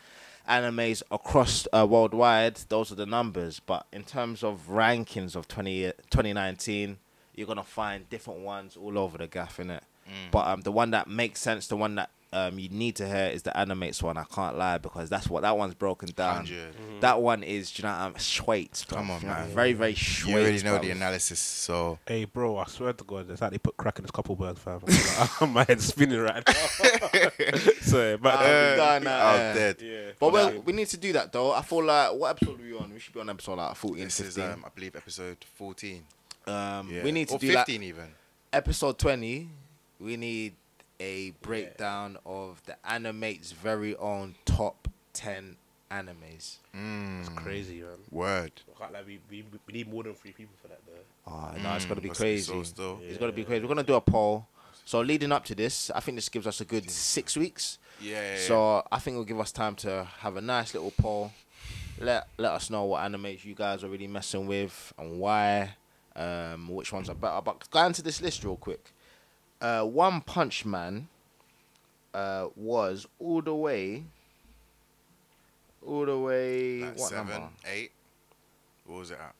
animes 0.47 1.01
across 1.11 1.67
uh, 1.73 1.85
worldwide, 1.89 2.55
those 2.69 2.91
are 2.91 2.95
the 2.95 3.05
numbers. 3.05 3.59
But 3.59 3.85
in 3.91 4.03
terms 4.03 4.43
of 4.43 4.67
rankings 4.69 5.35
of 5.35 5.47
20, 5.47 5.91
2019, 6.09 6.97
you're 7.35 7.47
going 7.47 7.57
to 7.57 7.63
find 7.63 8.09
different 8.09 8.41
ones 8.41 8.77
all 8.77 8.97
over 8.97 9.17
the 9.17 9.27
gaff, 9.27 9.57
innit? 9.57 9.81
But 10.31 10.47
um, 10.47 10.61
the 10.61 10.71
one 10.71 10.91
that 10.91 11.07
makes 11.07 11.39
sense, 11.41 11.67
the 11.67 11.75
one 11.77 11.95
that 11.95 12.09
um, 12.33 12.59
you 12.59 12.67
need 12.67 12.97
to 12.97 13.07
hear 13.07 13.27
is 13.27 13.43
the 13.43 13.57
animates 13.57 14.03
one. 14.03 14.17
I 14.17 14.25
can't 14.25 14.57
lie 14.57 14.77
because 14.79 15.09
that's 15.09 15.29
what 15.29 15.43
that 15.43 15.57
one's 15.57 15.73
broken 15.75 16.09
down. 16.09 16.43
100. 16.43 16.99
That 16.99 17.21
one 17.21 17.41
is, 17.41 17.71
do 17.71 17.81
you 17.83 17.87
know, 17.87 17.93
I'm 17.95 18.17
straight. 18.17 18.85
Come 18.89 19.09
on, 19.11 19.25
man. 19.25 19.47
Very, 19.49 19.71
very 19.71 19.95
straight. 19.95 20.31
You 20.31 20.37
already 20.39 20.63
know 20.63 20.77
the 20.77 20.91
analysis, 20.91 21.39
so 21.39 21.99
Hey, 22.05 22.25
bro, 22.25 22.57
I 22.57 22.65
swear 22.65 22.91
to 22.91 23.03
God, 23.05 23.29
it's 23.31 23.41
like 23.41 23.51
they 23.51 23.57
put 23.57 23.77
crack 23.77 23.97
in 23.99 24.03
this 24.03 24.11
couple 24.11 24.35
birds, 24.35 24.59
fam. 24.59 24.81
My 25.53 25.63
head's 25.63 25.85
spinning 25.85 26.19
right 26.19 26.43
now. 26.45 26.53
so, 27.81 28.17
but 28.17 28.33
uh, 28.35 28.71
we 28.71 28.77
done 28.77 29.03
that, 29.05 29.25
I'm 29.25 29.39
yeah. 29.39 29.53
dead. 29.53 29.75
yeah. 29.81 30.11
But 30.19 30.31
But, 30.31 30.53
we 30.53 30.59
we 30.59 30.73
need 30.73 30.87
to 30.87 30.97
do 30.97 31.13
that 31.13 31.31
though. 31.31 31.53
I 31.53 31.61
feel 31.61 31.83
like 31.83 32.13
what 32.13 32.29
episode 32.31 32.59
are 32.59 32.63
we 32.63 32.75
on? 32.77 32.93
We 32.93 32.99
should 32.99 33.13
be 33.13 33.19
on 33.21 33.29
episode 33.29 33.57
like 33.57 33.75
14, 33.75 34.03
This 34.03 34.19
is, 34.19 34.37
um, 34.37 34.63
I 34.65 34.69
believe, 34.75 34.95
episode 34.97 35.37
14. 35.55 36.03
um, 36.47 36.89
Yeah. 36.91 37.03
We 37.03 37.11
need 37.13 37.29
to 37.29 37.35
or 37.35 37.39
do 37.39 37.47
like 37.53 37.65
15 37.67 37.83
even. 37.83 38.05
episode 38.51 38.99
20. 38.99 39.49
We 39.99 40.17
need 40.17 40.53
a 40.99 41.31
breakdown 41.41 42.17
of 42.25 42.61
the 42.65 42.75
animate's 42.89 43.51
very 43.51 43.95
own 43.95 44.35
top 44.45 44.87
10 45.13 45.55
animes. 45.91 46.57
Mm, 46.75 47.19
it's 47.21 47.29
crazy, 47.29 47.81
man. 47.81 47.97
Word. 48.11 48.51
I 48.75 48.79
can't 48.79 48.93
lie, 48.93 49.01
we, 49.05 49.19
we, 49.29 49.45
we 49.65 49.73
need 49.73 49.91
more 49.91 50.03
than 50.03 50.13
three 50.13 50.31
people 50.31 50.55
for 50.61 50.67
that, 50.67 50.79
though. 50.85 51.31
Oh, 51.31 51.51
no, 51.61 51.75
it's 51.75 51.85
got 51.85 51.95
to 51.95 52.01
be 52.01 52.09
Must 52.09 52.19
crazy. 52.19 52.51
so 52.51 52.63
still. 52.63 52.99
It's 53.03 53.17
got 53.17 53.27
to 53.27 53.31
be 53.31 53.43
crazy. 53.43 53.61
We're 53.61 53.67
going 53.67 53.77
to 53.77 53.83
do 53.83 53.95
a 53.95 54.01
poll. 54.01 54.47
So 54.85 55.01
leading 55.01 55.31
up 55.31 55.43
to 55.45 55.55
this, 55.55 55.91
I 55.93 55.99
think 55.99 56.17
this 56.17 56.29
gives 56.29 56.47
us 56.47 56.61
a 56.61 56.65
good 56.65 56.89
six 56.89 57.35
weeks. 57.35 57.77
Yeah, 57.99 58.13
yeah, 58.21 58.31
yeah. 58.33 58.39
So 58.39 58.87
I 58.91 58.99
think 58.99 59.15
it'll 59.15 59.25
give 59.25 59.39
us 59.39 59.51
time 59.51 59.75
to 59.77 60.07
have 60.19 60.37
a 60.37 60.41
nice 60.41 60.73
little 60.73 60.91
poll. 60.91 61.33
Let 61.99 62.27
let 62.37 62.53
us 62.53 62.69
know 62.69 62.85
what 62.85 63.01
animes 63.01 63.43
you 63.43 63.53
guys 63.55 63.83
are 63.83 63.89
really 63.89 64.07
messing 64.07 64.47
with 64.47 64.93
and 64.97 65.19
why. 65.19 65.71
Um, 66.15 66.69
which 66.69 66.93
ones 66.93 67.09
are 67.09 67.15
better. 67.15 67.41
But 67.41 67.69
go 67.69 67.85
into 67.85 68.01
this 68.01 68.21
list 68.21 68.43
real 68.43 68.55
quick. 68.55 68.91
Uh, 69.59 69.83
One 69.83 70.21
Punch 70.21 70.65
Man 70.65 71.07
uh, 72.13 72.47
was 72.55 73.07
all 73.19 73.41
the 73.41 73.55
way, 73.55 74.03
all 75.85 76.05
the 76.05 76.17
way. 76.17 76.81
Like 76.81 76.97
what 76.99 77.09
seven, 77.09 77.27
number? 77.27 77.49
eight. 77.71 77.91
What 78.85 78.99
was 78.99 79.11
it 79.11 79.19
at? 79.19 79.33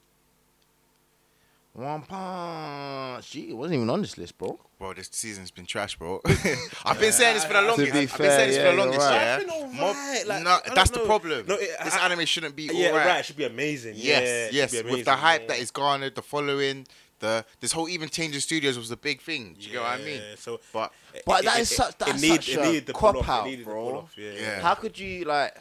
One 1.74 2.02
Punch. 2.02 3.30
Gee, 3.30 3.50
it 3.50 3.56
wasn't 3.56 3.76
even 3.76 3.90
on 3.90 4.00
this 4.02 4.18
list, 4.18 4.36
bro. 4.36 4.58
Bro, 4.80 4.94
this 4.94 5.08
season's 5.12 5.50
been 5.52 5.66
trash, 5.66 5.96
bro. 5.96 6.20
I've 6.84 6.98
been 6.98 7.12
saying 7.12 7.34
this 7.34 7.44
for 7.44 7.52
the 7.52 7.60
To 7.60 7.66
longest. 7.68 7.92
be 7.92 7.98
I've 8.00 8.10
fair, 8.10 8.26
been 8.26 8.36
saying 8.36 8.48
this 8.48 8.56
yeah, 8.56 8.62
for 8.62 8.70
the 8.70 8.76
you're 8.76 8.84
longest, 8.86 9.06
right. 9.06 9.14
yeah. 9.14 9.36
I've 9.36 9.48
alright, 9.50 9.74
Mob- 9.74 10.26
like, 10.28 10.42
no, 10.44 10.50
I 10.50 10.60
don't 10.66 10.74
that's 10.74 10.90
the 10.90 10.98
problem. 11.00 11.46
No, 11.46 11.54
it- 11.54 11.70
this 11.84 11.94
I- 11.96 12.04
anime 12.06 12.24
shouldn't 12.26 12.56
be 12.56 12.70
yeah, 12.72 12.88
alright. 12.90 13.06
right. 13.06 13.20
It 13.20 13.26
should 13.26 13.36
be 13.36 13.44
amazing. 13.44 13.94
yeah, 13.96 14.02
Yes, 14.20 14.22
it 14.22 14.46
should 14.46 14.54
yes. 14.54 14.82
be 14.82 14.90
With 14.90 15.04
the 15.04 15.14
hype 15.16 15.42
yeah. 15.42 15.46
that 15.48 15.58
is 15.58 15.70
garnered, 15.70 16.14
the 16.16 16.22
following, 16.22 16.86
the 17.20 17.44
this 17.60 17.72
whole 17.72 17.88
even 17.88 18.08
change 18.08 18.34
of 18.36 18.42
studios 18.42 18.76
was 18.78 18.90
a 18.90 18.96
big 18.96 19.20
thing. 19.20 19.54
Do 19.58 19.66
you 19.66 19.72
get 19.72 19.82
what 19.82 19.90
I 19.92 19.98
mean? 19.98 20.20
Yeah, 20.20 20.34
So, 20.38 20.60
But 20.72 20.92
But 21.26 21.40
it- 21.40 21.44
that 21.46 21.58
it- 21.58 21.62
is 21.62 21.72
it- 21.72 21.74
such- 21.74 21.94
it 22.08 22.20
need- 22.20 22.28
such 22.36 22.48
it 22.50 22.58
a 22.58 22.62
needed 22.66 22.86
the 22.86 22.92
pull 22.94 23.18
off, 23.18 23.26
cop-out, 23.26 23.46
needed 23.46 23.64
bro. 23.64 23.74
pull 23.84 23.96
off, 23.98 24.12
Yeah, 24.16 24.32
Yeah. 24.32 24.60
How 24.60 24.74
could 24.74 24.98
you 24.98 25.24
like? 25.24 25.56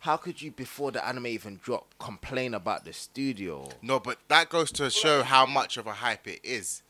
How 0.00 0.16
could 0.16 0.40
you 0.40 0.52
before 0.52 0.92
the 0.92 1.04
anime 1.04 1.26
even 1.26 1.58
dropped 1.62 1.98
complain 1.98 2.54
about 2.54 2.84
the 2.84 2.92
studio? 2.92 3.68
no, 3.82 3.98
but 3.98 4.18
that 4.28 4.48
goes 4.48 4.70
to 4.72 4.90
show 4.90 5.22
how 5.24 5.44
much 5.44 5.76
of 5.76 5.86
a 5.88 5.92
hype 5.92 6.26
it 6.28 6.40
is. 6.44 6.82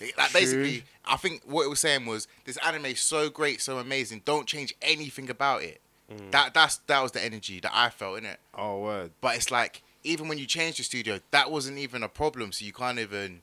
Like 0.00 0.30
True. 0.30 0.40
basically, 0.40 0.84
I 1.04 1.16
think 1.18 1.42
what 1.44 1.64
it 1.64 1.68
was 1.68 1.80
saying 1.80 2.06
was 2.06 2.26
this 2.44 2.56
anime 2.58 2.86
is 2.86 3.00
so 3.00 3.28
great, 3.28 3.60
so 3.60 3.78
amazing. 3.78 4.22
Don't 4.24 4.46
change 4.46 4.74
anything 4.80 5.28
about 5.28 5.62
it. 5.62 5.80
Mm. 6.10 6.30
That 6.30 6.54
that's 6.54 6.78
that 6.86 7.00
was 7.02 7.12
the 7.12 7.22
energy 7.22 7.60
that 7.60 7.72
I 7.74 7.90
felt 7.90 8.16
in 8.18 8.24
it. 8.24 8.40
Oh 8.54 8.78
word. 8.80 9.12
But 9.20 9.36
it's 9.36 9.50
like 9.50 9.82
even 10.04 10.28
when 10.28 10.38
you 10.38 10.46
change 10.46 10.76
the 10.78 10.82
studio, 10.82 11.20
that 11.30 11.50
wasn't 11.50 11.78
even 11.78 12.02
a 12.02 12.08
problem. 12.08 12.52
So 12.52 12.64
you 12.64 12.72
can't 12.72 12.98
even 12.98 13.42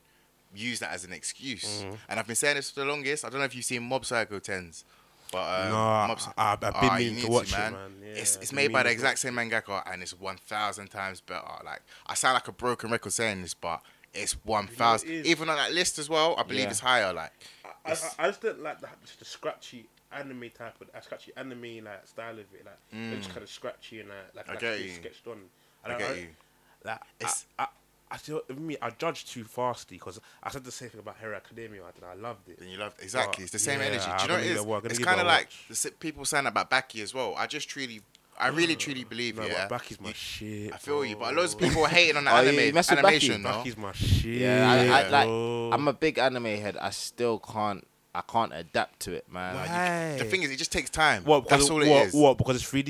use 0.54 0.80
that 0.80 0.92
as 0.92 1.04
an 1.04 1.12
excuse. 1.12 1.82
Mm-hmm. 1.82 1.94
And 2.08 2.18
I've 2.20 2.26
been 2.26 2.36
saying 2.36 2.56
this 2.56 2.70
for 2.70 2.80
the 2.80 2.86
longest. 2.86 3.24
I 3.24 3.28
don't 3.28 3.38
know 3.40 3.44
if 3.44 3.54
you've 3.54 3.64
seen 3.64 3.82
Mob 3.82 4.04
Psycho 4.04 4.38
tens, 4.38 4.84
but 5.30 5.38
um, 5.66 5.68
No, 5.70 5.76
Mob- 6.08 6.20
I- 6.36 6.52
I've 6.52 6.60
been 6.60 6.72
Ah, 6.74 6.96
meaning 6.98 7.20
to 7.24 7.28
watch 7.30 7.52
it, 7.52 7.58
man. 7.58 7.72
man. 7.72 7.92
Yeah, 8.02 8.08
it's 8.20 8.36
I've 8.36 8.42
it's 8.42 8.50
been 8.50 8.56
made 8.56 8.72
by 8.72 8.82
the 8.82 8.90
exact 8.90 9.18
same 9.18 9.34
mangaka, 9.34 9.82
and 9.92 10.02
it's 10.02 10.18
one 10.18 10.36
thousand 10.36 10.88
times 10.88 11.20
better. 11.20 11.46
Like 11.64 11.82
I 12.06 12.14
sound 12.14 12.34
like 12.34 12.48
a 12.48 12.52
broken 12.52 12.90
record 12.90 13.12
saying 13.12 13.42
this, 13.42 13.54
but 13.54 13.82
it's 14.14 14.32
one 14.44 14.66
thousand. 14.66 15.10
is. 15.10 15.26
Even 15.26 15.48
on 15.50 15.56
that 15.56 15.72
list 15.72 15.98
as 15.98 16.08
well, 16.08 16.34
I 16.38 16.42
believe 16.44 16.62
Yeah. 16.62 16.70
it's 16.70 16.80
higher. 16.80 17.12
Like 17.12 17.32
I, 17.84 17.90
I, 17.92 17.96
I 18.18 18.26
just 18.28 18.40
don't 18.40 18.60
like 18.60 18.80
the, 18.80 18.88
just 19.04 19.18
the 19.18 19.24
scratchy 19.26 19.86
anime 20.10 20.50
type 20.56 20.80
of 20.80 20.88
uh, 20.94 21.00
scratchy 21.02 21.32
anime 21.36 21.84
like 21.84 22.06
style 22.08 22.32
of 22.32 22.38
it. 22.38 22.64
Like 22.64 22.78
it's 23.18 23.26
kind 23.26 23.42
of 23.42 23.50
scratchy 23.50 24.00
and 24.00 24.10
uh, 24.10 24.14
like 24.34 24.46
Mm. 24.46 24.48
I 24.48 24.52
like 24.52 24.60
get 24.60 24.72
it's 24.74 24.82
you. 24.84 24.90
sketched 24.94 25.26
on. 25.26 25.38
I 25.84 25.88
don't- 25.90 25.98
get 25.98 26.16
you. 26.16 26.28
Like 26.84 27.00
It's- 27.20 27.46
I, 27.58 27.64
I, 27.64 27.66
I 28.10 28.16
feel 28.16 28.40
with 28.48 28.58
me, 28.58 28.74
I 28.80 28.88
judged 28.88 29.28
too 29.28 29.44
fastly 29.44 29.98
because 29.98 30.18
I 30.42 30.50
said 30.50 30.64
the 30.64 30.72
same 30.72 30.88
thing 30.88 31.00
about 31.00 31.16
Hero 31.20 31.36
Academia 31.36 31.82
and 31.82 32.04
I 32.10 32.14
loved 32.14 32.48
it. 32.48 32.58
And 32.58 32.70
you 32.70 32.78
love 32.78 32.94
exactly. 33.02 33.42
It's 33.44 33.52
the 33.52 33.58
same 33.58 33.80
yeah, 33.80 33.86
energy. 33.86 34.06
Do 34.06 34.10
I'm 34.10 34.20
you 34.20 34.28
know 34.28 34.34
what 34.34 34.34
gonna 34.34 34.40
it 34.40 34.42
give 34.44 34.52
is? 34.52 34.56
it 34.56 34.60
a 34.60 34.64
watch, 34.64 34.82
gonna 34.82 34.90
It's 34.94 35.04
kind 35.04 35.20
of 35.20 35.26
like 35.26 35.48
the 35.68 35.90
people 36.00 36.24
saying 36.24 36.46
about 36.46 36.70
Baki 36.70 37.02
as 37.02 37.12
well. 37.12 37.34
I 37.36 37.46
just 37.46 37.68
truly, 37.68 38.00
I 38.38 38.48
really 38.48 38.72
uh, 38.74 38.78
truly 38.78 39.04
believe 39.04 39.36
No, 39.36 39.44
yeah. 39.44 39.66
but 39.68 39.82
Baki's 39.82 40.00
my 40.00 40.08
you- 40.08 40.14
shit. 40.14 40.72
I 40.72 40.78
feel 40.78 41.04
you, 41.04 41.16
but 41.16 41.32
bro. 41.34 41.42
loads 41.42 41.52
of 41.52 41.60
people 41.60 41.84
are 41.84 41.88
hating 41.88 42.16
on 42.16 42.24
the 42.24 42.30
Oh, 42.34 42.36
anime 42.36 42.54
you 42.54 42.82
animation. 42.88 43.42
Baki? 43.42 43.42
No? 43.42 43.48
Baki's 43.50 43.76
my 43.76 43.92
shit. 43.92 44.24
Yeah, 44.40 44.70
I, 44.70 45.02
I, 45.02 45.08
like, 45.10 45.74
I'm 45.74 45.88
a 45.88 45.92
big 45.92 46.18
anime 46.18 46.44
head. 46.44 46.78
I 46.78 46.88
still 46.90 47.38
can't. 47.38 47.86
I 48.14 48.22
can't 48.22 48.52
adapt 48.54 49.00
to 49.00 49.12
it, 49.12 49.30
man. 49.30 49.54
Nah, 49.54 49.60
Like, 49.60 49.68
Why? 49.70 50.16
The 50.18 50.24
thing 50.24 50.42
is, 50.42 50.50
it 50.50 50.56
just 50.56 50.72
takes 50.72 50.88
time. 50.88 51.24
what? 51.24 51.44
Because 51.44 51.58
That's 51.60 51.70
all 51.70 51.82
it 51.82 51.88
what, 51.90 52.06
is. 52.06 52.14
What? 52.14 52.38
Because 52.38 52.56
it's 52.56 52.64
3D. 52.72 52.84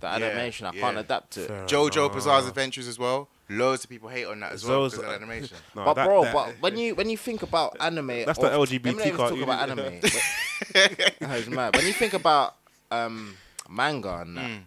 the 0.00 0.06
yeah, 0.06 0.14
animation, 0.14 0.66
I 0.66 0.72
yeah. 0.72 0.80
can't 0.80 0.96
adapt 0.98 1.32
to 1.32 1.42
it. 1.42 1.48
Fair 1.48 1.66
JoJo 1.66 1.96
enough. 2.06 2.12
Bizarre's 2.14 2.46
Adventures 2.48 2.88
as 2.88 2.98
well. 2.98 3.28
Loads 3.48 3.84
of 3.84 3.90
people 3.90 4.08
hate 4.08 4.24
on 4.26 4.40
that 4.40 4.52
as 4.52 4.64
well 4.64 4.82
Those- 4.82 4.92
because 4.96 5.06
of 5.08 5.14
animation. 5.22 5.56
No, 5.74 5.84
but 5.84 5.94
that- 5.94 6.06
bro, 6.06 6.24
that- 6.24 6.32
but 6.34 6.54
when 6.60 6.76
you 6.78 6.94
when 6.94 7.10
you 7.10 7.16
think 7.16 7.42
about 7.42 7.76
anime, 7.80 8.24
That's 8.24 8.38
the 8.38 8.48
LGBT 8.48 8.84
let 8.84 8.84
me 8.84 8.92
not 8.92 9.06
even 9.06 9.10
talk 9.16 9.18
cartoon, 9.28 9.42
about 9.42 9.68
anime. 9.70 10.00
it? 10.74 11.14
but- 11.20 11.48
mad. 11.48 11.76
When 11.76 11.86
you 11.86 11.92
think 11.92 12.14
about 12.14 12.56
um, 12.90 13.36
manga 13.68 14.20
and 14.20 14.36
that, 14.36 14.44
Mm. 14.50 14.62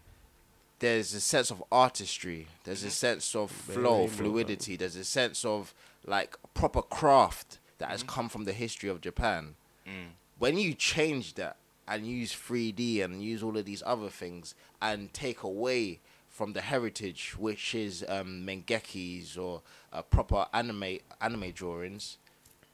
there's 0.80 1.14
a 1.14 1.22
sense 1.22 1.52
of 1.52 1.64
artistry. 1.72 2.48
There's 2.64 2.84
a 2.84 2.90
sense 2.92 3.36
of 3.36 3.52
flow, 3.52 4.08
Very 4.08 4.18
fluidity. 4.30 4.76
There's 4.76 4.96
a 4.96 5.06
sense 5.06 5.46
of 5.46 5.74
like 6.06 6.36
proper 6.54 6.82
craft 6.82 7.60
that 7.78 7.90
has 7.90 8.04
come 8.04 8.30
from 8.30 8.44
the 8.46 8.54
history 8.54 8.90
of 8.90 9.02
Japan. 9.02 9.56
Mm. 9.88 10.10
When 10.38 10.58
you 10.58 10.74
change 10.74 11.36
that 11.36 11.58
and 11.88 12.06
use 12.06 12.34
3D 12.34 13.04
and 13.04 13.22
use 13.22 13.42
all 13.44 13.58
of 13.58 13.66
these 13.66 13.84
other 13.86 14.10
things 14.10 14.54
and 14.82 15.14
take 15.14 15.44
away 15.44 16.00
from 16.36 16.52
the 16.52 16.60
heritage, 16.60 17.34
which 17.40 17.74
is 17.74 18.04
um, 18.10 18.46
mengekis 18.46 19.38
or 19.38 19.62
uh, 19.94 20.02
proper 20.02 20.46
anime 20.54 20.98
anime 21.22 21.52
drawings, 21.52 22.18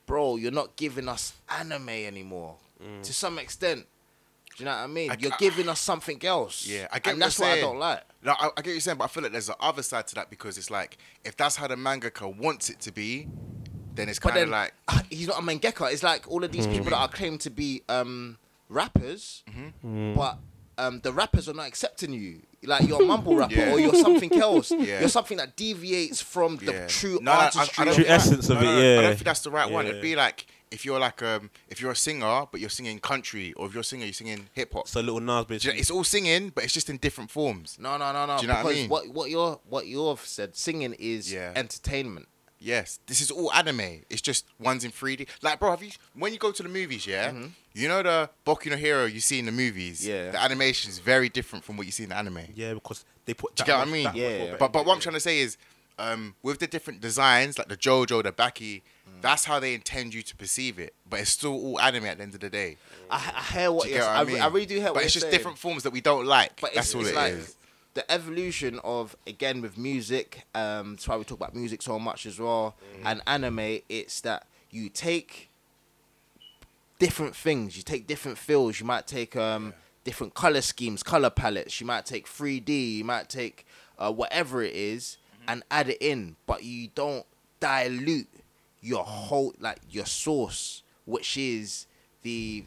bro, 0.07 0.35
you're 0.35 0.51
not 0.51 0.75
giving 0.75 1.07
us 1.07 1.33
anime 1.47 1.89
anymore. 1.89 2.55
To 3.03 3.13
some 3.13 3.37
extent, 3.37 3.85
do 4.57 4.63
you 4.63 4.65
know 4.65 4.71
what 4.71 4.77
I 4.83 4.87
mean? 4.87 5.11
I- 5.11 5.17
you're 5.19 5.31
I- 5.31 5.37
giving 5.37 5.69
us 5.69 5.79
something 5.79 6.19
else. 6.25 6.65
Yeah, 6.65 6.87
I 6.91 6.97
get 6.97 7.11
and 7.11 7.19
what 7.21 7.25
that's 7.27 7.37
you're 7.39 7.47
what 7.49 7.57
I 7.57 7.61
don't 7.61 7.77
like. 7.79 8.03
No, 8.23 8.31
I, 8.31 8.45
I 8.45 8.47
get 8.47 8.55
what 8.55 8.65
you're 8.65 8.79
saying, 8.79 8.97
but 8.97 9.03
I 9.03 9.07
feel 9.07 9.21
like 9.23 9.31
there's 9.31 9.45
the 9.47 9.55
other 9.59 9.83
side 9.83 10.07
to 10.07 10.15
that 10.15 10.31
because 10.31 10.57
it's 10.57 10.71
like 10.71 10.97
if 11.23 11.37
that's 11.37 11.55
how 11.55 11.67
the 11.67 11.75
mangaka 11.75 12.35
wants 12.35 12.71
it 12.71 12.79
to 12.81 12.91
be, 12.91 13.27
then 13.93 14.09
it's 14.09 14.17
kind 14.17 14.37
of 14.37 14.49
like 14.49 14.73
he's 15.11 15.27
not 15.27 15.37
a 15.37 15.41
mangaka. 15.43 15.93
It's 15.93 16.01
like 16.01 16.27
all 16.27 16.43
of 16.43 16.51
these 16.51 16.65
people 16.65 16.85
that 16.89 16.97
are 16.97 17.07
claimed 17.07 17.41
to 17.41 17.51
be 17.51 17.83
um, 17.87 18.37
rappers, 18.69 19.43
Mm-hmm. 19.47 20.15
but 20.15 20.39
um, 20.81 20.99
the 21.01 21.11
rappers 21.13 21.47
are 21.49 21.53
not 21.53 21.67
accepting 21.67 22.11
you. 22.13 22.41
Like 22.63 22.87
you're 22.87 23.01
a 23.01 23.05
mumble 23.05 23.35
rapper 23.41 23.53
Yeah. 23.55 23.71
or 23.73 23.79
you're 23.79 23.95
something 23.95 24.33
else. 24.39 24.71
Yeah. 24.79 24.99
You're 25.01 25.09
something 25.09 25.37
that 25.37 25.55
deviates 25.55 26.21
from 26.21 26.57
the 26.57 26.71
Yeah. 26.73 26.87
true 26.87 27.19
No, 27.21 27.31
no, 27.31 27.31
I- 27.31 27.35
I 27.41 27.45
artistry. 27.45 27.85
don't 27.85 27.87
of 27.89 27.95
True 27.95 28.03
think 28.03 28.09
rap. 28.09 28.19
essence 28.19 28.49
of 28.49 28.61
no, 28.61 28.61
it, 28.61 28.65
no, 28.65 28.71
no, 28.95 28.99
I 28.99 29.01
don't 29.03 29.13
think 29.13 29.23
that's 29.25 29.41
the 29.41 29.51
right 29.51 29.69
one. 29.69 29.85
It'd 29.87 30.01
be 30.01 30.15
like 30.15 30.45
if 30.71 30.85
you're 30.85 30.99
like 30.99 31.21
um 31.21 31.49
if 31.69 31.81
you're 31.81 31.91
a 31.91 31.95
singer 31.95 32.45
but 32.51 32.61
you're 32.61 32.69
singing 32.69 32.97
country 32.99 33.51
or 33.57 33.65
if 33.67 33.73
you're 33.73 33.81
a 33.81 33.83
singer 33.83 34.05
you're 34.05 34.13
singing 34.13 34.47
hip 34.53 34.73
hop. 34.73 34.87
So 34.87 35.01
Lil 35.01 35.19
Nas 35.19 35.45
Do 35.47 35.53
you 35.55 35.73
know, 35.73 35.79
it's 35.79 35.91
all 35.91 36.03
singing, 36.03 36.49
but 36.55 36.63
it's 36.63 36.73
just 36.73 36.89
in 36.89 36.97
different 36.97 37.29
forms. 37.31 37.77
No, 37.79 37.97
no, 37.97 38.11
no, 38.13 38.25
no. 38.25 38.37
Do 38.37 38.43
you 38.43 38.47
know 38.47 38.63
what 38.63 38.71
I 38.73 38.75
mean? 38.75 38.89
what 38.89 39.07
what 39.09 39.29
you're 39.29 39.59
what 39.67 39.85
you've 39.87 40.25
said, 40.25 40.55
singing 40.55 40.93
is 40.99 41.31
Yeah. 41.31 41.51
entertainment. 41.55 42.27
Yes, 42.63 42.99
this 43.07 43.21
is 43.21 43.31
all 43.31 43.51
anime. 43.53 44.03
It's 44.09 44.21
just 44.21 44.45
one's 44.59 44.85
in 44.85 44.91
3D. 44.91 45.27
Like, 45.41 45.59
bro, 45.59 45.71
have 45.71 45.81
you 45.81 45.89
when 46.13 46.31
you 46.31 46.37
go 46.37 46.51
to 46.51 46.61
the 46.63 46.69
movies, 46.69 47.07
yeah, 47.07 47.33
you 47.73 47.87
know 47.87 48.03
the 48.03 48.29
Boku 48.45 48.69
no 48.69 48.77
Hero 48.77 49.05
you 49.05 49.19
see 49.19 49.39
in 49.39 49.47
the 49.47 49.51
movies. 49.51 50.07
Yeah. 50.07 50.29
the 50.31 50.39
animation 50.41 50.91
is 50.91 50.99
very 50.99 51.27
different 51.27 51.65
from 51.65 51.75
what 51.77 51.87
you 51.87 51.91
see 51.91 52.03
in 52.03 52.09
the 52.09 52.17
anime. 52.17 52.39
yeah, 52.53 52.73
because 52.75 53.03
they 53.25 53.33
put. 53.33 53.55
Do 53.55 53.61
you 53.63 53.65
that 53.65 53.71
get 53.71 53.77
what 53.79 53.87
I 53.87 53.91
mean? 53.91 54.11
Yeah, 54.13 54.29
yeah. 54.43 54.55
But 54.59 54.71
but 54.71 54.79
into 54.81 54.87
what 54.89 54.93
I'm 54.93 54.99
it. 54.99 55.01
trying 55.01 55.13
to 55.15 55.19
say 55.19 55.39
is, 55.39 55.57
um, 55.97 56.35
with 56.43 56.59
the 56.59 56.67
different 56.67 57.01
designs, 57.01 57.57
like 57.57 57.67
the 57.67 57.77
JoJo, 57.77 58.21
the 58.23 58.31
Baki, 58.31 58.81
that's 59.21 59.45
how 59.45 59.59
they 59.59 59.73
intend 59.73 60.13
you 60.13 60.21
to 60.21 60.35
perceive 60.35 60.77
it. 60.77 60.93
But 61.09 61.21
it's 61.21 61.31
still 61.31 61.53
all 61.53 61.79
anime 61.79 62.05
at 62.05 62.17
the 62.17 62.23
end 62.23 62.35
of 62.35 62.41
the 62.41 62.49
day. 62.51 62.77
I, 63.09 63.31
I 63.35 63.59
hear 63.59 63.71
what 63.71 63.87
you 63.87 63.95
you're. 63.95 64.01
get 64.01 64.07
what 64.07 64.15
I, 64.17 64.21
I 64.21 64.23
mean? 64.25 64.39
I 64.41 64.47
really 64.47 64.65
do 64.67 64.75
hear 64.75 64.83
what 64.85 64.93
But 64.95 64.99
you're 65.01 65.05
it's 65.05 65.13
just 65.13 65.25
saying. 65.25 65.35
different 65.35 65.57
forms 65.57 65.81
that 65.83 65.91
we 65.93 66.01
don't 66.01 66.25
like. 66.27 66.59
But 66.61 66.73
that's 66.75 66.87
it's, 66.89 66.95
all 66.95 67.01
it's 67.01 67.09
it 67.09 67.15
like 67.15 67.33
is. 67.33 67.55
The 67.93 68.09
evolution 68.11 68.79
of 68.83 69.15
again 69.27 69.61
with 69.61 69.77
music. 69.77 70.43
Um, 70.55 70.93
that's 70.95 71.07
why 71.07 71.17
we 71.17 71.23
talk 71.23 71.37
about 71.37 71.55
music 71.55 71.81
so 71.81 71.99
much 71.99 72.25
as 72.25 72.39
well. 72.39 72.75
Mm. 72.99 73.01
And 73.05 73.21
anime, 73.27 73.79
it's 73.89 74.21
that 74.21 74.47
you 74.69 74.89
take 74.89 75.49
different 76.99 77.35
things. 77.35 77.75
You 77.77 77.83
take 77.83 78.07
different 78.07 78.37
feels. 78.37 78.79
You 78.79 78.85
might 78.85 79.07
take 79.07 79.35
um 79.35 79.73
different 80.03 80.33
color 80.33 80.61
schemes, 80.61 81.03
color 81.03 81.29
palettes. 81.29 81.79
You 81.79 81.87
might 81.87 82.05
take 82.05 82.27
3D. 82.27 82.95
You 82.97 83.03
might 83.03 83.29
take 83.29 83.65
uh, 83.99 84.11
whatever 84.11 84.63
it 84.63 84.73
is 84.75 85.17
Mm-hmm. 85.41 85.49
and 85.49 85.63
add 85.71 85.89
it 85.89 85.97
in. 86.01 86.35
But 86.45 86.63
you 86.63 86.89
don't 86.93 87.25
dilute 87.59 88.27
your 88.79 89.03
whole 89.03 89.55
like 89.59 89.79
your 89.89 90.05
source, 90.05 90.83
which 91.05 91.35
is 91.35 91.87
the 92.21 92.65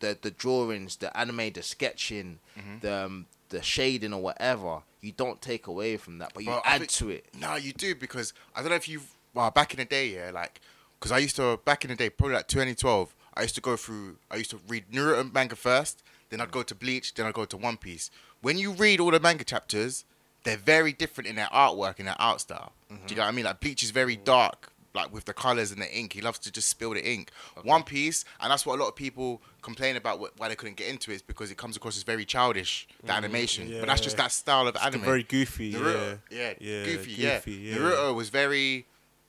the 0.00 0.18
the 0.20 0.32
drawings, 0.32 0.96
the 0.96 1.16
anime, 1.16 1.52
the 1.52 1.62
sketching, 1.62 2.40
Mm-hmm. 2.58 2.78
the 2.80 3.04
um, 3.06 3.26
the 3.48 3.62
shading 3.62 4.12
or 4.12 4.20
whatever. 4.22 4.82
You 5.00 5.12
don't 5.12 5.40
take 5.40 5.66
away 5.66 5.96
from 5.96 6.18
that, 6.18 6.32
but 6.34 6.44
you 6.44 6.50
I 6.50 6.60
add 6.64 6.78
think- 6.80 6.90
to 6.92 7.10
it. 7.10 7.26
No, 7.38 7.54
you 7.56 7.72
do 7.72 7.94
because 7.94 8.32
I 8.54 8.60
don't 8.60 8.70
know 8.70 8.76
if 8.76 8.88
you've. 8.88 9.06
Well, 9.34 9.50
back 9.50 9.72
in 9.72 9.78
the 9.78 9.84
day, 9.84 10.08
yeah, 10.08 10.30
like, 10.32 10.60
because 10.98 11.12
I 11.12 11.18
used 11.18 11.36
to 11.36 11.58
back 11.64 11.84
in 11.84 11.90
the 11.90 11.96
day, 11.96 12.10
probably 12.10 12.36
like 12.36 12.48
2012. 12.48 13.14
I 13.34 13.42
used 13.42 13.54
to 13.54 13.60
go 13.60 13.76
through. 13.76 14.16
I 14.30 14.36
used 14.36 14.50
to 14.50 14.58
read 14.66 14.90
Naruto 14.90 15.32
manga 15.32 15.54
first, 15.54 16.02
then 16.30 16.40
I'd 16.40 16.50
go 16.50 16.62
to 16.64 16.74
Bleach, 16.74 17.14
then 17.14 17.26
I'd 17.26 17.34
go 17.34 17.44
to 17.44 17.56
One 17.56 17.76
Piece. 17.76 18.10
When 18.40 18.58
you 18.58 18.72
read 18.72 18.98
all 19.00 19.10
the 19.12 19.20
manga 19.20 19.44
chapters, 19.44 20.04
they're 20.44 20.56
very 20.56 20.92
different 20.92 21.28
in 21.28 21.36
their 21.36 21.46
artwork 21.46 21.98
and 21.98 22.08
their 22.08 22.20
art 22.20 22.40
style. 22.40 22.72
Do 22.88 22.96
you 23.08 23.16
know 23.16 23.22
what 23.22 23.28
I 23.28 23.32
mean? 23.32 23.44
Like 23.44 23.60
Bleach 23.60 23.82
is 23.84 23.90
very 23.90 24.16
dark, 24.16 24.72
like 24.94 25.12
with 25.12 25.24
the 25.26 25.32
colors 25.34 25.70
and 25.70 25.80
the 25.80 25.96
ink. 25.96 26.12
He 26.14 26.20
loves 26.20 26.38
to 26.40 26.50
just 26.52 26.68
spill 26.68 26.94
the 26.94 27.06
ink. 27.08 27.30
One 27.62 27.82
Piece, 27.82 28.24
and 28.40 28.50
that's 28.50 28.64
what 28.66 28.78
a 28.78 28.82
lot 28.82 28.88
of 28.88 28.96
people 28.96 29.42
complain 29.62 29.96
about 29.96 30.18
wh- 30.18 30.40
why 30.40 30.48
they 30.48 30.56
couldn't 30.56 30.76
get 30.76 30.88
into 30.88 31.10
it, 31.10 31.16
is 31.16 31.22
because 31.22 31.50
it 31.50 31.56
comes 31.56 31.76
across 31.76 31.96
as 31.96 32.02
very 32.02 32.24
childish, 32.24 32.88
the 33.04 33.12
mm, 33.12 33.16
animation. 33.16 33.68
But 33.78 33.86
that's 33.86 34.00
just 34.00 34.16
that 34.16 34.32
style 34.32 34.66
of 34.66 34.74
It's 34.76 34.84
anime. 34.84 35.02
very 35.02 35.22
goofy. 35.22 35.74
Naruto, 35.74 36.18
yeah. 36.30 36.38
yeah, 36.38 36.54
Yeah, 36.60 36.84
goofy, 36.84 37.16
goofy, 37.16 37.52
yeah. 37.52 37.72
yeah. 37.74 37.76
Naruto 37.76 38.14
was 38.14 38.28
very, 38.30 38.86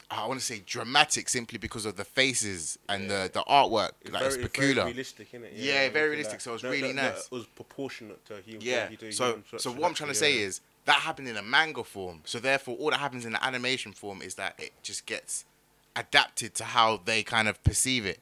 I 0.10 0.26
want 0.28 0.39
to 0.39 0.45
say 0.45 0.62
dramatic, 0.66 1.30
simply 1.30 1.57
because 1.60 1.86
of 1.86 1.95
the 1.97 2.05
faces 2.05 2.80
and 2.88 3.10
the 3.10 3.30
the 3.32 3.41
artwork. 3.43 3.91
like 4.10 4.24
it's 4.24 4.38
peculiar. 4.38 4.76
Very 4.76 4.88
realistic, 4.88 5.32
innit? 5.34 5.49
Yeah, 5.53 5.89
very 5.89 6.10
realistic, 6.10 6.39
that. 6.39 6.43
so 6.43 6.51
it 6.51 6.53
was 6.53 6.64
No, 6.64 6.70
really 6.72 6.93
no, 6.93 7.01
no, 7.03 7.10
nice. 7.10 7.26
It 7.26 7.32
was 7.32 7.45
proportionate 7.45 8.26
to 8.28 8.41
human. 8.41 8.62
yeah. 8.66 8.88
to 8.88 9.07
a 9.07 9.12
So 9.12 9.41
so 9.57 9.72
what 9.72 9.88
I'm 9.88 9.93
trying 9.93 10.10
to 10.10 10.16
say 10.16 10.38
is 10.39 10.62
that 10.90 11.02
happened 11.02 11.28
in 11.28 11.38
a 11.38 11.42
manga 11.44 11.84
form. 11.84 12.22
So 12.26 12.40
therefore, 12.40 12.76
all 12.78 12.90
that 12.90 13.00
happens 13.00 13.24
in 13.26 13.34
the 13.34 13.44
animation 13.46 13.92
form 13.94 14.22
is 14.22 14.36
that 14.36 14.56
it 14.58 14.72
just 14.84 15.06
gets 15.06 15.46
adapted 15.96 16.54
to 16.56 16.64
how 16.64 17.00
they 17.06 17.22
kind 17.24 17.48
of 17.48 17.64
perceive 17.64 18.06
it. 18.06 18.20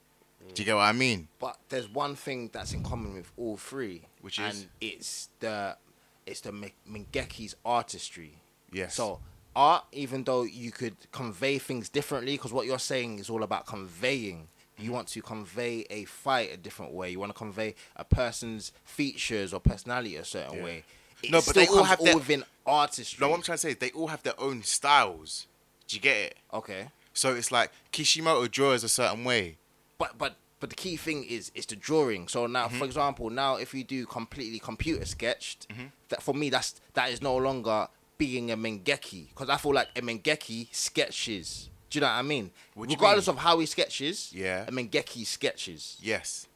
Do 0.53 0.61
you 0.61 0.65
get 0.65 0.75
what 0.75 0.81
I 0.83 0.91
mean? 0.93 1.27
But 1.39 1.57
there's 1.69 1.89
one 1.89 2.15
thing 2.15 2.49
that's 2.53 2.73
in 2.73 2.83
common 2.83 3.13
with 3.15 3.31
all 3.37 3.57
three, 3.57 4.01
Which 4.21 4.39
is? 4.39 4.45
and 4.61 4.69
it's 4.81 5.29
the 5.39 5.77
it's 6.25 6.41
the 6.41 6.51
Mingeki's 6.89 7.55
artistry. 7.65 8.33
Yes. 8.71 8.95
So 8.95 9.19
art, 9.55 9.85
even 9.91 10.23
though 10.23 10.43
you 10.43 10.71
could 10.71 10.95
convey 11.11 11.57
things 11.59 11.89
differently, 11.89 12.33
because 12.33 12.51
what 12.53 12.65
you're 12.65 12.79
saying 12.79 13.19
is 13.19 13.29
all 13.29 13.43
about 13.43 13.65
conveying. 13.65 14.47
You 14.79 14.91
want 14.91 15.07
to 15.09 15.21
convey 15.23 15.85
a 15.89 16.05
fight 16.05 16.53
a 16.53 16.57
different 16.57 16.93
way. 16.93 17.09
You 17.09 17.19
want 17.19 17.31
to 17.31 17.37
convey 17.37 17.73
a 17.95 18.03
person's 18.03 18.71
features 18.83 19.51
or 19.51 19.59
personality 19.59 20.15
a 20.17 20.23
certain 20.23 20.57
Yeah. 20.59 20.63
way. 20.63 20.83
No, 21.29 21.41
but 21.45 21.55
they 21.55 21.67
all 21.67 21.83
have 21.83 21.99
their- 22.03 22.15
within 22.15 22.43
artistry. 22.65 23.17
No, 23.21 23.29
what 23.29 23.37
I'm 23.37 23.41
trying 23.43 23.55
to 23.57 23.61
say 23.61 23.69
is 23.71 23.77
they 23.77 23.91
all 23.91 24.07
have 24.07 24.23
their 24.23 24.39
own 24.39 24.63
styles. 24.63 25.47
Do 25.87 25.95
you 25.95 26.01
get 26.01 26.17
it? 26.17 26.37
okay. 26.53 26.89
So 27.13 27.33
it's 27.33 27.51
like 27.51 27.71
Kishimoto 27.91 28.47
draws 28.47 28.83
a 28.83 28.89
certain 28.89 29.23
way. 29.23 29.57
but 29.97 30.17
but 30.19 30.35
but 30.59 30.69
the 30.69 30.75
key 30.75 30.97
thing 30.97 31.23
is 31.23 31.51
is 31.55 31.65
the 31.65 31.75
drawing. 31.75 32.27
So 32.27 32.45
now, 32.45 32.67
Mm-hmm. 32.67 32.77
for 32.79 32.85
example, 32.85 33.29
now 33.31 33.55
if 33.55 33.73
you 33.73 33.83
do 33.83 34.05
completely 34.05 34.59
computer 34.59 35.05
sketched, 35.05 35.65
that 36.09 36.21
for 36.21 36.35
me 36.35 36.49
that's 36.51 36.75
that 36.93 37.09
is 37.11 37.21
no 37.21 37.35
longer 37.37 37.87
being 38.19 38.51
a 38.51 38.57
Mengeki 38.57 39.29
because 39.29 39.49
I 39.49 39.57
feel 39.57 39.73
like 39.73 39.89
a 39.95 40.01
Mengeki 40.01 40.67
sketches. 40.71 41.69
Do 41.89 41.97
you 41.97 42.01
know 42.01 42.07
what 42.07 42.13
I 42.13 42.21
mean? 42.21 42.51
What 42.73 42.89
Regardless 42.89 43.27
mean? 43.27 43.37
of 43.37 43.41
how 43.43 43.59
he 43.59 43.65
sketches, 43.65 44.31
Yeah. 44.33 44.65
a 44.67 44.71
Mengeki 44.71 45.25
sketches. 45.25 45.97
Yes. 46.01 46.47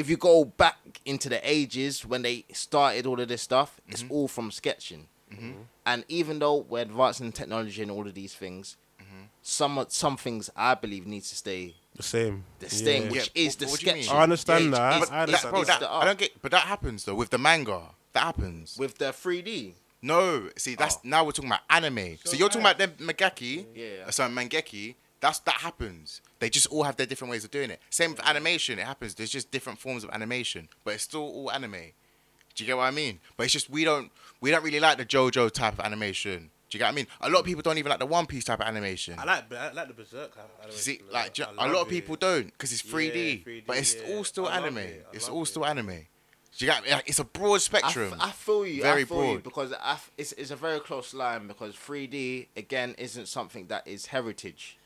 If 0.00 0.08
you 0.10 0.16
go 0.16 0.44
back 0.44 0.78
into 1.04 1.28
the 1.28 1.40
ages 1.48 2.06
when 2.06 2.22
they 2.22 2.44
started 2.52 3.06
all 3.06 3.20
of 3.20 3.28
this 3.28 3.42
stuff, 3.42 3.70
it's 3.86 4.02
Mm-hmm. 4.02 4.12
all 4.14 4.28
from 4.28 4.50
sketching. 4.50 5.02
And 5.90 6.04
even 6.08 6.38
though 6.40 6.56
we're 6.70 6.82
advancing 6.82 7.26
in 7.26 7.32
technology 7.32 7.82
and 7.82 7.90
all 7.90 8.06
of 8.06 8.14
these 8.14 8.34
things, 8.34 8.76
Mm-hmm. 9.02 9.24
some 9.42 9.74
some 9.88 10.16
things 10.16 10.50
I 10.56 10.74
believe 10.74 11.06
need 11.06 11.24
to 11.32 11.34
stay 11.44 11.74
the 11.96 12.02
same. 12.02 12.44
the 12.58 12.68
same, 12.70 13.02
Yeah. 13.04 13.10
which 13.14 13.30
Yeah, 13.34 13.42
is 13.46 13.56
the 13.56 13.64
what- 13.66 13.70
what 13.72 13.80
do 13.80 13.86
you 13.86 13.92
mean? 13.94 14.02
sketching. 14.04 14.18
I 14.18 14.22
understand 14.28 14.64
Yeah, 14.64 14.70
that. 14.70 15.12
I 15.12 15.20
understand 15.22 15.32
That, 15.32 15.50
bro, 15.50 15.64
that, 15.64 15.80
the 15.80 15.90
I 15.90 16.04
don't 16.06 16.18
get, 16.18 16.42
but 16.42 16.50
that 16.56 16.66
happens 16.74 17.04
though 17.04 17.14
with 17.22 17.30
the 17.30 17.38
manga. 17.38 17.80
That 18.14 18.24
happens. 18.30 18.76
with 18.82 18.94
the 18.98 19.12
3D. 19.22 19.74
No, 20.02 20.22
see, 20.56 20.74
that's 20.76 20.96
Oh. 20.96 21.00
now 21.04 21.24
we're 21.24 21.32
talking 21.32 21.50
about 21.50 21.64
anime. 21.78 22.16
So, 22.24 22.30
So 22.30 22.36
you're 22.38 22.48
talking 22.48 22.62
about 22.68 22.78
them 22.78 22.92
Megaki, 23.08 23.66
Yeah. 23.74 24.06
uh, 24.08 24.10
sorry, 24.10 24.30
Mangeki. 24.32 24.94
That's 25.20 25.38
that 25.40 25.56
happens. 25.56 26.22
They 26.38 26.48
just 26.50 26.66
all 26.68 26.82
have 26.84 26.96
their 26.96 27.06
different 27.06 27.30
ways 27.30 27.44
of 27.44 27.50
doing 27.50 27.70
it. 27.70 27.80
Same 27.90 28.12
with 28.12 28.26
animation, 28.26 28.78
it 28.78 28.86
happens. 28.86 29.14
There's 29.14 29.30
just 29.30 29.50
different 29.50 29.78
forms 29.78 30.02
of 30.04 30.10
animation, 30.10 30.68
but 30.84 30.94
it's 30.94 31.04
still 31.04 31.20
all 31.22 31.50
anime. 31.50 31.92
Do 32.54 32.64
you 32.64 32.66
get 32.66 32.76
what 32.76 32.84
I 32.84 32.90
mean? 32.90 33.20
But 33.36 33.44
it's 33.44 33.52
just 33.52 33.68
we 33.70 33.84
don't 33.84 34.10
we 34.40 34.50
don't 34.50 34.64
really 34.64 34.80
like 34.80 34.98
the 34.98 35.04
JoJo 35.04 35.50
type 35.52 35.74
of 35.74 35.80
animation. 35.84 36.50
Do 36.68 36.76
you 36.76 36.78
get 36.78 36.84
what 36.86 36.92
I 36.92 36.94
mean? 36.94 37.06
A 37.20 37.28
lot 37.28 37.40
of 37.40 37.44
people 37.44 37.62
don't 37.62 37.78
even 37.78 37.90
like 37.90 37.98
the 37.98 38.06
One 38.06 38.26
Piece 38.26 38.44
type 38.44 38.60
of 38.60 38.66
animation. 38.66 39.16
I 39.18 39.24
like, 39.24 39.52
I 39.52 39.72
like 39.72 39.88
the 39.88 39.94
Berserk. 39.94 40.30
See, 40.70 41.00
like 41.12 41.34
ju- 41.34 41.44
I 41.58 41.66
a 41.66 41.68
lot 41.72 41.82
of 41.82 41.88
it. 41.88 41.90
people 41.90 42.14
don't 42.16 42.46
because 42.46 42.72
it's 42.72 42.82
3D, 42.82 43.44
3D, 43.44 43.62
but 43.66 43.76
it's 43.76 43.96
yeah. 43.96 44.14
all 44.14 44.24
still 44.24 44.48
anime. 44.48 44.78
it, 44.78 45.06
It's 45.12 45.28
all 45.28 45.42
it. 45.42 45.46
still 45.46 45.66
anime. 45.66 46.06
Do 46.56 46.64
you 46.66 46.70
get? 46.70 46.84
me? 46.84 46.90
It's 47.06 47.18
a 47.18 47.24
broad 47.24 47.60
spectrum. 47.60 48.12
f- 48.14 48.18
I 48.20 48.30
feel 48.30 48.66
you. 48.66 48.82
Very 48.82 49.02
I 49.02 49.04
feel 49.04 49.16
you 49.18 49.32
broad. 49.32 49.42
because 49.42 49.72
I 49.72 49.92
f- 49.92 50.10
it's, 50.16 50.32
it's 50.32 50.50
a 50.50 50.56
very 50.56 50.78
close 50.80 51.12
line 51.12 51.46
because 51.48 51.74
3D 51.74 52.48
again 52.56 52.94
isn't 52.98 53.26
something 53.28 53.66
that 53.66 53.86
is 53.86 54.06
heritage. 54.06 54.76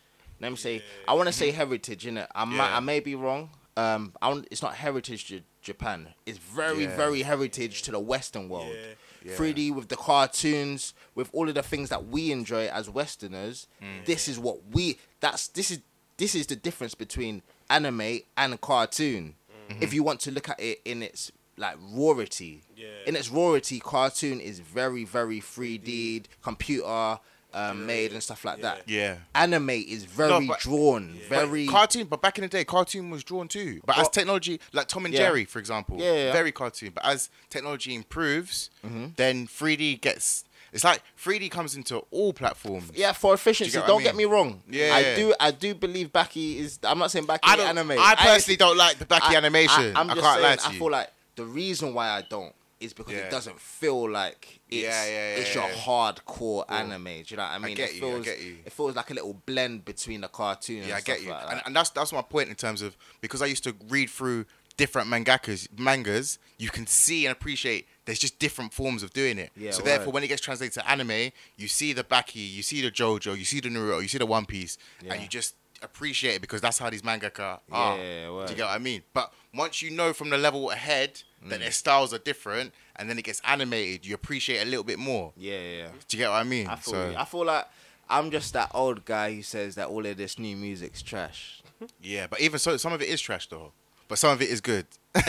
Let 0.44 0.52
me 0.52 0.56
say 0.56 0.82
I 1.08 1.14
want 1.14 1.26
to 1.26 1.32
say 1.32 1.50
heritage 1.50 2.06
in 2.06 2.18
it. 2.18 2.28
I 2.34 2.44
might, 2.44 2.76
I 2.76 2.80
may 2.80 3.00
be 3.00 3.14
wrong. 3.14 3.48
Um, 3.78 4.12
I 4.20 4.28
want, 4.28 4.46
it's 4.50 4.62
not 4.62 4.74
heritage 4.74 5.26
to 5.28 5.40
Japan. 5.62 6.08
It's 6.26 6.36
very 6.38 6.84
very 6.84 7.22
heritage 7.22 7.80
to 7.82 7.90
the 7.90 7.98
Western 7.98 8.50
world. 8.50 8.68
Yeah. 8.74 9.30
Yeah. 9.30 9.36
3D 9.38 9.74
with 9.74 9.88
the 9.88 9.96
cartoons, 9.96 10.92
with 11.14 11.30
all 11.32 11.48
of 11.48 11.54
the 11.54 11.62
things 11.62 11.88
that 11.88 12.08
we 12.08 12.30
enjoy 12.30 12.66
as 12.66 12.90
Westerners. 12.90 13.66
Mm. 13.82 14.04
This 14.04 14.28
is 14.28 14.38
what 14.38 14.58
we. 14.70 14.98
That's 15.20 15.48
this 15.48 15.70
is 15.70 15.80
this 16.18 16.34
is 16.34 16.46
the 16.46 16.56
difference 16.56 16.94
between 16.94 17.40
anime 17.70 18.18
and 18.36 18.60
cartoon. 18.60 19.36
Mm-hmm. 19.70 19.82
If 19.82 19.94
you 19.94 20.02
want 20.02 20.20
to 20.20 20.30
look 20.30 20.50
at 20.50 20.60
it 20.60 20.82
in 20.84 21.02
its 21.02 21.32
like 21.56 21.78
rawity, 21.80 22.60
Yeah. 22.76 22.88
in 23.06 23.16
its 23.16 23.30
rawity, 23.30 23.80
cartoon 23.80 24.40
is 24.40 24.58
very 24.58 25.04
very 25.04 25.40
3D, 25.40 26.24
computer 26.42 27.18
um, 27.54 27.86
made 27.86 28.12
and 28.12 28.22
stuff 28.22 28.44
like 28.44 28.60
that. 28.62 28.82
yeah. 28.86 29.16
Anime 29.34 29.70
is 29.70 30.04
very 30.04 30.28
No, 30.28 30.46
but- 30.46 30.60
drawn, 30.60 31.18
very. 31.28 31.66
But 31.66 31.72
cartoon, 31.72 32.06
but 32.08 32.20
back 32.20 32.36
in 32.38 32.42
the 32.42 32.48
day, 32.48 32.64
cartoon 32.64 33.10
was 33.10 33.22
drawn 33.24 33.48
too. 33.48 33.80
But 33.86 33.96
as 33.98 34.08
technology, 34.08 34.60
like 34.72 34.88
Tom 34.88 35.04
and 35.06 35.14
Yeah. 35.14 35.20
Jerry, 35.20 35.44
for 35.44 35.58
example, 35.60 35.96
Yeah, 35.98 36.04
yeah, 36.12 36.24
yeah. 36.26 36.32
very 36.32 36.52
cartoon. 36.52 36.90
But 36.94 37.04
as 37.04 37.30
technology 37.50 37.94
improves, 37.94 38.70
Mm-hmm. 38.84 39.06
then 39.16 39.46
3D 39.46 40.00
gets. 40.00 40.44
It's 40.72 40.82
like 40.82 41.02
3D 41.16 41.50
comes 41.52 41.76
into 41.76 41.98
all 42.10 42.32
platforms. 42.32 42.90
yeah, 42.94 43.12
for 43.12 43.32
efficiency. 43.32 43.70
get 43.72 43.78
what 43.82 43.84
I 43.84 43.86
Don't 43.86 44.02
get 44.02 44.16
mean? 44.16 44.26
me 44.28 44.32
wrong. 44.34 44.62
Yeah, 44.68 44.92
I 44.92 45.14
do. 45.14 45.32
I 45.38 45.50
do 45.52 45.72
believe 45.74 46.08
Baki 46.12 46.56
is. 46.58 46.80
I'm 46.82 46.98
not 46.98 47.12
saying 47.12 47.26
Baki 47.26 47.38
I 47.44 47.54
don't. 47.54 47.68
anime. 47.68 47.92
I 47.92 48.16
personally 48.16 48.56
don't 48.56 48.76
like 48.76 48.98
the 48.98 49.04
Baki 49.04 49.36
animation. 49.36 49.96
I, 49.96 50.00
am 50.00 50.08
just 50.08 50.20
can't 50.20 50.34
saying, 50.34 50.42
lie 50.42 50.56
to 50.56 50.66
I 50.66 50.72
you. 50.72 50.78
feel 50.80 50.90
like 50.90 51.10
the 51.36 51.44
reason 51.44 51.94
why 51.94 52.08
I 52.08 52.22
don't 52.22 52.52
is 52.84 52.92
because 52.92 53.14
Yeah. 53.14 53.20
it 53.26 53.30
doesn't 53.30 53.58
feel 53.60 54.08
like 54.10 54.60
it's, 54.70 54.82
Yeah, 54.82 55.04
yeah, 55.06 55.36
it's 55.36 55.54
your 55.54 55.68
hardcore 55.68 56.64
anime. 56.68 57.04
Do 57.04 57.10
you 57.28 57.36
know 57.36 57.42
what 57.44 57.52
I 57.52 57.58
mean? 57.58 57.74
get 57.76 57.90
it 57.90 57.96
you, 57.96 58.06
I 58.06 58.10
feels, 58.12 58.24
get 58.24 58.40
you. 58.40 58.58
It 58.64 58.72
feels 58.72 58.94
like 58.96 59.10
a 59.10 59.14
little 59.14 59.34
blend 59.46 59.84
between 59.84 60.20
the 60.20 60.28
cartoon. 60.28 60.84
yeah, 60.86 60.96
I 60.96 61.00
get 61.00 61.22
you, 61.22 61.30
Like 61.30 61.50
and, 61.50 61.62
and 61.66 61.76
that's 61.76 61.90
that's 61.90 62.12
my 62.12 62.22
point 62.22 62.48
in 62.48 62.54
terms 62.54 62.82
of 62.82 62.96
because 63.20 63.42
I 63.42 63.46
used 63.46 63.64
to 63.64 63.74
read 63.88 64.10
through 64.10 64.46
different 64.76 65.08
mangakas 65.08 65.68
mangas. 65.78 66.38
You 66.58 66.70
can 66.70 66.86
see 66.86 67.26
and 67.26 67.32
appreciate 67.32 67.86
there's 68.06 68.18
just 68.18 68.38
different 68.38 68.72
forms 68.72 69.02
of 69.02 69.12
doing 69.12 69.38
it. 69.38 69.50
Yeah, 69.56 69.70
so 69.70 69.82
therefore, 69.82 70.12
when 70.12 70.24
it 70.24 70.28
gets 70.28 70.42
translated 70.42 70.74
to 70.74 70.88
anime, 70.90 71.30
you 71.56 71.68
see 71.68 71.92
the 71.92 72.04
Baki, 72.04 72.50
you 72.52 72.62
see 72.62 72.80
the 72.82 72.90
JoJo, 72.90 73.38
you 73.38 73.44
see 73.44 73.60
the 73.60 73.68
Naruto, 73.68 74.02
you 74.02 74.08
see 74.08 74.18
the 74.18 74.26
One 74.26 74.46
Piece, 74.46 74.76
Yeah. 75.02 75.12
and 75.14 75.22
you 75.22 75.28
just 75.28 75.54
appreciate 75.82 76.36
it 76.36 76.40
because 76.40 76.60
that's 76.60 76.78
how 76.78 76.88
these 76.90 77.02
mangaka 77.02 77.60
are. 77.70 77.98
Yeah, 77.98 78.26
Do 78.46 78.52
you 78.52 78.56
get 78.56 78.64
what 78.66 78.74
I 78.74 78.78
mean? 78.78 79.02
But 79.12 79.32
once 79.54 79.80
you 79.82 79.90
know 79.90 80.12
from 80.12 80.30
the 80.30 80.38
level 80.38 80.70
ahead 80.70 81.22
that 81.50 81.60
their 81.60 81.70
styles 81.70 82.12
are 82.14 82.18
different, 82.18 82.72
and 82.96 83.08
then 83.08 83.18
it 83.18 83.22
gets 83.22 83.40
animated, 83.44 84.06
you 84.06 84.14
appreciate 84.14 84.58
it 84.60 84.66
a 84.66 84.70
little 84.70 84.84
bit 84.84 84.98
more. 84.98 85.32
Yeah, 85.36 85.52
yeah. 85.58 85.76
yeah. 85.78 85.88
Do 86.08 86.16
you 86.16 86.22
get 86.24 86.30
what 86.30 86.36
I 86.36 86.44
mean? 86.44 86.66
I 86.68 86.76
feel 86.76 86.94
so 86.94 87.10
you. 87.10 87.16
I 87.16 87.24
feel 87.24 87.44
like 87.44 87.66
I'm 88.08 88.30
just 88.30 88.52
that 88.54 88.70
old 88.74 89.04
guy 89.04 89.34
who 89.34 89.42
says 89.42 89.74
that 89.76 89.88
all 89.88 90.04
of 90.04 90.16
this 90.16 90.38
new 90.38 90.56
music's 90.56 91.02
trash. 91.02 91.62
yeah, 92.02 92.26
but 92.26 92.40
even 92.40 92.58
so, 92.58 92.76
some 92.76 92.92
of 92.92 93.02
it 93.02 93.08
is 93.08 93.20
trash 93.20 93.48
though. 93.48 93.72
But 94.08 94.18
some 94.18 94.30
of 94.32 94.42
it 94.42 94.50
is 94.50 94.60
good. 94.60 94.86
Do 95.14 95.20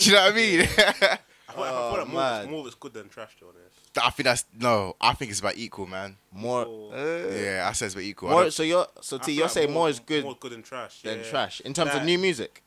you 0.00 0.12
know 0.12 0.24
what 0.24 0.32
I 0.32 0.36
mean? 0.36 0.60
I 0.66 0.66
feel, 0.66 0.84
like- 1.00 1.20
I 1.48 1.52
feel 1.52 1.62
Oh, 1.64 1.94
like 1.98 2.08
more, 2.08 2.20
of 2.22 2.34
it's- 2.40 2.50
more 2.50 2.60
of 2.60 2.66
it's 2.66 2.74
good 2.74 2.94
than 2.94 3.08
trash, 3.08 3.36
to 3.38 3.44
be 3.44 3.50
honest. 3.50 3.80
I 4.02 4.10
think 4.10 4.24
that's 4.24 4.44
no. 4.58 4.96
I 5.00 5.12
think 5.14 5.30
it's 5.30 5.38
about 5.38 5.56
equal, 5.56 5.86
man. 5.86 6.16
More. 6.32 6.92
Uh, 6.92 7.30
Yeah, 7.32 7.66
I 7.68 7.72
said 7.72 7.86
it's 7.86 7.94
about 7.94 8.02
equal. 8.02 8.30
More. 8.30 8.50
So 8.50 8.64
you're 8.64 8.88
so 9.00 9.16
I 9.16 9.18
T. 9.20 9.24
feel 9.26 9.34
You're 9.36 9.44
like 9.44 9.52
saying 9.52 9.72
more 9.72 9.88
is 9.88 10.00
good 10.00 10.24
More 10.24 10.36
good 10.40 10.50
than 10.50 10.62
trash. 10.64 11.02
than 11.02 11.18
yeah. 11.18 11.24
trash 11.30 11.60
in 11.60 11.72
terms 11.74 11.94
of 11.94 12.02
new 12.02 12.18
music. 12.18 12.63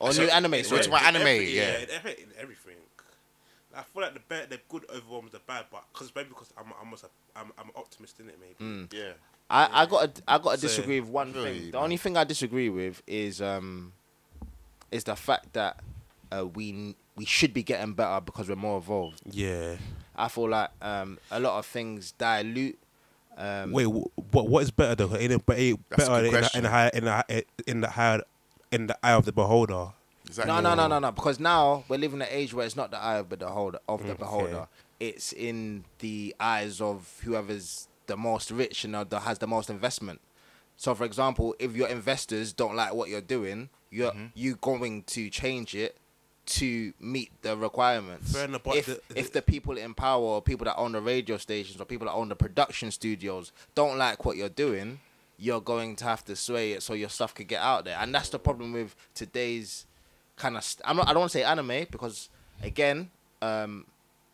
Or 0.00 0.12
so- 0.12 0.22
new 0.22 0.28
anime, 0.28 0.52
so 0.56 0.62
sorry. 0.62 0.78
it's 0.80 0.88
about 0.88 1.02
anime, 1.02 1.22
every- 1.22 1.56
yeah. 1.56 1.78
in, 1.78 1.90
every, 1.90 2.12
in 2.12 2.28
everything. 2.38 2.74
I 3.76 3.82
feel 3.82 4.02
like 4.02 4.14
the 4.14 4.20
bad, 4.28 4.50
the 4.50 4.58
good 4.68 4.84
overwhelms 4.90 5.32
the 5.32 5.38
bad, 5.46 5.66
but 5.70 5.84
because 5.92 6.12
maybe 6.14 6.30
because 6.30 6.52
I'm 6.58 6.66
I'm, 6.82 6.92
a, 6.92 6.96
I'm 7.38 7.52
I'm 7.58 7.66
an 7.66 7.72
optimist 7.76 8.18
in 8.18 8.28
it, 8.28 8.36
maybe. 8.40 8.70
Mm. 8.70 8.92
Yeah. 8.92 9.12
I, 9.50 9.82
I 9.82 9.86
got 9.86 10.14
to, 10.16 10.22
I 10.26 10.38
got 10.38 10.52
to 10.52 10.58
So, 10.58 10.66
disagree 10.66 11.00
with 11.00 11.08
one 11.10 11.32
feel 11.32 11.44
thing. 11.44 11.54
you, 11.54 11.60
the 11.70 11.76
man. 11.78 11.84
only 11.84 11.96
thing 11.96 12.16
I 12.16 12.24
disagree 12.24 12.68
with 12.70 13.02
is 13.06 13.40
um 13.40 13.92
is 14.90 15.04
the 15.04 15.14
fact 15.14 15.52
that 15.52 15.78
uh, 16.36 16.46
we 16.46 16.96
we 17.16 17.24
should 17.24 17.54
be 17.54 17.62
getting 17.62 17.92
better 17.92 18.20
because 18.20 18.48
we're 18.48 18.56
more 18.56 18.78
evolved. 18.78 19.20
Yeah. 19.30 19.76
I 20.16 20.28
feel 20.28 20.48
like 20.48 20.70
um 20.82 21.18
a 21.30 21.38
lot 21.38 21.58
of 21.58 21.66
things 21.66 22.12
dilute. 22.12 22.78
Um, 23.36 23.70
Wait, 23.70 23.86
what 23.86 24.10
what 24.48 24.62
is 24.64 24.70
better 24.72 24.96
though? 24.96 25.16
Ain't 25.16 25.32
it, 25.32 25.42
ain't 25.52 25.78
a 25.92 25.96
better 25.96 26.04
good 26.10 26.24
in 26.24 26.32
the, 26.32 26.38
question. 26.38 26.58
in 26.58 26.64
the 26.64 26.70
high 26.70 26.90
in 26.92 27.04
the 27.04 27.44
in 27.68 27.80
the 27.82 27.88
high 27.90 28.20
in 28.70 28.86
the 28.86 28.98
eye 29.02 29.12
of 29.12 29.24
the 29.24 29.32
beholder? 29.32 29.88
Is 30.28 30.38
no, 30.38 30.60
no, 30.60 30.74
no, 30.74 30.86
no, 30.86 30.98
no. 30.98 31.12
Because 31.12 31.40
now 31.40 31.84
we're 31.88 31.96
living 31.98 32.18
in 32.18 32.22
an 32.22 32.28
age 32.30 32.52
where 32.52 32.66
it's 32.66 32.76
not 32.76 32.90
the 32.90 32.98
eye 32.98 33.16
of 33.18 33.28
the 33.30 33.36
beholder 33.36 33.78
of 33.88 34.02
the 34.02 34.10
Okay. 34.12 34.18
beholder. 34.18 34.68
It's 35.00 35.32
in 35.32 35.84
the 36.00 36.34
eyes 36.40 36.80
of 36.80 37.20
whoever's 37.24 37.88
the 38.06 38.16
most 38.16 38.50
rich 38.50 38.84
and 38.84 38.94
uh, 38.96 39.04
that 39.04 39.20
has 39.20 39.38
the 39.38 39.46
most 39.46 39.70
investment. 39.70 40.20
So, 40.76 40.94
for 40.94 41.04
example, 41.04 41.54
if 41.58 41.74
your 41.74 41.88
investors 41.88 42.52
don't 42.52 42.74
like 42.76 42.94
what 42.94 43.08
you're 43.08 43.20
doing, 43.20 43.68
you're 43.90 44.10
Mm-hmm. 44.12 44.26
you 44.34 44.56
going 44.56 45.02
to 45.04 45.30
change 45.30 45.74
it 45.74 45.96
to 46.46 46.92
meet 47.00 47.30
the 47.42 47.56
requirements. 47.56 48.32
Fair 48.32 48.46
enough, 48.46 48.62
but 48.64 48.76
if 48.76 48.86
the- 48.86 49.00
if 49.14 49.32
the 49.32 49.42
people 49.42 49.76
in 49.76 49.92
power 49.94 50.22
or 50.22 50.42
people 50.42 50.64
that 50.64 50.76
own 50.76 50.92
the 50.92 51.00
radio 51.00 51.36
stations 51.36 51.80
or 51.80 51.84
people 51.84 52.06
that 52.06 52.12
own 52.14 52.28
the 52.28 52.36
production 52.36 52.90
studios 52.90 53.52
don't 53.74 53.98
like 53.98 54.24
what 54.24 54.36
you're 54.36 54.48
doing, 54.48 55.00
you're 55.38 55.60
going 55.60 55.94
to 55.96 56.04
have 56.04 56.24
to 56.24 56.34
sway 56.36 56.72
it 56.72 56.82
so 56.82 56.94
your 56.94 57.08
stuff 57.08 57.34
could 57.34 57.46
get 57.48 57.60
out 57.62 57.84
there. 57.84 57.96
And 58.00 58.12
that's 58.14 58.28
the 58.30 58.38
problem 58.38 58.72
with 58.72 58.96
today's 59.14 59.86
kind 60.36 60.56
of. 60.56 60.64
St- 60.64 60.82
I'm 60.84 60.96
not. 60.96 61.08
I 61.08 61.12
don't 61.12 61.20
want 61.20 61.32
to 61.32 61.38
say 61.38 61.44
anime 61.44 61.86
because 61.90 62.28
again, 62.62 63.10
um, 63.40 63.86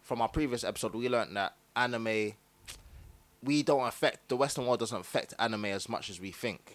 from 0.02 0.20
our 0.22 0.28
previous 0.28 0.64
episode, 0.64 0.94
we 0.94 1.08
learned 1.08 1.36
that 1.36 1.54
anime. 1.76 2.32
We 3.42 3.62
don't 3.62 3.86
affect 3.86 4.28
the 4.28 4.36
Western 4.36 4.66
world 4.66 4.80
doesn't 4.80 4.98
affect 4.98 5.34
anime 5.38 5.66
as 5.66 5.88
much 5.88 6.08
as 6.08 6.18
we 6.18 6.30
think, 6.30 6.74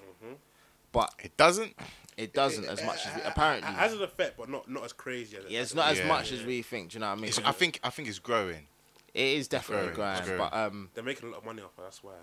but 0.92 1.12
It 1.24 1.36
doesn't. 1.36 1.76
it 2.16 2.32
doesn't 2.34 2.66
as 2.66 2.84
much 2.84 3.08
as 3.08 3.16
we 3.16 3.22
apparently. 3.24 3.68
It 3.70 3.74
has 3.76 3.94
an 3.94 4.04
effect, 4.04 4.38
but 4.38 4.50
not 4.50 4.70
not 4.70 4.84
as 4.86 4.94
crazy. 4.94 5.38
As 5.38 5.46
Yeah, 5.50 5.62
it's 5.62 5.74
not 5.74 5.88
as 5.88 5.98
Yeah. 6.00 6.08
much 6.08 6.32
as 6.32 6.44
we 6.44 6.62
think. 6.62 6.92
Do 6.92 6.96
you 6.96 7.00
know 7.00 7.08
what 7.08 7.14
I 7.14 7.22
mean? 7.22 7.30
It's, 7.30 7.40
I 7.40 7.52
think. 7.52 7.80
I 7.84 7.90
think 7.90 8.08
it's 8.08 8.20
growing. 8.20 8.68
it 9.16 9.24
is 9.40 9.48
definitely 9.48 9.92
growing, 9.94 10.18
it's 10.18 10.28
growing. 10.28 10.38
but 10.38 10.54
um, 10.54 10.90
They're 10.94 11.04
making 11.04 11.30
a 11.30 11.32
lot 11.32 11.40
of 11.40 11.46
money 11.46 11.64
off 11.64 11.72
it. 11.80 11.82
That's 11.82 12.04
why. 12.04 12.14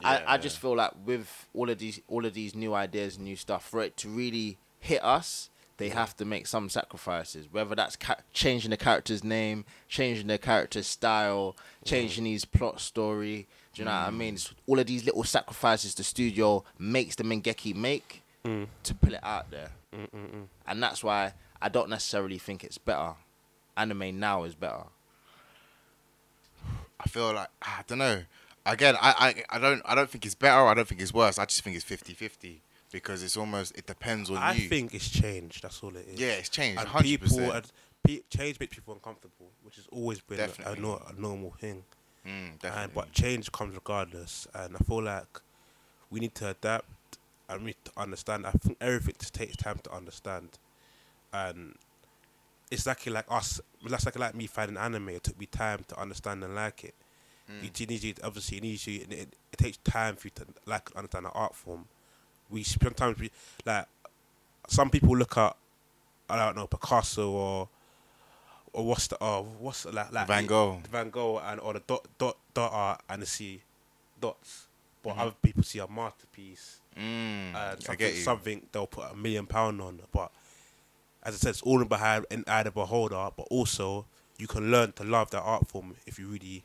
Yeah. 0.00 0.22
I, 0.26 0.34
I 0.34 0.38
just 0.38 0.58
feel 0.58 0.76
like 0.76 0.92
with 1.04 1.46
all 1.54 1.68
of 1.70 1.78
these 1.78 2.00
all 2.08 2.24
of 2.24 2.34
these 2.34 2.54
new 2.54 2.74
ideas 2.74 3.16
and 3.16 3.24
new 3.24 3.36
stuff 3.36 3.68
for 3.68 3.82
it 3.82 3.96
to 3.98 4.08
really 4.08 4.58
hit 4.80 5.02
us 5.02 5.50
they 5.78 5.90
have 5.90 6.16
to 6.16 6.24
make 6.24 6.48
some 6.48 6.68
sacrifices. 6.68 7.46
Whether 7.50 7.76
that's 7.76 7.94
ca- 7.94 8.16
changing 8.32 8.70
the 8.70 8.76
character's 8.76 9.24
name 9.24 9.64
changing 9.88 10.26
the 10.26 10.38
character's 10.38 10.86
style 10.86 11.56
changing 11.84 12.26
his 12.26 12.44
plot 12.44 12.80
story 12.80 13.46
do 13.74 13.82
you 13.82 13.84
know 13.84 13.92
what 13.92 14.08
i 14.08 14.10
mm. 14.10 14.16
mean? 14.16 14.34
It's 14.34 14.52
all 14.66 14.78
of 14.78 14.86
these 14.86 15.04
little 15.04 15.24
sacrifices 15.24 15.94
the 15.94 16.04
studio 16.04 16.64
makes 16.78 17.14
the 17.14 17.22
mengeki 17.22 17.74
make 17.74 18.22
mm. 18.44 18.66
to 18.82 18.94
put 18.94 19.12
it 19.12 19.20
out 19.22 19.50
there. 19.50 19.70
And 20.66 20.82
that's 20.82 21.02
why 21.02 21.32
i 21.62 21.68
don't 21.68 21.90
necessarily 21.90 22.38
think 22.38 22.64
it's 22.64 22.78
better. 22.78 23.14
Anime 23.76 24.18
now 24.18 24.44
is 24.44 24.54
better. 24.54 24.84
I 27.00 27.08
feel 27.08 27.32
like 27.32 27.48
I 27.62 27.82
don't 27.86 27.98
know. 27.98 28.22
Again, 28.72 28.96
I, 29.00 29.34
I 29.50 29.56
I 29.56 29.58
don't 29.58 29.82
I 29.84 29.94
don't 29.94 30.08
think 30.10 30.24
it's 30.26 30.34
better. 30.34 30.66
I 30.66 30.74
don't 30.74 30.86
think 30.86 31.00
it's 31.00 31.12
worse. 31.14 31.38
I 31.38 31.44
just 31.46 31.62
think 31.62 31.76
it's 31.76 31.84
50-50 31.84 32.56
because 32.92 33.22
it's 33.22 33.36
almost 33.36 33.76
it 33.76 33.86
depends 33.86 34.30
on 34.30 34.36
you. 34.36 34.42
I 34.42 34.52
you. 34.52 34.68
think 34.68 34.94
it's 34.94 35.08
changed. 35.08 35.62
That's 35.62 35.82
all 35.82 35.94
it 35.96 36.06
is. 36.12 36.20
yeah, 36.20 36.28
it's 36.32 36.48
changed. 36.48 36.78
and 36.80 36.88
Hundred 36.88 37.04
people, 37.04 37.28
percent. 37.28 37.54
and 37.54 37.72
pe- 38.04 38.22
change 38.36 38.60
makes 38.60 38.74
people 38.74 38.94
uncomfortable, 38.94 39.48
which 39.62 39.76
has 39.76 39.86
always 39.90 40.20
been 40.20 40.40
a, 40.64 40.74
nor- 40.76 41.02
a 41.08 41.20
normal 41.20 41.52
thing. 41.60 41.82
Mm, 42.26 42.30
And 42.30 42.60
definitely. 42.60 42.92
but 42.94 43.12
change 43.12 43.50
comes 43.52 43.74
regardless, 43.74 44.46
and 44.54 44.76
I 44.76 44.78
feel 44.80 45.02
like 45.02 45.40
we 46.10 46.20
need 46.20 46.34
to 46.36 46.48
adapt 46.50 46.86
and 47.48 47.60
we 47.60 47.66
need 47.68 47.76
to 47.84 47.92
understand. 47.96 48.46
I 48.46 48.50
think 48.52 48.76
everything 48.80 49.14
just 49.18 49.34
takes 49.34 49.56
time 49.56 49.78
to 49.84 49.92
understand, 49.94 50.58
and 51.32 51.74
it's 52.70 52.86
like 52.86 53.06
like 53.06 53.24
us. 53.30 53.60
That's 53.86 54.04
like 54.04 54.18
like 54.18 54.34
me 54.34 54.46
finding 54.46 54.76
anime. 54.76 55.08
It 55.10 55.24
took 55.24 55.38
me 55.38 55.46
time 55.46 55.84
to 55.88 55.98
understand 56.00 56.44
and 56.44 56.54
like 56.54 56.84
it. 56.84 56.94
You, 57.48 57.70
you 57.76 57.86
need 57.86 58.02
you 58.02 58.14
obviously 58.22 58.58
it 58.58 58.62
needs 58.62 58.86
you. 58.86 59.00
It, 59.02 59.12
it, 59.12 59.36
it 59.52 59.56
takes 59.58 59.78
time 59.78 60.16
for 60.16 60.26
you 60.28 60.32
to 60.36 60.46
like 60.66 60.90
understand 60.94 61.26
the 61.26 61.30
art 61.30 61.54
form. 61.54 61.86
We 62.50 62.62
sometimes 62.62 63.18
we 63.18 63.30
like 63.64 63.86
some 64.68 64.90
people 64.90 65.16
look 65.16 65.36
at 65.36 65.56
I 66.28 66.36
don't 66.36 66.56
know 66.56 66.66
Picasso 66.66 67.30
or 67.30 67.68
or 68.72 68.84
what's 68.84 69.06
the 69.08 69.22
uh, 69.22 69.40
what's 69.42 69.84
the, 69.84 69.92
like 69.92 70.12
like 70.12 70.26
Van 70.26 70.46
Gogh. 70.46 70.82
Van 70.90 71.10
Gogh 71.10 71.38
and 71.38 71.58
or 71.60 71.72
the 71.72 71.80
dot 71.86 72.06
dot 72.18 72.36
dot 72.54 72.72
art 72.72 73.00
and 73.08 73.22
they 73.22 73.26
see 73.26 73.62
dots, 74.20 74.66
but 75.02 75.10
Mm-hmm. 75.12 75.20
other 75.20 75.34
people 75.42 75.62
see 75.62 75.78
a 75.78 75.88
masterpiece 75.88 76.80
Mm, 76.96 77.54
and 77.54 77.82
something, 77.82 77.96
get 77.96 78.14
you. 78.14 78.22
something 78.22 78.66
they'll 78.72 78.86
put 78.86 79.10
a 79.10 79.14
million 79.14 79.46
pound 79.46 79.80
on. 79.80 80.00
But 80.12 80.32
as 81.22 81.34
I 81.34 81.38
said, 81.38 81.50
it's 81.50 81.62
all 81.62 81.80
in 81.80 81.86
behind 81.88 82.26
in 82.30 82.42
eye 82.48 82.60
of 82.60 82.64
the 82.64 82.70
beholder. 82.72 83.28
But 83.36 83.46
also, 83.50 84.06
you 84.36 84.46
can 84.48 84.70
learn 84.70 84.92
to 84.92 85.04
love 85.04 85.30
that 85.30 85.42
art 85.42 85.68
form 85.68 85.94
if 86.06 86.18
you 86.18 86.26
really 86.26 86.64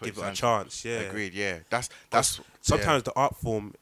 give 0.00 0.18
it 0.18 0.22
a 0.26 0.32
chance. 0.32 0.84
Yeah, 0.84 1.00
Agreed. 1.00 1.34
Yeah, 1.34 1.58
that's 1.70 1.88
that's 2.10 2.40
Sometimes 2.60 3.02
the 3.04 3.12
art 3.14 3.36
form, 3.36 3.74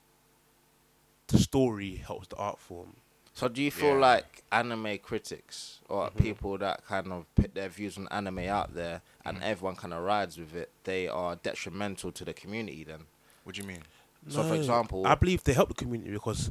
the 1.28 1.38
story 1.38 1.96
helps 1.96 2.28
the 2.28 2.36
art 2.36 2.58
form. 2.58 2.96
So 3.34 3.48
do 3.48 3.62
you 3.62 3.70
feel 3.70 3.94
Yeah. 3.94 4.12
like 4.12 4.42
anime 4.50 4.98
critics 4.98 5.80
or 5.88 6.06
Mm-hmm. 6.08 6.18
people 6.22 6.58
that 6.58 6.86
kind 6.86 7.12
of 7.12 7.26
put 7.34 7.54
their 7.54 7.68
views 7.68 7.98
on 7.98 8.08
anime 8.10 8.38
out 8.40 8.74
there 8.74 9.02
and 9.24 9.36
Mm-hmm. 9.38 9.46
everyone 9.46 9.76
kind 9.76 9.92
of 9.92 10.02
rides 10.02 10.38
with 10.38 10.54
it, 10.54 10.70
they 10.84 11.08
are 11.08 11.36
detrimental 11.36 12.12
to 12.12 12.24
the 12.24 12.32
community 12.32 12.84
then? 12.84 13.04
What 13.44 13.54
do 13.56 13.60
you 13.62 13.66
mean? 13.68 13.82
So 14.28 14.42
for 14.42 14.54
example- 14.54 15.06
I 15.06 15.14
believe 15.14 15.44
they 15.44 15.52
help 15.52 15.68
the 15.68 15.74
community 15.74 16.12
because 16.12 16.50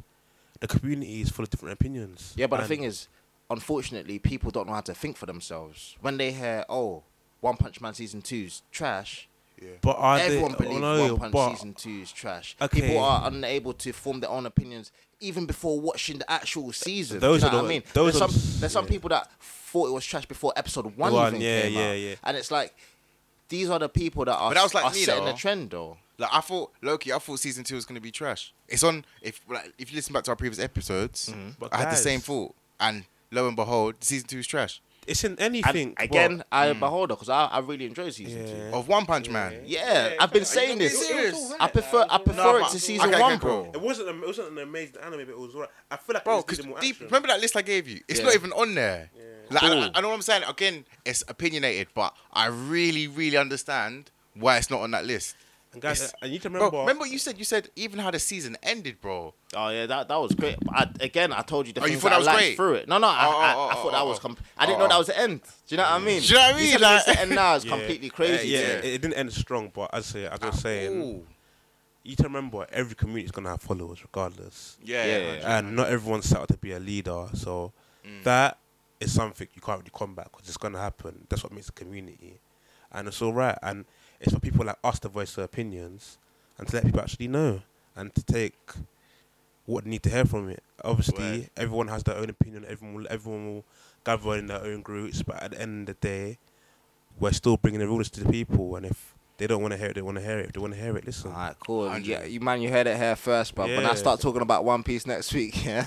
the 0.60 0.66
community 0.68 1.20
is 1.20 1.30
full 1.30 1.42
of 1.42 1.50
different 1.50 1.72
opinions. 1.74 2.32
Yeah, 2.36 2.46
but 2.46 2.60
the 2.60 2.68
thing 2.68 2.84
is, 2.84 3.08
unfortunately, 3.50 4.18
people 4.18 4.50
don't 4.50 4.66
know 4.66 4.72
how 4.74 4.80
to 4.82 4.94
think 4.94 5.16
for 5.16 5.26
themselves. 5.26 5.96
When 6.00 6.16
they 6.16 6.32
hear, 6.32 6.64
"Oh, 6.68 7.02
One 7.40 7.56
Punch 7.58 7.80
Man 7.82 7.92
season 7.94 8.22
two's 8.22 8.62
trash," 8.72 9.28
Yeah. 9.62 9.70
but 9.80 9.96
are 9.98 10.18
everyone 10.18 10.52
they, 10.52 10.58
believes 10.58 10.82
oh, 10.82 11.06
no, 11.06 11.14
One 11.14 11.18
Punch 11.20 11.32
but 11.32 11.50
season 11.54 11.72
two 11.74 12.00
is 12.02 12.12
trash. 12.12 12.56
Okay. 12.60 12.80
People 12.82 12.98
are 12.98 13.26
unable 13.28 13.72
to 13.72 13.92
form 13.92 14.20
their 14.20 14.30
own 14.30 14.44
opinions 14.46 14.92
even 15.20 15.46
before 15.46 15.80
watching 15.80 16.18
the 16.18 16.30
actual 16.30 16.72
season. 16.72 17.20
Those 17.20 17.40
Do 17.40 17.46
you 17.46 17.50
are 17.50 17.52
know 17.54 17.58
the- 17.62 17.64
I 17.64 17.68
mean? 17.68 17.82
those 17.94 18.12
there's 18.12 18.22
are 18.22 18.28
some 18.28 18.40
the- 18.52 18.58
there's 18.60 18.72
some 18.72 18.84
yeah. 18.84 18.90
people 18.90 19.08
that 19.10 19.30
thought 19.40 19.88
it 19.88 19.92
was 19.92 20.04
trash 20.04 20.26
before 20.26 20.52
episode 20.56 20.84
one, 20.96 21.12
One, 21.12 21.28
even 21.28 21.40
yeah, 21.40 21.62
came 21.62 21.72
yeah, 21.72 21.88
out. 21.88 21.92
yeah. 21.98 22.14
And 22.24 22.36
it's 22.36 22.50
like 22.50 22.74
these 23.48 23.70
are 23.70 23.78
the 23.78 23.88
people 23.88 24.24
that 24.26 24.34
are, 24.36 24.50
But 24.50 24.54
that 24.54 24.62
was 24.64 24.74
like 24.74 24.84
are 24.84 24.90
me, 24.92 24.98
setting 25.04 25.24
though. 25.24 25.32
the 25.32 25.38
trend 25.38 25.70
though. 25.70 25.96
Like 26.18 26.30
I 26.32 26.40
thought, 26.40 26.72
lowkey. 26.82 27.14
I 27.14 27.18
thought 27.18 27.38
season 27.40 27.64
two 27.64 27.74
was 27.76 27.84
gonna 27.84 28.00
be 28.00 28.10
trash. 28.10 28.52
It's 28.68 28.82
on. 28.82 29.04
If 29.22 29.40
like 29.48 29.72
if 29.78 29.90
you 29.90 29.96
listen 29.96 30.12
back 30.12 30.24
to 30.24 30.30
our 30.32 30.36
previous 30.36 30.58
episodes, 30.58 31.32
But 31.58 31.72
I 31.72 31.78
had 31.78 31.92
the 31.92 31.96
same 31.96 32.20
thought, 32.20 32.54
and 32.80 33.04
lo 33.30 33.46
and 33.46 33.56
behold, 33.56 33.96
season 34.00 34.26
two 34.28 34.38
is 34.38 34.46
trash. 34.46 34.80
It's 35.06 35.24
in 35.24 35.32
And 35.32 35.40
anything. 35.40 35.94
again, 35.98 36.38
but- 36.38 36.46
I 36.52 36.72
hmm. 36.72 36.80
beholder 36.80 37.14
because 37.14 37.28
I, 37.28 37.46
I 37.46 37.58
really 37.60 37.86
enjoy 37.86 38.10
season 38.10 38.46
two. 38.46 38.76
Of 38.76 38.88
One 38.88 39.06
Punch 39.06 39.28
Man. 39.30 39.62
Yeah, 39.64 40.14
I've 40.20 40.32
been 40.32 40.44
saying 40.44 40.78
this. 40.78 40.92
being 40.98 41.04
serious? 41.12 41.34
It 41.34 41.34
was 41.34 41.54
I 41.60 41.68
prefer 41.68 42.06
I 42.08 42.16
it 42.16 42.24
prefer 42.24 42.42
No, 42.42 42.56
it 42.66 42.70
to 42.70 42.78
season 42.80 43.08
okay, 43.10 43.20
one, 43.20 43.32
okay, 43.34 43.40
cool. 43.40 43.62
bro. 43.64 43.70
It 43.74 43.80
wasn't. 43.80 44.08
A, 44.08 44.12
it 44.22 44.26
wasn't 44.26 44.48
an 44.52 44.58
amazing 44.58 44.96
anime, 45.02 45.18
but 45.20 45.28
it 45.28 45.38
was 45.38 45.54
alright. 45.54 45.70
I 45.90 45.96
feel 45.96 46.14
like 46.14 46.24
Bro, 46.24 46.34
it 46.34 46.36
was 46.36 46.44
because 46.44 46.66
more 46.66 46.80
deep. 46.80 47.00
Remember 47.00 47.28
that 47.28 47.40
list 47.40 47.56
I 47.56 47.62
gave 47.62 47.88
you? 47.88 48.00
It's 48.08 48.20
Yeah. 48.20 48.26
not 48.26 48.34
even 48.34 48.52
on 48.52 48.74
there. 48.74 49.10
Like, 49.50 49.60
Cool. 49.60 49.72
I, 49.84 49.90
I 49.94 50.00
know 50.00 50.08
what 50.08 50.14
I'm 50.14 50.22
saying. 50.22 50.42
Again, 50.48 50.84
it's 51.04 51.22
opinionated, 51.28 51.88
but 51.94 52.14
I 52.32 52.46
really, 52.46 53.06
really 53.06 53.36
understand 53.36 54.10
why 54.34 54.56
it's 54.58 54.70
not 54.70 54.80
on 54.80 54.90
that 54.90 55.04
list. 55.06 55.36
And 55.72 55.82
guys, 55.82 56.00
It's- 56.00 56.14
uh, 56.22 56.26
I 56.26 56.28
need 56.30 56.40
to 56.42 56.48
Bro, 56.50 56.60
remember. 56.60 56.78
remember 56.80 57.00
what 57.00 57.10
you 57.10 57.18
said? 57.18 57.36
You 57.38 57.44
said 57.44 57.68
even 57.76 57.98
how 57.98 58.10
the 58.10 58.18
season 58.18 58.56
ended, 58.62 59.00
bro. 59.00 59.34
Oh 59.54 59.68
yeah, 59.68 59.84
that 59.86 60.08
that 60.08 60.16
was 60.16 60.32
great. 60.34 60.56
I, 60.72 60.88
again, 61.00 61.32
I 61.32 61.42
told 61.42 61.66
you 61.66 61.72
the 61.74 61.82
Oh, 61.82 61.86
you 61.86 61.98
thought 61.98 62.08
that 62.10 62.14
I 62.14 62.18
was 62.18 62.26
liked 62.26 62.38
great? 62.38 62.56
through 62.56 62.74
it. 62.74 62.88
No, 62.88 62.96
no, 62.98 63.06
I, 63.08 63.10
Oh, 63.10 63.12
I, 63.12 63.22
oh, 63.22 63.28
I 63.28 63.72
oh, 63.72 63.82
thought 63.82 63.92
that 63.92 64.00
oh, 64.00 64.08
was. 64.08 64.18
Com- 64.18 64.36
I 64.56 64.64
didn't 64.66 64.78
Oh, 64.78 64.84
know 64.84 64.88
that 64.88 64.98
was 64.98 65.06
the 65.08 65.18
end. 65.18 65.42
Do 65.42 65.74
you 65.74 65.76
know 65.76 65.82
what 65.82 65.92
I 65.92 65.98
mean? 65.98 66.20
Do 66.22 66.26
you 66.28 66.34
know 66.34 66.40
what 66.40 66.54
I 66.54 66.56
mean? 66.56 66.66
You 66.66 66.72
said 66.72 66.80
Like- 66.80 67.04
the 67.04 67.20
end 67.20 67.30
now 67.32 67.54
is 67.56 67.64
Yeah, 67.66 67.70
completely 67.76 68.08
crazy. 68.10 68.48
yeah, 68.48 68.60
to 68.60 68.78
it, 68.78 68.84
it 68.86 69.02
didn't 69.02 69.14
end 69.14 69.32
strong, 69.32 69.70
but 69.74 69.92
as 69.92 70.08
I 70.10 70.12
say, 70.12 70.26
I 70.28 70.36
was 70.46 70.60
saying, 70.60 70.92
Ooh. 71.02 71.26
you 72.04 72.10
need 72.10 72.18
to 72.18 72.24
remember 72.24 72.66
every 72.72 72.94
community 72.94 73.26
is 73.26 73.32
gonna 73.32 73.50
have 73.50 73.60
followers 73.60 74.00
regardless, 74.02 74.78
Yeah, 74.82 75.04
Yeah, 75.04 75.16
yeah. 75.18 75.34
yeah. 75.34 75.58
and 75.58 75.76
not 75.76 75.88
everyone's 75.88 76.24
set 76.26 76.38
out 76.40 76.48
to 76.48 76.56
be 76.56 76.72
a 76.72 76.78
leader. 76.78 77.26
So 77.34 77.72
Mm. 78.06 78.22
that 78.22 78.58
is 79.00 79.12
something 79.12 79.46
you 79.54 79.60
can't 79.60 79.80
really 79.80 79.90
combat 79.92 80.28
because 80.32 80.48
it's 80.48 80.56
gonna 80.56 80.80
happen. 80.80 81.26
That's 81.28 81.42
what 81.42 81.52
makes 81.52 81.68
a 81.68 81.72
community, 81.72 82.38
and 82.92 83.08
it's 83.08 83.20
all 83.20 83.32
right. 83.34 83.58
And 83.62 83.84
it's 84.20 84.32
for 84.32 84.40
people 84.40 84.64
like 84.64 84.78
us 84.82 84.98
to 85.00 85.08
voice 85.08 85.34
their 85.34 85.44
opinions 85.44 86.18
and 86.58 86.66
to 86.68 86.76
let 86.76 86.84
people 86.84 87.00
actually 87.00 87.28
know 87.28 87.62
and 87.94 88.14
to 88.14 88.22
take 88.22 88.54
what 89.66 89.84
they 89.84 89.90
need 89.90 90.02
to 90.04 90.10
hear 90.10 90.24
from 90.24 90.48
it. 90.48 90.62
Obviously, 90.84 91.40
Word. 91.40 91.50
everyone 91.56 91.88
has 91.88 92.02
their 92.04 92.16
own 92.16 92.30
opinion. 92.30 92.64
Everyone 92.68 92.94
will, 92.96 93.06
everyone 93.10 93.46
will 93.46 93.64
gather 94.04 94.36
in 94.36 94.46
their 94.46 94.62
own 94.62 94.82
groups, 94.82 95.22
but 95.22 95.42
at 95.42 95.50
the 95.50 95.60
end 95.60 95.88
of 95.88 95.98
the 96.00 96.08
day, 96.08 96.38
we're 97.18 97.32
still 97.32 97.56
bringing 97.56 97.80
the 97.80 97.86
rulers 97.86 98.10
to 98.10 98.22
the 98.22 98.30
people. 98.30 98.76
And 98.76 98.86
if 98.86 99.14
they 99.38 99.46
don't 99.46 99.60
want 99.60 99.72
to 99.72 99.78
hear 99.78 99.88
it, 99.88 99.94
they 99.94 100.02
want 100.02 100.18
to 100.18 100.24
hear 100.24 100.38
it. 100.38 100.46
If 100.46 100.52
they 100.52 100.60
want 100.60 100.74
to 100.74 100.80
hear 100.80 100.96
it, 100.96 101.04
listen. 101.04 101.30
Alright, 101.30 101.58
cool. 101.58 101.88
Hundred. 101.88 102.06
Yeah, 102.06 102.24
you 102.24 102.40
man, 102.40 102.62
you 102.62 102.70
heard 102.70 102.86
it 102.86 102.96
here 102.96 103.16
first, 103.16 103.54
but 103.54 103.68
when 103.68 103.84
I 103.84 103.94
start 103.94 104.20
talking 104.20 104.42
about 104.42 104.64
One 104.64 104.82
Piece 104.82 105.06
next 105.06 105.32
week, 105.34 105.64
yeah, 105.64 105.86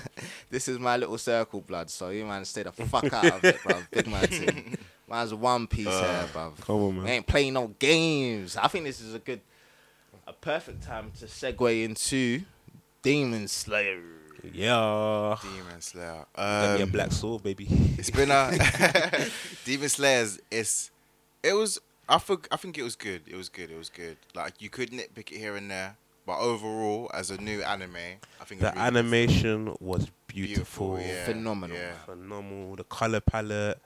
this 0.50 0.68
is 0.68 0.78
my 0.78 0.98
little 0.98 1.18
circle, 1.18 1.62
blood. 1.62 1.90
So 1.90 2.10
you 2.10 2.26
man, 2.26 2.46
stay 2.46 2.64
the 2.64 2.72
fuck 2.72 3.12
out 3.12 3.26
of 3.26 3.44
it, 3.44 3.58
bro. 3.64 3.82
Big 3.92 4.08
man 4.08 4.28
team. 4.28 4.78
Man's 5.10 5.34
One 5.34 5.68
Piece 5.68 5.88
Uh, 5.88 6.20
here, 6.20 6.30
bro. 6.34 6.54
Come 6.62 6.76
on, 6.76 6.96
We 6.98 7.04
man. 7.04 7.08
ain't 7.14 7.28
playing 7.28 7.54
no 7.54 7.68
games. 7.80 8.56
I 8.58 8.68
think 8.68 8.86
this 8.86 9.00
is 9.02 9.14
a 9.16 9.20
good, 9.20 9.42
a 10.28 10.34
perfect 10.34 10.84
time 10.84 11.12
to 11.20 11.26
segue 11.26 11.84
into 11.84 12.42
Demon 13.02 13.48
Slayer. 13.48 14.02
Yeah. 14.54 15.36
Demon 15.42 15.82
Slayer. 15.82 16.26
Get 16.36 16.76
be 16.78 16.82
a 16.82 16.86
Um, 16.86 16.90
black 16.92 17.12
sword, 17.12 17.44
baby. 17.44 17.68
It's 17.98 18.10
been 18.10 18.32
a 18.32 18.52
Demon 19.66 19.90
Slayers. 19.90 20.40
It's 20.50 20.92
it 21.44 21.54
was. 21.54 21.80
I 22.08 22.18
think 22.18 22.48
I 22.52 22.56
think 22.58 22.78
it 22.78 22.84
was 22.84 22.96
good. 22.96 23.22
It 23.28 23.36
was 23.36 23.50
good. 23.50 23.70
It 23.70 23.78
was 23.78 23.90
good. 23.90 24.18
Like 24.34 24.62
you 24.62 24.70
could 24.70 24.92
nitpick 24.92 25.32
it 25.32 25.38
here 25.38 25.56
and 25.56 25.70
there, 25.70 25.96
but 26.26 26.40
overall, 26.40 27.12
as 27.14 27.30
a 27.32 27.38
new 27.40 27.62
anime, 27.62 27.96
I 28.42 28.46
think 28.46 28.62
the 28.62 28.68
it's 28.68 28.76
really 28.78 28.88
animation 28.88 29.76
was 29.80 30.08
beautiful, 30.28 30.96
beautiful. 30.96 31.00
Yeah, 31.02 31.26
Phenomenal. 31.26 31.78
Yeah. 31.78 31.94
phenomenal. 32.06 32.76
The 32.78 32.84
color 32.86 33.20
palette, 33.20 33.80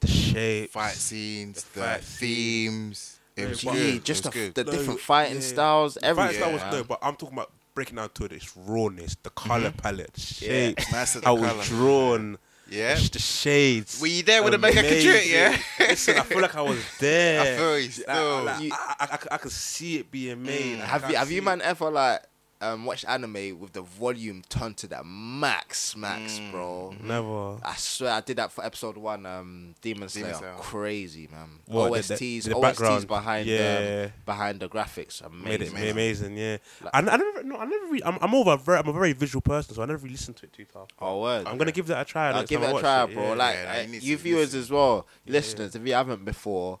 the 0.00 0.06
shape, 0.08 0.70
Fight 0.70 0.94
scenes, 0.94 1.62
The 1.64 1.80
the, 1.80 1.86
fight 1.86 2.00
themes. 2.04 3.18
It 3.36 3.48
was 3.48 3.64
but- 3.64 3.72
good. 3.74 4.04
Just 4.04 4.24
it 4.24 4.26
was 4.28 4.34
the, 4.34 4.40
good. 4.40 4.54
the 4.54 4.64
No, 4.64 4.72
different 4.78 5.00
fighting 5.00 5.34
yeah. 5.36 5.40
styles, 5.40 5.94
Fight 5.94 6.04
everything. 6.04 6.36
style 6.36 6.52
was 6.52 6.62
man. 6.62 6.72
no, 6.72 6.84
but 6.84 6.98
I'm 7.02 7.16
talking 7.16 7.36
about 7.38 7.50
breaking 7.74 7.96
down 7.96 8.10
to 8.14 8.24
it. 8.26 8.32
Its 8.32 8.56
rawness, 8.56 9.16
the 9.22 9.30
mm-hmm. 9.30 9.48
color 9.48 9.70
palette, 9.72 10.12
the 10.14 10.20
shapes, 10.20 10.92
Nice 10.92 11.16
at 11.16 11.24
how 11.24 11.36
colour. 11.36 11.48
it's 11.58 11.68
drawn, 11.68 12.38
Yeah. 12.70 12.94
the, 12.94 13.08
the 13.10 13.18
shades. 13.18 14.00
Were 14.00 14.06
you 14.06 14.22
there 14.22 14.42
with 14.42 14.52
the 14.52 14.58
mega 14.58 14.78
Amazing. 14.80 15.30
yeah? 15.32 15.56
Listen, 15.80 16.16
I 16.18 16.22
feel 16.22 16.40
like 16.40 16.54
I 16.54 16.62
was 16.62 16.78
there. 17.00 17.40
I 17.40 17.56
feel 17.56 17.78
you 17.78 17.84
Like, 17.86 17.92
still. 17.92 18.42
like, 18.44 18.62
You- 18.62 18.72
I, 18.72 18.94
I, 19.00 19.04
I, 19.12 19.16
could- 19.16 19.32
I 19.32 19.36
could 19.38 19.52
see 19.52 19.96
it 19.98 20.10
being 20.10 20.42
made. 20.42 20.78
Mm, 20.78 20.82
I 20.82 20.86
Have 20.86 21.10
you 21.10 21.16
have 21.16 21.28
see 21.28 21.34
you 21.34 21.40
it. 21.42 21.44
man 21.44 21.60
ever 21.62 21.90
like 21.90 22.22
um 22.64 22.84
watched 22.84 23.04
anime 23.08 23.58
with 23.60 23.72
the 23.72 23.82
volume 23.82 24.42
turned 24.48 24.76
to 24.78 24.86
that 24.88 25.04
max 25.06 25.96
max, 25.96 26.38
Mm. 26.38 26.50
bro? 26.50 26.94
Never. 27.02 27.56
I 27.64 27.74
swear 27.76 28.12
I 28.12 28.20
did 28.20 28.38
that 28.38 28.50
for 28.52 28.64
episode 28.64 28.96
one, 28.96 29.26
um, 29.26 29.74
Demon 29.82 30.08
Slayer. 30.08 30.24
Demon 30.26 30.38
Slayer. 30.38 30.54
Crazy 30.58 31.28
man. 31.30 31.48
What, 31.66 31.92
OSTs, 31.92 32.44
the- 32.44 32.50
the 32.50 32.56
OSTs 32.56 32.60
background? 32.62 33.06
behind 33.08 33.46
Yeah. 33.46 34.04
um, 34.06 34.12
behind 34.26 34.60
the 34.60 34.68
graphics. 34.68 35.22
Amazing. 35.24 35.44
Made 35.44 35.62
it 35.62 35.68
Amazing. 35.70 35.90
amazing, 35.90 36.36
yeah. 36.36 36.56
Like- 36.82 36.94
I, 36.94 36.98
I 36.98 37.16
never, 37.16 37.42
no, 37.44 37.56
I 37.56 37.64
never. 37.66 37.84
Really, 37.86 38.04
I'm, 38.04 38.18
I'm 38.20 38.30
more 38.30 38.40
of 38.42 38.60
a 38.60 38.62
very, 38.62 38.78
I'm 38.78 38.88
a 38.88 38.92
very 38.92 39.12
visual 39.12 39.42
person, 39.42 39.74
so 39.74 39.82
I 39.82 39.86
never 39.86 39.98
really 39.98 40.12
listened 40.14 40.36
to 40.38 40.46
it 40.46 40.52
too 40.52 40.64
far. 40.64 40.86
Oh 41.00 41.20
word. 41.22 41.46
I'm 41.46 41.58
gonna 41.58 41.72
give 41.72 41.86
that 41.88 42.00
a 42.00 42.04
try. 42.04 42.30
I'll 42.30 42.44
give 42.44 42.62
it 42.62 42.74
a 42.74 42.78
try, 42.80 43.04
it, 43.04 43.12
bro. 43.14 43.22
yeah. 43.28 43.34
Like 43.34 43.54
Yeah, 43.56 43.80
you 43.82 43.88
need 43.88 44.02
you 44.02 44.16
viewers 44.16 44.46
listen. 44.54 44.60
as 44.60 44.70
well, 44.70 45.06
Yeah. 45.26 45.32
listeners, 45.32 45.74
if 45.76 45.86
you 45.86 45.92
haven't 45.94 46.24
before, 46.24 46.80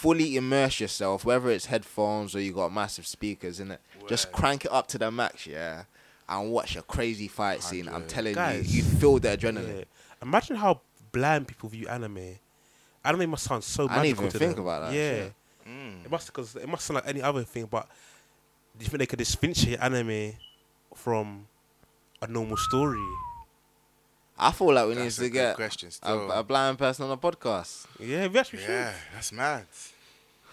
fully 0.00 0.36
immerse 0.36 0.80
yourself, 0.80 1.24
whether 1.24 1.50
it's 1.50 1.66
headphones 1.66 2.34
or 2.34 2.40
you 2.40 2.52
got 2.52 2.72
massive 2.72 3.06
speakers 3.06 3.60
in 3.60 3.70
it. 3.72 3.80
Just 4.08 4.32
crank 4.32 4.64
it 4.64 4.72
up 4.72 4.86
to 4.88 4.98
the 4.98 5.10
max, 5.10 5.46
yeah, 5.46 5.84
and 6.28 6.50
watch 6.50 6.74
a 6.76 6.82
crazy 6.82 7.28
fight 7.28 7.62
scene. 7.62 7.88
I'm 7.88 8.06
telling 8.06 8.34
Guys, 8.34 8.74
you, 8.74 8.82
you 8.82 8.88
feel 8.98 9.18
the 9.18 9.28
adrenaline. 9.36 9.78
Yeah. 9.80 9.84
Imagine 10.22 10.56
how 10.56 10.80
bland 11.12 11.46
people 11.48 11.68
view 11.68 11.86
anime. 11.88 12.38
Anime 13.04 13.30
must 13.30 13.44
sound 13.44 13.62
so 13.64 13.88
I 13.88 13.94
didn't 13.96 14.06
even 14.06 14.28
to 14.30 14.38
think 14.38 14.56
them. 14.56 14.64
about 14.64 14.90
that, 14.90 14.94
Yeah. 14.94 15.28
Mm. 15.70 16.04
it 16.04 16.10
must 16.10 16.26
because 16.26 16.56
it 16.56 16.68
must 16.68 16.84
sound 16.86 16.96
like 16.96 17.06
any 17.06 17.22
other 17.22 17.42
thing. 17.44 17.66
But 17.70 17.86
do 18.78 18.84
you 18.84 18.88
think 18.90 18.98
they 19.00 19.06
could 19.06 19.18
differentiate 19.18 19.78
anime 19.80 20.32
from 20.94 21.46
a 22.22 22.26
normal 22.26 22.56
story? 22.56 22.98
I 24.42 24.52
feel 24.52 24.72
like 24.72 24.88
we 24.88 24.94
need 24.94 25.02
That's 25.04 25.18
a 25.18 25.22
to 25.24 25.28
get 25.30 25.56
question 25.56 25.90
a, 26.02 26.16
a 26.16 26.42
blind 26.42 26.78
person 26.78 27.04
on 27.04 27.10
a 27.10 27.16
podcast. 27.16 27.86
Yeah, 27.98 28.26
we 28.26 28.38
actually 28.38 28.62
Yeah, 28.62 28.92
that's 29.12 29.32
mad. 29.32 29.66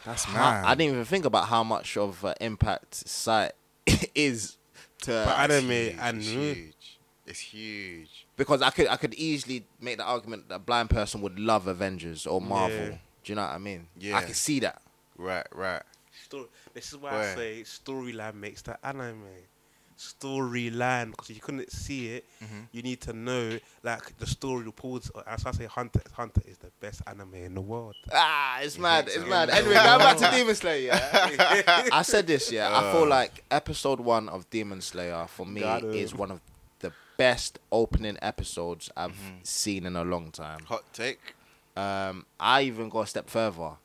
That's 0.05 0.27
I, 0.27 0.33
mad. 0.33 0.65
I 0.65 0.75
didn't 0.75 0.93
even 0.93 1.05
think 1.05 1.25
about 1.25 1.47
how 1.47 1.63
much 1.63 1.95
of 1.97 2.23
uh, 2.25 2.33
impact 2.41 2.95
sight 3.07 3.53
is 4.15 4.57
to 5.03 5.11
But 5.25 5.51
anime 5.51 5.69
huge, 5.69 5.95
and- 5.99 6.17
it's 6.19 6.27
huge. 6.29 6.73
It's 7.25 7.39
huge. 7.39 8.25
because 8.38 8.61
I 8.61 8.69
could 8.69 8.88
I 8.88 8.95
could 8.95 9.13
easily 9.15 9.65
make 9.81 9.97
the 9.97 10.03
argument 10.05 10.47
that 10.47 10.55
a 10.55 10.59
blind 10.59 10.89
person 10.89 11.19
would 11.21 11.38
love 11.38 11.67
Avengers 11.67 12.25
or 12.25 12.39
Marvel. 12.39 12.77
Yeah. 12.77 12.97
Do 13.23 13.31
you 13.31 13.35
know 13.35 13.41
what 13.41 13.51
I 13.51 13.57
mean? 13.57 13.88
Yeah. 13.99 14.15
I 14.17 14.23
can 14.23 14.33
see 14.33 14.61
that. 14.61 14.81
Right, 15.17 15.45
right. 15.53 15.81
Story. 16.23 16.45
This 16.73 16.88
is 16.93 16.97
why 16.97 17.19
I 17.19 17.35
say 17.35 17.61
storyline 17.63 18.35
makes 18.35 18.61
the 18.61 18.77
anime. 18.85 19.23
Storyline, 19.97 21.11
because 21.11 21.29
if 21.29 21.35
you 21.35 21.41
couldn't 21.41 21.71
see 21.71 22.09
it, 22.15 22.25
Mhm. 22.43 22.67
you 22.71 22.81
need 22.81 23.01
to 23.01 23.13
know 23.13 23.59
like 23.83 24.17
the 24.19 24.27
story 24.27 24.63
reports. 24.65 25.09
As 25.25 25.45
I 25.45 25.51
say, 25.51 25.65
Hunter, 25.65 26.01
Hunter 26.13 26.41
is 26.45 26.57
the 26.57 26.71
best 26.79 27.01
anime 27.07 27.33
in 27.35 27.53
the 27.55 27.61
world. 27.61 27.95
Ah, 28.13 28.59
it's 28.61 28.77
mad. 28.77 29.07
It's 29.07 29.25
mad. 29.25 29.49
Anyway, 29.57 29.73
going 29.75 29.99
back 29.99 30.17
to 30.17 30.31
Demon 30.31 30.55
Slayer. 30.55 30.91
Yeah? 30.93 31.87
I 31.91 32.01
said 32.03 32.27
this, 32.27 32.51
yeah. 32.51 32.69
I 32.77 32.91
feel 32.91 33.03
Uh. 33.03 33.07
like 33.07 33.43
episode 33.51 33.99
one 33.99 34.29
of 34.29 34.49
Demon 34.49 34.81
Slayer 34.81 35.25
for 35.27 35.45
me 35.45 35.61
is 35.63 36.13
one 36.13 36.31
of 36.31 36.41
the 36.79 36.91
best 37.17 37.59
opening 37.71 38.17
episodes 38.21 38.89
I've 38.95 39.11
Mm-hmm. 39.11 39.43
seen 39.43 39.85
in 39.85 39.95
a 39.95 40.03
long 40.03 40.31
time. 40.31 40.63
Hot 40.65 40.83
take. 40.93 41.19
Um, 41.75 42.25
I 42.39 42.63
even 42.63 42.89
go 42.89 43.01
a 43.01 43.07
step 43.07 43.29
further. 43.29 43.77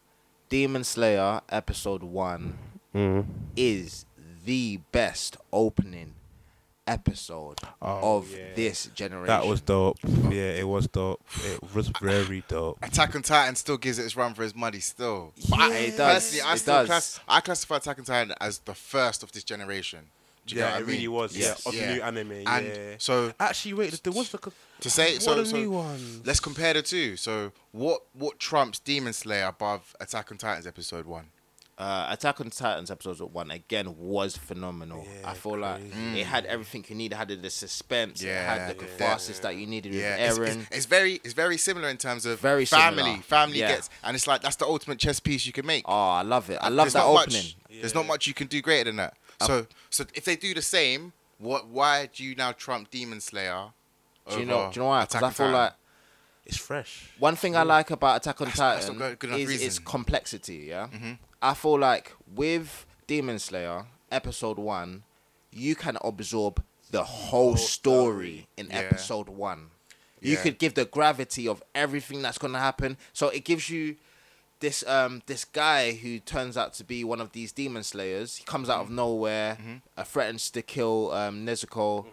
Demon 0.48 0.84
Slayer 0.84 1.40
episode 1.48 2.02
one 2.02 2.58
Mm. 2.94 3.24
is 3.56 4.04
the 4.44 4.80
best 4.92 5.36
opening 5.52 6.14
episode 6.86 7.58
Oh, 7.80 8.18
of 8.18 8.30
yeah. 8.30 8.38
this 8.56 8.86
generation. 8.86 9.26
That 9.28 9.46
was 9.46 9.60
dope. 9.60 9.98
Yeah, 10.04 10.50
it 10.50 10.66
was 10.66 10.88
dope. 10.88 11.20
It 11.44 11.74
was 11.74 11.88
very 12.00 12.42
dope. 12.48 12.78
Attack 12.82 13.14
on 13.14 13.22
Titan 13.22 13.54
still 13.54 13.76
gives 13.76 13.98
it 13.98 14.04
its 14.04 14.16
run 14.16 14.34
for 14.34 14.42
its 14.42 14.54
money 14.54 14.80
still. 14.80 15.32
But 15.48 15.58
Yeah, 15.60 15.64
I, 15.66 15.70
it 15.76 15.96
does. 15.96 16.40
I 16.40 16.54
It 16.54 16.58
still 16.58 16.74
does. 16.74 16.86
class, 16.88 17.20
I 17.28 17.40
classify 17.40 17.76
Attack 17.76 17.98
on 18.00 18.04
Titan 18.04 18.34
as 18.40 18.58
the 18.60 18.74
first 18.74 19.22
of 19.22 19.30
this 19.32 19.44
generation. 19.44 20.00
Do 20.44 20.56
you 20.56 20.60
Yeah, 20.62 20.72
what 20.72 20.74
it 20.74 20.76
I 20.76 20.80
mean? 20.80 20.88
really 20.96 21.08
was. 21.08 21.36
Yeah, 21.36 21.46
Yes. 21.46 21.66
of 21.66 21.74
Yeah. 21.74 21.86
the 21.86 21.94
new 21.94 22.02
anime. 22.02 22.32
And 22.48 22.66
yeah. 22.66 22.94
so 22.98 23.32
Actually, 23.38 23.74
wait, 23.74 24.02
there 24.02 24.12
was 24.12 24.30
the 24.30 24.38
a, 24.38 24.80
to 24.82 24.90
say 24.90 25.12
what 25.14 25.22
so, 25.22 25.40
are 25.40 25.44
so 25.44 25.56
new 25.56 25.70
ones? 25.70 26.26
let's 26.26 26.40
compare 26.40 26.74
the 26.74 26.82
two. 26.82 27.16
So 27.16 27.52
what 27.70 28.02
what 28.12 28.40
trumps 28.40 28.80
Demon 28.80 29.12
Slayer 29.12 29.46
above 29.46 29.94
Attack 30.00 30.32
on 30.32 30.38
Titans 30.38 30.66
episode 30.66 31.06
one? 31.06 31.26
Uh, 31.78 32.06
Attack 32.10 32.40
on 32.40 32.50
Titans 32.50 32.90
episode 32.90 33.18
one 33.32 33.50
again 33.50 33.96
was 33.96 34.36
phenomenal. 34.36 35.04
Yeah, 35.06 35.30
I 35.30 35.34
feel 35.34 35.56
like 35.58 35.80
crazy. 35.90 36.20
it 36.20 36.26
had 36.26 36.44
everything 36.44 36.84
you 36.88 36.94
needed. 36.94 37.14
It 37.14 37.18
had 37.18 37.42
the 37.42 37.50
suspense. 37.50 38.22
Yeah, 38.22 38.30
it 38.30 38.34
Yeah, 38.34 38.54
had 38.66 38.78
the 38.78 38.84
yeah. 38.84 38.90
catharsis 38.90 39.38
that 39.40 39.56
you 39.56 39.66
needed 39.66 39.94
Yeah, 39.94 40.16
with 40.34 40.38
it's, 40.38 40.38
Eren. 40.38 40.60
it's, 40.66 40.76
it's 40.76 40.86
very 40.86 41.14
it's 41.24 41.32
very 41.32 41.56
similar 41.56 41.88
in 41.88 41.96
terms 41.96 42.26
of 42.26 42.38
Very 42.40 42.66
family. 42.66 43.02
similar. 43.02 43.22
Family 43.22 43.58
Yeah. 43.60 43.68
gets 43.68 43.90
and 44.04 44.14
it's 44.14 44.26
like 44.26 44.42
that's 44.42 44.56
the 44.56 44.66
ultimate 44.66 44.98
chess 44.98 45.18
piece 45.18 45.46
you 45.46 45.52
can 45.52 45.64
make. 45.64 45.84
oh, 45.88 45.92
I 46.10 46.22
love 46.22 46.50
it. 46.50 46.58
I 46.60 46.68
love 46.68 46.84
There's 46.86 46.92
that 46.92 47.04
opening. 47.04 47.42
Much, 47.42 47.56
There's 47.80 47.94
not 47.94 48.06
much 48.06 48.26
you 48.26 48.34
can 48.34 48.48
do 48.48 48.60
greater 48.60 48.84
than 48.84 48.96
that. 48.96 49.14
Uh, 49.40 49.46
So 49.46 49.66
so 49.88 50.04
if 50.14 50.24
they 50.26 50.36
do 50.36 50.52
the 50.54 50.62
same, 50.62 51.14
what 51.38 51.66
why 51.68 52.06
do 52.14 52.22
you 52.22 52.34
now 52.34 52.52
trump 52.52 52.90
Demon 52.90 53.20
Slayer? 53.22 53.68
Do 54.30 54.38
you 54.38 54.44
know? 54.44 54.70
Do 54.70 54.78
you 54.78 54.82
know 54.82 54.88
why? 54.88 55.00
Because 55.00 55.14
Attack 55.16 55.22
I 55.30 55.32
feel 55.32 55.46
Titan? 55.46 55.52
like 55.62 55.72
It's 56.44 56.58
fresh. 56.58 57.10
one 57.18 57.34
thing 57.34 57.56
I 57.56 57.62
like 57.62 57.90
about 57.90 58.18
Attack 58.18 58.40
on 58.42 58.48
That's- 58.48 58.58
that's 58.58 58.84
Titan 58.86 58.98
not 58.98 59.08
good- 59.08 59.18
good 59.30 59.30
enough 59.40 59.50
is 59.50 59.62
its 59.62 59.78
complexity. 59.78 60.66
Yeah, 60.68 60.88
Mhm. 60.88 61.18
I 61.42 61.54
feel 61.54 61.78
like 61.78 62.12
with 62.34 62.86
Demon 63.06 63.38
Slayer 63.38 63.86
episode 64.10 64.58
one, 64.58 65.02
you 65.52 65.74
can 65.74 65.98
absorb 66.02 66.62
the 66.90 67.02
whole 67.02 67.56
story 67.56 68.46
in 68.56 68.68
Yeah. 68.68 68.78
episode 68.80 69.28
one. 69.28 69.70
You 70.20 70.34
Yeah. 70.36 70.42
could 70.42 70.58
give 70.58 70.74
the 70.74 70.84
gravity 70.84 71.48
of 71.48 71.62
everything 71.74 72.22
that's 72.22 72.38
gonna 72.38 72.60
happen. 72.60 72.96
So 73.12 73.28
it 73.28 73.44
gives 73.44 73.68
you 73.70 73.96
this 74.60 74.86
um 74.86 75.22
this 75.26 75.44
guy 75.44 75.92
who 75.92 76.20
turns 76.20 76.56
out 76.56 76.72
to 76.74 76.84
be 76.84 77.02
one 77.02 77.20
of 77.20 77.32
these 77.32 77.50
demon 77.50 77.82
slayers. 77.82 78.36
He 78.36 78.44
comes 78.44 78.68
out 78.70 78.80
of 78.82 78.90
nowhere, 78.90 79.58
uh, 79.96 80.04
threatens 80.04 80.48
to 80.50 80.62
kill 80.62 81.10
um, 81.12 81.44
Nezuko, 81.44 82.06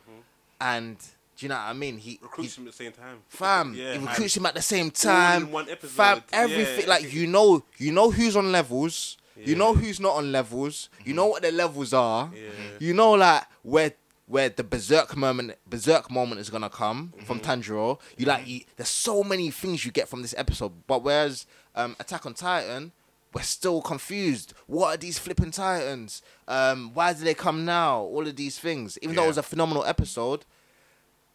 and 0.59 0.97
do 1.37 1.45
you 1.45 1.49
know 1.49 1.55
what 1.55 1.61
I 1.65 1.73
mean? 1.73 1.99
He, 1.99 2.11
he 2.13 2.19
Recruits 2.23 2.57
him 2.57 2.65
at 2.67 2.71
the 2.71 2.77
same 2.83 2.91
time. 2.91 3.21
fam, 3.29 3.73
Yeah, 3.75 3.93
he 3.93 3.99
recruits 3.99 4.35
him 4.35 4.45
at 4.47 4.55
the 4.55 4.61
same 4.63 4.89
time. 4.91 5.51
one 5.51 5.69
episode, 5.69 5.91
Fam, 5.95 6.23
everything 6.33 6.81
yeah. 6.81 6.89
like 6.89 7.13
you 7.13 7.27
know, 7.27 7.63
you 7.77 7.91
know 7.91 8.09
who's 8.11 8.35
on 8.35 8.51
levels. 8.51 9.17
You 9.45 9.55
know 9.55 9.73
who's 9.73 9.99
not 9.99 10.15
on 10.15 10.31
levels. 10.31 10.89
You 11.05 11.13
know 11.13 11.27
what 11.27 11.41
the 11.41 11.51
levels 11.51 11.93
are. 11.93 12.31
Yeah. 12.35 12.49
You 12.79 12.93
know 12.93 13.11
like 13.11 13.43
where 13.63 13.93
where 14.27 14.49
the 14.49 14.63
berserk 14.63 15.17
moment 15.17 15.55
berserk 15.67 16.11
moment 16.11 16.39
is 16.41 16.49
gonna 16.49 16.69
come 16.69 17.13
Mm-hmm. 17.15 17.25
from 17.25 17.39
Tanjiro. 17.39 17.99
You 18.17 18.25
like 18.27 18.47
you, 18.47 18.61
there's 18.77 18.89
so 18.89 19.23
many 19.23 19.49
things 19.51 19.83
you 19.85 19.91
get 19.91 20.07
from 20.07 20.21
this 20.21 20.35
episode. 20.37 20.71
But 20.87 21.03
whereas 21.03 21.45
um, 21.75 21.95
Attack 21.99 22.25
on 22.25 22.33
Titan, 22.35 22.91
we're 23.33 23.41
still 23.43 23.81
confused. 23.81 24.53
What 24.67 24.87
are 24.93 24.97
these 24.97 25.17
flipping 25.17 25.51
titans? 25.51 26.21
Um, 26.47 26.91
why 26.93 27.13
do 27.13 27.23
they 27.23 27.33
come 27.33 27.63
now? 27.65 28.01
All 28.01 28.27
of 28.27 28.35
these 28.35 28.59
things. 28.59 28.97
Even 29.01 29.15
though 29.15 29.23
it 29.23 29.27
was 29.27 29.37
a 29.37 29.43
phenomenal 29.43 29.83
episode, 29.85 30.45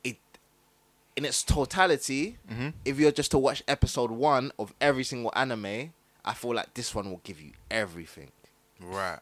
it 0.04 0.16
in 1.16 1.24
its 1.24 1.42
totality, 1.42 2.36
Mm-hmm. 2.52 2.68
if 2.84 2.98
you're 2.98 3.12
just 3.12 3.30
to 3.32 3.38
watch 3.38 3.62
episode 3.68 4.10
one 4.10 4.52
of 4.58 4.74
every 4.80 5.04
single 5.04 5.32
anime, 5.34 5.92
I 6.24 6.34
feel 6.34 6.54
like 6.54 6.72
this 6.74 6.94
one 6.94 7.10
will 7.10 7.20
give 7.24 7.40
you 7.40 7.52
everything. 7.70 8.30
Right. 8.80 9.18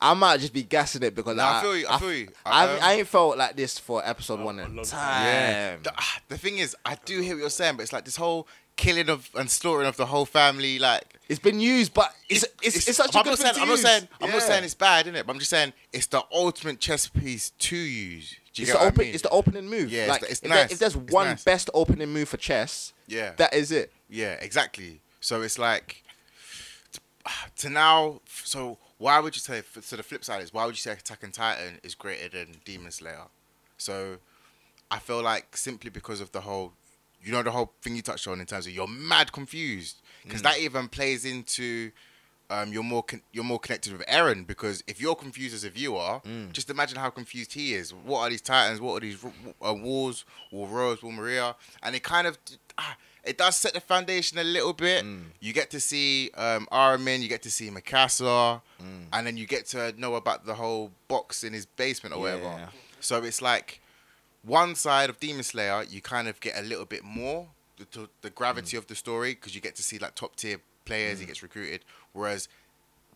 I 0.00 0.12
might 0.14 0.40
just 0.40 0.52
be 0.52 0.62
gassing 0.62 1.02
it 1.02 1.14
because 1.14 1.36
No, 1.36 1.44
I 1.44 1.58
I, 1.58 1.62
feel 1.62 1.76
you, 1.76 1.86
I 1.88 1.98
feel 1.98 2.12
you. 2.12 2.28
I, 2.44 2.64
Um, 2.68 2.78
I 2.82 2.92
ain't 2.94 3.08
felt 3.08 3.38
like 3.38 3.56
this 3.56 3.78
for 3.78 4.06
episode 4.06 4.40
one 4.40 4.58
a 4.58 4.64
in 4.64 4.76
long 4.76 4.84
time. 4.84 5.00
time. 5.00 5.24
Yeah. 5.24 5.76
The, 5.82 5.92
ah, 5.96 6.18
the 6.28 6.36
thing 6.38 6.58
is, 6.58 6.76
I 6.84 6.96
do 7.06 7.20
hear 7.20 7.34
what 7.34 7.40
you're 7.40 7.50
saying, 7.50 7.76
but 7.76 7.84
it's 7.84 7.92
like 7.92 8.04
this 8.04 8.16
whole 8.16 8.46
killing 8.76 9.08
of 9.08 9.30
and 9.34 9.48
slaughtering 9.50 9.86
of 9.86 9.96
the 9.96 10.04
whole 10.06 10.26
family. 10.26 10.78
Like 10.78 11.04
It's 11.28 11.38
been 11.38 11.58
used, 11.60 11.94
but 11.94 12.12
it's 12.28 12.44
it's, 12.60 12.88
it's, 12.88 12.96
such 12.96 13.14
a 13.14 13.18
I'm 13.18 13.24
good 13.24 13.30
not 13.30 13.38
thing 13.38 13.44
saying, 13.46 13.54
to 13.54 13.60
I'm 13.62 13.68
not 13.68 13.78
saying 13.78 14.08
I'm 14.20 14.30
not 14.30 14.42
saying 14.42 14.64
it's 14.64 14.74
bad, 14.74 15.06
innit? 15.06 15.24
But 15.26 15.32
I'm 15.32 15.38
just 15.38 15.50
saying 15.50 15.72
it's 15.92 16.06
the 16.06 16.22
ultimate 16.32 16.80
chess 16.80 17.06
piece 17.08 17.50
to 17.50 17.76
use. 17.76 18.34
Do 18.52 18.62
you 18.62 18.64
It's 18.64 18.72
get 18.72 18.78
the 18.78 18.84
what 18.84 18.86
open. 18.88 19.00
I 19.00 19.04
mean? 19.04 19.14
It's 19.14 19.22
the 19.22 19.30
opening 19.30 19.68
move. 19.70 19.90
Yeah, 19.90 20.00
it's 20.02 20.08
like 20.10 20.20
the- 20.20 20.30
it's 20.30 20.40
if, 20.42 20.50
there- 20.50 20.64
if 20.70 20.78
there's 20.78 20.96
It's 20.96 21.12
one 21.12 21.28
nice. 21.28 21.44
best 21.44 21.70
opening 21.72 22.08
move 22.12 22.28
for 22.28 22.36
chess, 22.36 22.92
yeah. 23.06 23.32
that 23.36 23.54
is 23.54 23.72
it. 23.72 23.90
Yeah, 24.10 24.32
exactly. 24.34 25.00
So 25.24 25.40
it's 25.40 25.58
like 25.58 26.04
to, 26.92 27.00
to 27.56 27.70
now. 27.70 28.20
So 28.26 28.76
why 28.98 29.18
would 29.20 29.34
you 29.34 29.40
say? 29.40 29.62
So 29.80 29.96
the 29.96 30.02
flip 30.02 30.22
side 30.22 30.42
is 30.42 30.52
why 30.52 30.66
would 30.66 30.74
you 30.74 30.80
say 30.82 30.92
Attack 30.92 31.24
on 31.24 31.30
Titan 31.30 31.78
is 31.82 31.94
greater 31.94 32.28
than 32.28 32.56
Demon 32.66 32.90
Slayer? 32.90 33.24
So 33.78 34.18
I 34.90 34.98
feel 34.98 35.22
like 35.22 35.56
simply 35.56 35.88
because 35.88 36.20
of 36.20 36.30
the 36.32 36.42
whole, 36.42 36.74
you 37.22 37.32
know, 37.32 37.42
the 37.42 37.52
whole 37.52 37.72
thing 37.80 37.96
you 37.96 38.02
touched 38.02 38.28
on 38.28 38.38
in 38.38 38.44
terms 38.44 38.66
of 38.66 38.74
you're 38.74 38.86
mad 38.86 39.32
confused 39.32 40.02
because 40.24 40.42
that 40.42 40.58
even 40.58 40.88
plays 40.88 41.24
into. 41.24 41.90
Um, 42.50 42.74
you're 42.74 42.82
more 42.82 43.02
con- 43.02 43.22
you're 43.32 43.42
more 43.42 43.58
connected 43.58 43.94
with 43.94 44.06
Eren 44.06 44.46
because 44.46 44.84
if 44.86 45.00
you're 45.00 45.14
confused 45.14 45.54
as 45.54 45.64
a 45.64 45.70
viewer, 45.70 46.20
just 46.52 46.68
imagine 46.68 46.98
how 46.98 47.08
confused 47.08 47.54
he 47.54 47.72
is. 47.72 47.94
What 47.94 48.20
are 48.20 48.28
these 48.28 48.42
titans? 48.42 48.78
What 48.82 48.98
are 48.98 49.00
these 49.00 49.24
uh, 49.66 49.72
wars? 49.72 50.26
Wall 50.52 50.66
Rose, 50.66 51.02
Wall 51.02 51.12
Maria, 51.12 51.56
and 51.82 51.96
it 51.96 52.02
kind 52.02 52.26
of 52.26 52.36
ah, 52.76 52.94
it 53.26 53.38
does 53.38 53.56
set 53.56 53.74
the 53.74 53.80
foundation 53.80 54.38
a 54.38 54.44
little 54.44 54.72
bit. 54.72 55.04
You 55.40 55.52
get 55.52 55.70
to 55.70 55.80
see 55.80 56.30
um, 56.36 56.66
Armin, 56.70 57.22
you 57.22 57.28
get 57.28 57.42
to 57.42 57.50
see 57.50 57.70
Mikasa, 57.70 58.60
and 59.12 59.26
then 59.26 59.36
you 59.36 59.46
get 59.46 59.66
to 59.66 59.92
know 59.98 60.14
about 60.16 60.44
the 60.46 60.54
whole 60.54 60.90
box 61.08 61.44
in 61.44 61.52
his 61.52 61.66
basement 61.66 62.14
or 62.14 62.20
whatever. 62.20 62.68
So 63.00 63.22
it's 63.22 63.40
like 63.42 63.80
one 64.42 64.74
side 64.74 65.08
of 65.10 65.18
Demon 65.20 65.42
Slayer, 65.42 65.82
you 65.88 66.00
kind 66.00 66.28
of 66.28 66.38
get 66.40 66.58
a 66.58 66.62
little 66.62 66.84
bit 66.84 67.02
more 67.04 67.48
the, 67.78 67.84
to, 67.86 68.08
the 68.22 68.30
gravity 68.30 68.76
of 68.76 68.86
the 68.86 68.94
story 68.94 69.34
because 69.34 69.54
you 69.54 69.60
get 69.60 69.74
to 69.76 69.82
see 69.82 69.98
like 69.98 70.14
top 70.14 70.36
tier 70.36 70.58
players. 70.84 71.18
He 71.18 71.26
gets 71.26 71.42
recruited, 71.42 71.80
whereas 72.12 72.48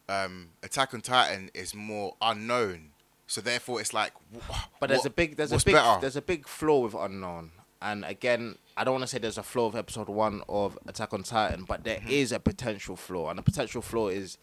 um, 0.09 0.49
Attack 0.63 0.95
on 0.95 1.01
Titan 1.03 1.51
is 1.55 1.75
more 1.75 2.15
unknown. 2.23 2.91
So 3.27 3.43
therefore, 3.43 3.81
it's 3.83 3.93
like. 3.93 4.13
wh- 4.35 4.65
But 4.81 4.89
there's 4.89 5.01
what- 5.01 5.07
a 5.07 5.11
big 5.11 5.37
there's 5.37 5.53
a 5.53 5.59
big 5.59 5.75
better? 5.75 6.01
there's 6.01 6.17
a 6.17 6.23
big 6.23 6.49
flaw 6.49 6.79
with 6.81 6.95
unknown. 6.95 7.51
And 7.81 8.05
again, 8.05 8.57
I 8.77 8.85
don't 8.85 8.95
want 8.95 9.03
to 9.03 9.07
say 9.09 9.19
there's 9.19 9.39
a 9.39 9.43
flaw 9.43 9.67
of 9.67 9.77
episode 9.77 10.09
one 10.09 10.43
of 10.49 10.77
Attack 10.87 11.15
on 11.15 11.23
Titan, 11.23 11.65
but 11.65 11.85
there 11.85 12.01
is 12.09 12.31
Mm-hmm. 12.31 12.37
a 12.37 12.41
potential 12.41 12.97
flaw, 12.97 13.31
and 13.31 13.39
the 13.39 13.43
potential 13.43 13.83
flaw 13.83 14.09
is 14.09 14.37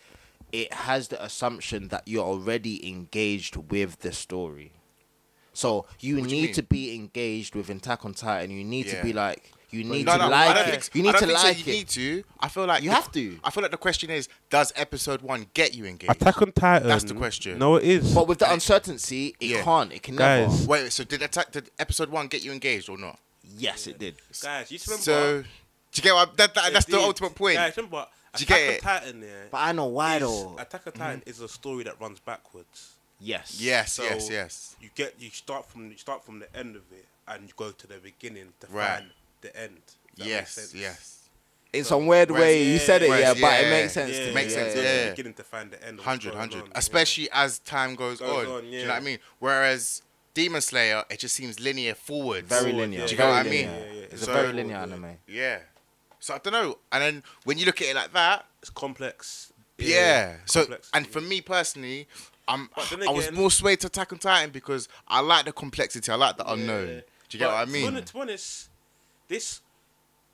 it 0.52 0.72
has 0.74 1.10
the 1.10 1.22
assumption 1.24 1.90
that 1.90 2.04
you're 2.08 2.24
already 2.24 2.88
engaged 2.88 3.58
with 3.58 4.00
the 4.00 4.12
story. 4.14 4.72
So 5.54 5.86
you 6.00 6.20
What 6.20 6.30
do 6.30 6.36
you 6.36 6.42
need 6.44 6.54
to 6.56 6.64
be 6.64 6.96
engaged 6.96 7.56
with 7.56 7.70
Attack 7.70 8.06
on 8.06 8.14
Titan. 8.14 8.52
You 8.52 8.64
need 8.64 8.88
to 8.88 9.02
be 9.04 9.12
like 9.14 9.52
you 9.78 9.84
need 9.84 10.06
no, 10.06 10.14
to 10.14 10.18
no, 10.18 10.30
like 10.30 10.56
it. 10.68 10.70
think 10.72 10.84
so. 10.84 10.90
You 10.94 11.02
I 11.02 11.04
need 11.06 11.12
don't 11.12 11.22
to 11.22 11.28
think 11.28 11.40
so. 11.40 11.48
like 11.48 11.58
You 11.68 11.74
it. 11.74 11.76
need 11.78 11.88
to. 11.90 12.24
I 12.40 12.48
feel 12.50 12.66
like 12.66 12.84
You 12.84 12.90
the- 12.90 12.96
have 12.96 13.12
to. 13.14 13.40
I 13.44 13.50
feel 13.52 13.62
like 13.62 13.72
the 13.72 13.78
question 13.78 14.10
is, 14.10 14.30
does 14.50 14.72
episode 14.76 15.22
one 15.22 15.48
get 15.54 15.74
you 15.76 15.86
engaged? 15.86 16.12
Attack 16.12 16.42
on 16.42 16.52
Titan. 16.52 16.88
That's 16.88 17.04
the 17.04 17.14
question. 17.14 17.58
No, 17.60 17.76
it 17.76 17.84
is. 17.84 18.14
But 18.14 18.28
with 18.28 18.40
the 18.40 18.52
uncertainty, 18.52 19.36
it 19.40 19.46
Yeah. 19.48 19.64
can't. 19.64 19.92
It 19.92 20.04
can 20.04 20.16
never. 20.16 20.48
Guys. 20.52 20.68
Wait, 20.68 20.92
so 20.92 21.04
did 21.04 21.22
attack? 21.22 21.52
Did 21.52 21.70
episode 21.80 22.10
one 22.10 22.28
get 22.28 22.44
you 22.44 22.52
engaged 22.52 22.90
or 22.90 22.98
not? 22.98 23.20
Yes, 23.58 23.88
it 23.88 24.00
did. 24.00 24.16
guys, 24.42 24.72
you 24.72 24.80
remember. 24.88 25.04
So, 25.04 25.42
do 25.42 25.48
you 25.96 26.02
get 26.04 26.14
what? 26.14 26.36
That, 26.38 26.54
that, 26.56 26.74
that's 26.74 26.86
the 26.86 27.00
ultimate 27.00 27.36
point. 27.36 27.56
Guys, 27.56 27.78
remember, 27.78 28.08
Do 28.36 28.42
you 28.42 28.46
Attack 28.46 28.58
get 28.58 28.68
on 28.70 28.74
it? 28.76 28.82
Titan, 28.82 29.22
yeah. 29.22 29.28
But 29.52 29.58
I 29.60 29.72
know 29.72 29.86
why 29.86 30.16
is- 30.16 30.22
though. 30.24 30.56
Attack 30.58 30.88
on 30.88 30.94
mm-hmm. 30.94 31.02
Titan 31.02 31.24
is 31.26 31.40
a 31.42 31.48
story 31.48 31.84
that 31.86 32.00
runs 32.02 32.20
backwards. 32.20 32.92
Yes. 33.20 33.58
Yes, 33.62 33.94
So 33.94 34.04
yes, 34.04 34.30
yes. 34.30 34.76
You 34.82 34.90
get 34.94 35.16
you 35.20 35.30
start 35.30 35.66
from 35.70 35.90
you 35.90 35.98
start 35.98 36.26
from 36.26 36.40
the 36.40 36.54
end 36.58 36.76
of 36.76 36.82
it 36.92 37.06
and 37.30 37.44
you 37.44 37.54
go 37.56 37.72
to 37.72 37.88
the 37.88 37.96
beginning 37.96 38.52
to 38.60 38.68
Right. 38.68 38.98
find 38.98 39.12
the 39.46 39.60
end. 39.60 39.78
Does 39.86 39.94
that 40.18 40.24
make 40.24 40.28
Yes, 40.30 40.74
yes. 40.76 41.12
In 41.74 41.84
So- 41.84 41.90
some 41.90 42.06
weird 42.08 42.32
Whereas- 42.32 42.42
way, 42.44 42.64
you 42.64 42.80
said 42.80 43.02
it, 43.04 43.10
whereas- 43.10 43.22
yeah, 43.24 43.34
but 43.34 43.40
yeah, 43.62 43.68
it 43.68 43.70
makes 43.82 43.94
sense. 43.94 44.12
Yeah, 44.18 44.26
to 44.28 44.34
Makes 44.34 44.48
me, 44.48 44.54
sense, 44.54 44.74
Go 44.76 44.82
to 44.82 44.88
yeah. 44.88 45.04
the 45.04 45.10
beginning 45.12 45.34
to 45.34 45.44
find 45.44 45.72
the 45.72 45.82
end. 45.84 46.00
of 46.00 46.06
what's 46.06 46.26
100, 46.26 46.34
100. 46.34 46.64
yeah. 46.68 46.72
Especially 46.76 47.30
as 47.32 47.60
time 47.60 47.96
goes, 47.96 48.20
Goes 48.20 48.48
on. 48.48 48.54
on, 48.56 48.62
Do 48.62 48.68
you 48.68 48.78
know 48.80 48.84
yeah. 48.86 48.88
what 48.90 48.96
I 48.98 49.00
mean? 49.02 49.20
Whereas 49.40 50.02
Demon 50.34 50.62
Slayer, 50.62 51.04
it 51.10 51.20
just 51.20 51.36
seems 51.36 51.60
linear 51.60 51.96
forward. 51.96 52.46
Very 52.48 52.72
linear. 52.72 53.06
Do 53.06 53.12
you 53.12 53.18
very 53.18 53.30
get 53.32 53.38
what 53.38 53.46
I 53.46 53.50
mean? 53.50 53.68
Yeah, 53.70 53.78
yeah, 53.94 54.02
It's 54.12 54.24
So- 54.24 54.32
a 54.32 54.36
very 54.36 54.54
linear 54.54 54.76
Yeah. 54.78 54.84
anime. 54.84 55.18
Yeah. 55.28 55.60
So 56.20 56.34
I 56.34 56.38
don't 56.40 56.54
know. 56.54 56.78
And 56.92 57.02
then 57.04 57.24
when 57.44 57.58
you 57.58 57.66
look 57.66 57.82
at 57.82 57.88
it 57.88 57.96
like 57.96 58.14
that, 58.14 58.46
It's 58.62 58.70
complex. 58.70 59.52
yeah. 59.78 60.38
So 60.46 60.62
complex. 60.62 60.90
and 60.94 61.08
for 61.12 61.22
me 61.22 61.42
personally, 61.42 62.08
I'm 62.48 62.70
But 62.76 62.90
then 62.90 63.08
I 63.08 63.12
was 63.12 63.32
more 63.32 63.52
swayed 63.52 63.80
to 63.82 63.88
Attack 63.88 64.14
on 64.14 64.20
Titan 64.20 64.52
because 64.52 64.88
I 65.08 65.20
like 65.20 65.46
the 65.46 65.52
complexity. 65.52 66.10
I 66.12 66.16
like 66.16 66.38
the 66.38 66.50
unknown. 66.50 66.88
Yeah. 66.88 66.94
Do 66.96 67.02
you 67.32 67.40
get 67.40 67.48
what 67.48 67.56
I 67.58 67.66
mean? 67.66 67.88
honest, 67.88 68.08
to 68.08 68.14
be 68.14 68.20
honest, 68.22 68.70
this. 69.28 69.62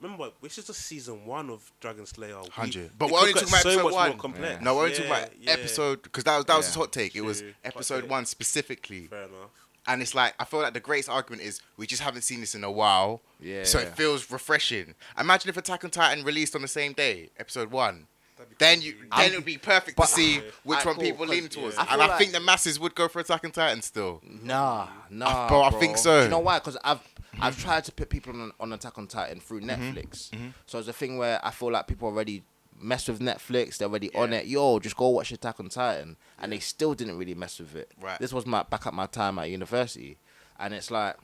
Remember, 0.01 0.31
this 0.41 0.57
is 0.57 0.65
the 0.65 0.73
season 0.73 1.25
one 1.27 1.51
of 1.51 1.71
Dragon 1.79 2.05
Slayer. 2.07 2.35
We- 2.41 2.49
100. 2.49 2.97
But 2.97 3.11
we're 3.11 3.19
only 3.19 3.33
could 3.33 3.41
talking 3.43 3.53
get 3.53 3.61
about 3.61 3.61
so 3.61 3.69
episode 3.69 3.83
much 3.83 3.93
one. 3.93 4.09
More 4.09 4.17
complex. 4.17 4.61
No, 4.63 4.75
we're 4.75 4.81
only 4.85 4.95
talking 4.95 5.11
Yeah, 5.11 5.17
about 5.19 5.31
yeah. 5.39 5.51
episode 5.51 6.01
because 6.01 6.23
that 6.23 6.37
was 6.37 6.45
that 6.45 6.57
was 6.57 6.65
his 6.65 6.75
Yeah. 6.75 6.81
hot 6.81 6.91
take. 6.93 7.15
It 7.15 7.21
was 7.21 7.43
episode 7.63 8.01
But, 8.01 8.09
one 8.09 8.25
specifically, 8.25 9.05
Fair 9.07 9.23
enough. 9.25 9.51
and 9.87 10.01
it's 10.01 10.15
like 10.15 10.33
I 10.39 10.45
feel 10.45 10.61
like 10.61 10.73
the 10.73 10.79
greatest 10.79 11.07
argument 11.09 11.43
is 11.43 11.61
we 11.77 11.85
just 11.85 12.01
haven't 12.01 12.23
seen 12.23 12.39
this 12.39 12.55
in 12.55 12.63
a 12.63 12.71
while, 12.71 13.21
Yeah. 13.39 13.63
so 13.63 13.77
it 13.77 13.95
feels 13.95 14.31
refreshing. 14.31 14.95
Imagine 15.19 15.49
if 15.49 15.57
Attack 15.57 15.83
on 15.83 15.91
Titan 15.91 16.23
released 16.25 16.55
on 16.55 16.63
the 16.63 16.67
same 16.67 16.93
day, 16.93 17.29
episode 17.37 17.69
one. 17.69 18.07
That'd 18.41 18.57
be 18.57 18.65
Then 18.65 18.81
you, 18.81 18.95
then 19.17 19.31
it 19.31 19.35
would 19.35 19.45
be 19.45 19.57
perfect 19.57 19.97
to 19.97 20.07
see 20.07 20.35
Yeah. 20.35 20.41
which 20.63 20.79
Alright, 20.79 20.85
one 20.85 20.95
cool, 20.95 21.03
people 21.03 21.25
'cause- 21.25 21.29
lean 21.35 21.49
towards, 21.49 21.75
yeah. 21.75 21.81
I 21.81 21.83
and 21.83 21.91
feel 21.91 22.01
I 22.01 22.05
like- 22.07 22.17
think 22.17 22.31
the 22.31 22.39
masses 22.39 22.79
would 22.79 22.95
go 22.95 23.07
for 23.07 23.19
Attack 23.19 23.45
on 23.45 23.51
Titan 23.51 23.81
still. 23.81 24.21
Nah, 24.23 24.87
nah, 25.09 25.47
bro, 25.47 25.61
I 25.63 25.69
think 25.71 25.97
so. 25.97 26.19
Do 26.19 26.23
you 26.25 26.29
know 26.29 26.39
why? 26.39 26.59
Because 26.59 26.77
I've 26.83 26.99
I've 27.39 27.57
tried 27.57 27.85
to 27.85 27.91
put 27.93 28.09
people 28.09 28.33
on, 28.33 28.51
on 28.59 28.73
Attack 28.73 28.97
on 28.97 29.07
Titan 29.07 29.39
through 29.39 29.61
Mm-hmm. 29.61 29.97
Netflix. 29.97 30.31
So 30.65 30.79
it's 30.79 30.87
a 30.89 30.93
thing 30.93 31.17
where 31.17 31.39
I 31.45 31.51
feel 31.51 31.71
like 31.71 31.87
people 31.87 32.07
already 32.09 32.43
mess 32.77 33.07
with 33.07 33.19
Netflix. 33.21 33.77
They're 33.77 33.87
already 33.87 34.13
on 34.15 34.33
it. 34.33 34.47
Yo, 34.47 34.79
just 34.79 34.97
go 34.97 35.07
watch 35.09 35.31
Attack 35.31 35.59
on 35.61 35.69
Titan, 35.69 36.17
and 36.39 36.51
they 36.51 36.59
still 36.59 36.93
didn't 36.93 37.17
really 37.17 37.35
mess 37.35 37.59
with 37.59 37.73
it. 37.75 37.91
Right. 38.01 38.19
This 38.19 38.33
was 38.33 38.45
my 38.45 38.63
back 38.63 38.85
at 38.87 38.93
my 38.93 39.05
time 39.05 39.37
at 39.39 39.49
university, 39.49 40.17
and 40.59 40.73
it's 40.73 40.91
like, 40.91 41.15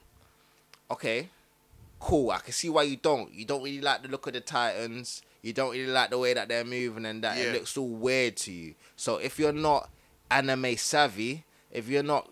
okay, 0.89 1.29
cool. 1.99 2.31
I 2.31 2.39
can 2.39 2.53
see 2.53 2.69
why 2.69 2.83
you 2.83 2.95
don't. 2.95 3.33
You 3.33 3.45
don't 3.45 3.63
really 3.63 3.81
like 3.81 4.01
the 4.03 4.07
look 4.07 4.27
of 4.27 4.33
the 4.33 4.41
Titans. 4.41 5.21
You 5.47 5.53
don't 5.53 5.71
really 5.71 5.85
like 5.91 6.09
the 6.09 6.17
way 6.17 6.33
that 6.33 6.49
they're 6.49 6.65
moving 6.65 7.05
and 7.05 7.23
that 7.23 7.37
Yeah. 7.37 7.45
it 7.45 7.53
looks 7.53 7.77
all 7.77 7.87
weird 7.87 8.35
to 8.37 8.51
you. 8.51 8.75
So 8.97 9.15
if 9.17 9.39
you're 9.39 9.53
not 9.53 9.89
anime 10.29 10.75
savvy, 10.75 11.45
if 11.71 11.87
you're 11.87 12.03
not 12.03 12.29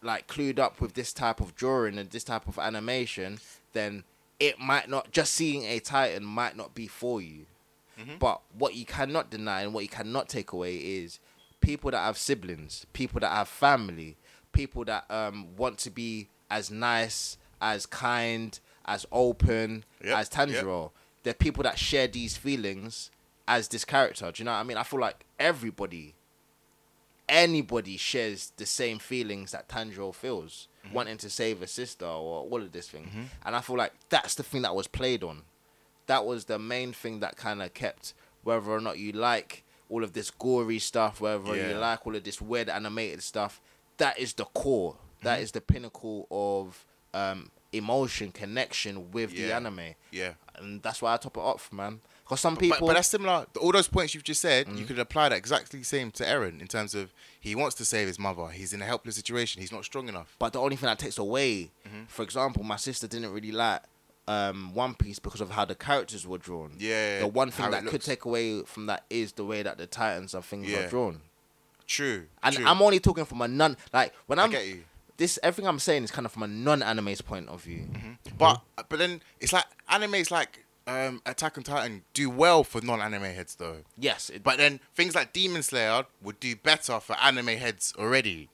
like 0.00 0.26
clued 0.26 0.58
up 0.58 0.80
with 0.80 0.94
this 0.94 1.12
type 1.12 1.40
of 1.40 1.54
drawing 1.54 1.98
and 1.98 2.10
this 2.10 2.24
type 2.24 2.48
of 2.48 2.58
animation, 2.58 3.38
then 3.74 4.04
it 4.40 4.58
might 4.58 4.88
not 4.88 5.10
just 5.12 5.34
seeing 5.34 5.64
a 5.64 5.78
Titan 5.78 6.24
might 6.24 6.56
not 6.56 6.74
be 6.74 6.86
for 6.86 7.20
you. 7.20 7.46
But 8.18 8.40
what 8.56 8.74
you 8.74 8.84
cannot 8.86 9.30
deny 9.30 9.60
and 9.62 9.72
what 9.72 9.82
you 9.84 9.88
cannot 9.88 10.28
take 10.28 10.52
away 10.52 10.76
is 10.76 11.20
people 11.60 11.90
that 11.92 11.98
have 11.98 12.18
siblings, 12.18 12.86
people 12.92 13.20
that 13.20 13.30
have 13.30 13.48
family, 13.48 14.16
people 14.52 14.84
that 14.86 15.04
um, 15.10 15.54
want 15.56 15.78
to 15.80 15.90
be 15.90 16.28
as 16.50 16.70
nice, 16.70 17.36
as 17.60 17.86
kind, 17.86 18.58
as 18.84 19.06
open 19.12 19.84
Yep, 20.04 20.16
as 20.18 20.28
Tanjiro. 20.28 20.90
They're 21.24 21.34
people 21.34 21.64
that 21.64 21.78
share 21.78 22.06
these 22.06 22.36
feelings 22.36 23.10
as 23.48 23.68
this 23.68 23.84
character. 23.84 24.30
Do 24.30 24.40
you 24.40 24.44
know 24.44 24.52
what 24.52 24.58
I 24.58 24.62
mean? 24.62 24.76
I 24.76 24.82
feel 24.84 25.00
like 25.00 25.24
everybody, 25.38 26.14
anybody 27.28 27.96
shares 27.96 28.52
the 28.56 28.66
same 28.66 28.98
feelings 28.98 29.52
that 29.52 29.68
Tanjiro 29.68 30.14
feels, 30.14 30.68
mm-hmm. 30.84 30.94
wanting 30.94 31.16
to 31.18 31.30
save 31.30 31.62
a 31.62 31.66
sister 31.66 32.06
or 32.06 32.46
all 32.48 32.62
of 32.62 32.72
this 32.72 32.88
thing. 32.88 33.04
Mm-hmm. 33.04 33.22
And 33.44 33.56
I 33.56 33.60
feel 33.60 33.76
like 33.76 33.92
that's 34.08 34.34
the 34.36 34.42
thing 34.42 34.62
that 34.62 34.74
was 34.74 34.86
played 34.86 35.24
on. 35.24 35.42
That 36.06 36.24
was 36.26 36.44
the 36.44 36.58
main 36.58 36.92
thing 36.92 37.20
that 37.20 37.36
kind 37.36 37.62
of 37.62 37.72
kept 37.74 38.14
whether 38.42 38.70
or 38.70 38.80
not 38.80 38.98
you 38.98 39.12
like 39.12 39.64
all 39.88 40.04
of 40.04 40.12
this 40.12 40.30
gory 40.30 40.78
stuff, 40.78 41.20
whether 41.20 41.56
Yeah. 41.56 41.70
you 41.70 41.74
like 41.76 42.06
all 42.06 42.14
of 42.14 42.24
this 42.24 42.40
weird 42.40 42.68
animated 42.68 43.22
stuff. 43.22 43.60
That 43.96 44.18
is 44.18 44.34
the 44.34 44.44
core. 44.44 44.96
That 45.22 45.36
mm-hmm. 45.36 45.42
is 45.44 45.52
the 45.52 45.60
pinnacle 45.62 46.26
of 46.30 46.84
um, 47.14 47.50
emotion 47.76 48.32
connection 48.32 49.10
with 49.12 49.30
the 49.32 49.52
anime, 49.52 49.94
Yeah. 50.10 50.34
and 50.56 50.82
that's 50.82 51.00
why 51.02 51.14
I 51.14 51.16
top 51.16 51.36
it 51.36 51.40
off, 51.40 51.72
man. 51.72 52.00
Because 52.24 52.40
some 52.40 52.56
people, 52.56 52.86
but 52.86 52.94
that's 52.94 53.08
similar. 53.08 53.44
All 53.60 53.70
those 53.72 53.86
points 53.88 54.14
you've 54.14 54.24
just 54.24 54.40
said, 54.40 54.66
Mm. 54.66 54.78
you 54.78 54.86
could 54.86 54.98
apply 54.98 55.28
that 55.28 55.36
exactly 55.36 55.78
the 55.80 55.84
same 55.84 56.10
to 56.12 56.24
Eren 56.24 56.60
in 56.60 56.66
terms 56.66 56.94
of 56.94 57.12
he 57.38 57.54
wants 57.54 57.74
to 57.76 57.84
save 57.84 58.06
his 58.06 58.18
mother. 58.18 58.48
He's 58.48 58.72
in 58.72 58.80
a 58.80 58.86
helpless 58.86 59.16
situation. 59.16 59.60
He's 59.60 59.70
not 59.72 59.84
strong 59.84 60.08
enough. 60.08 60.34
But 60.38 60.54
the 60.54 60.60
only 60.60 60.76
thing 60.76 60.86
that 60.86 60.98
takes 60.98 61.18
away, 61.18 61.70
Mm-hmm. 61.86 62.04
for 62.08 62.22
example, 62.22 62.62
my 62.64 62.76
sister 62.76 63.06
didn't 63.06 63.30
really 63.32 63.52
like 63.52 63.82
um, 64.26 64.72
One 64.74 64.94
Piece 64.94 65.18
because 65.18 65.42
of 65.42 65.50
how 65.50 65.66
the 65.66 65.74
characters 65.74 66.26
were 66.26 66.38
drawn. 66.38 66.76
Yeah, 66.78 67.18
The 67.20 67.26
one 67.26 67.50
thing 67.50 67.70
that 67.72 67.84
could 67.84 68.00
take 68.00 68.24
away 68.24 68.62
from 68.62 68.86
that 68.86 69.04
is 69.10 69.32
the 69.32 69.44
way 69.44 69.62
that 69.62 69.76
the 69.76 69.86
Titans 69.86 70.32
of 70.32 70.46
things 70.46 70.66
Yeah. 70.66 70.78
are 70.78 70.88
drawn. 70.88 71.20
True. 71.86 72.24
And 72.42 72.56
true. 72.56 72.64
I'm 72.66 72.80
only 72.80 73.00
talking 73.00 73.26
from 73.26 73.42
a 73.42 73.48
non 73.48 73.76
like 73.92 74.14
when 74.24 74.38
I 74.38 74.44
I'm 74.44 74.50
get 74.50 74.66
you. 74.66 74.84
This 75.16 75.38
everything 75.42 75.68
I'm 75.68 75.78
saying 75.78 76.04
is 76.04 76.10
kind 76.10 76.26
of 76.26 76.32
from 76.32 76.42
a 76.42 76.48
non-anime's 76.48 77.20
point 77.20 77.48
of 77.48 77.62
view. 77.62 77.86
But 78.38 78.60
but 78.88 78.98
then 78.98 79.22
it's 79.40 79.52
like 79.52 79.64
animes 79.90 80.30
like 80.30 80.64
um, 80.86 81.22
Attack 81.24 81.56
on 81.56 81.64
Titan 81.64 82.02
do 82.12 82.28
well 82.28 82.62
for 82.64 82.80
non-anime 82.80 83.22
heads 83.22 83.54
though. 83.54 83.78
Yes, 83.98 84.28
it, 84.30 84.42
But 84.42 84.58
then 84.58 84.80
things 84.94 85.14
like 85.14 85.32
Demon 85.32 85.62
Slayer 85.62 86.04
would 86.22 86.38
do 86.40 86.54
better 86.56 87.00
for 87.00 87.16
anime 87.22 87.46
heads 87.58 87.94
already. 87.98 88.48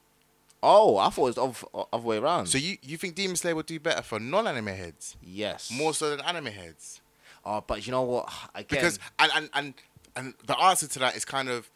oh, 0.63 0.99
I 0.99 1.09
thought 1.09 1.37
it 1.37 1.39
was 1.39 1.67
other, 1.75 1.87
other 1.93 2.03
way 2.07 2.19
around. 2.19 2.47
So 2.47 2.59
you, 2.59 2.77
you 2.83 2.97
think 2.99 3.15
Demon 3.15 3.35
Slayer 3.37 3.55
would 3.57 3.67
do 3.67 3.81
better 3.81 4.03
for 4.03 4.21
non-anime 4.21 4.67
heads 4.67 5.17
yes, 5.23 5.71
more 5.73 5.95
so 5.95 6.11
than 6.11 6.21
anime 6.21 6.47
heads? 6.53 7.01
Oh, 7.45 7.65
but 7.67 7.87
you 7.87 7.91
know 7.93 8.03
what? 8.03 8.31
Again, 8.55 8.67
Because 8.69 8.99
and, 9.19 9.33
and 9.35 9.51
and 9.55 9.75
and 10.15 10.35
the 10.47 10.59
answer 10.61 10.87
to 10.87 10.99
that 11.01 11.17
is 11.17 11.25
kind 11.25 11.49
of 11.49 11.71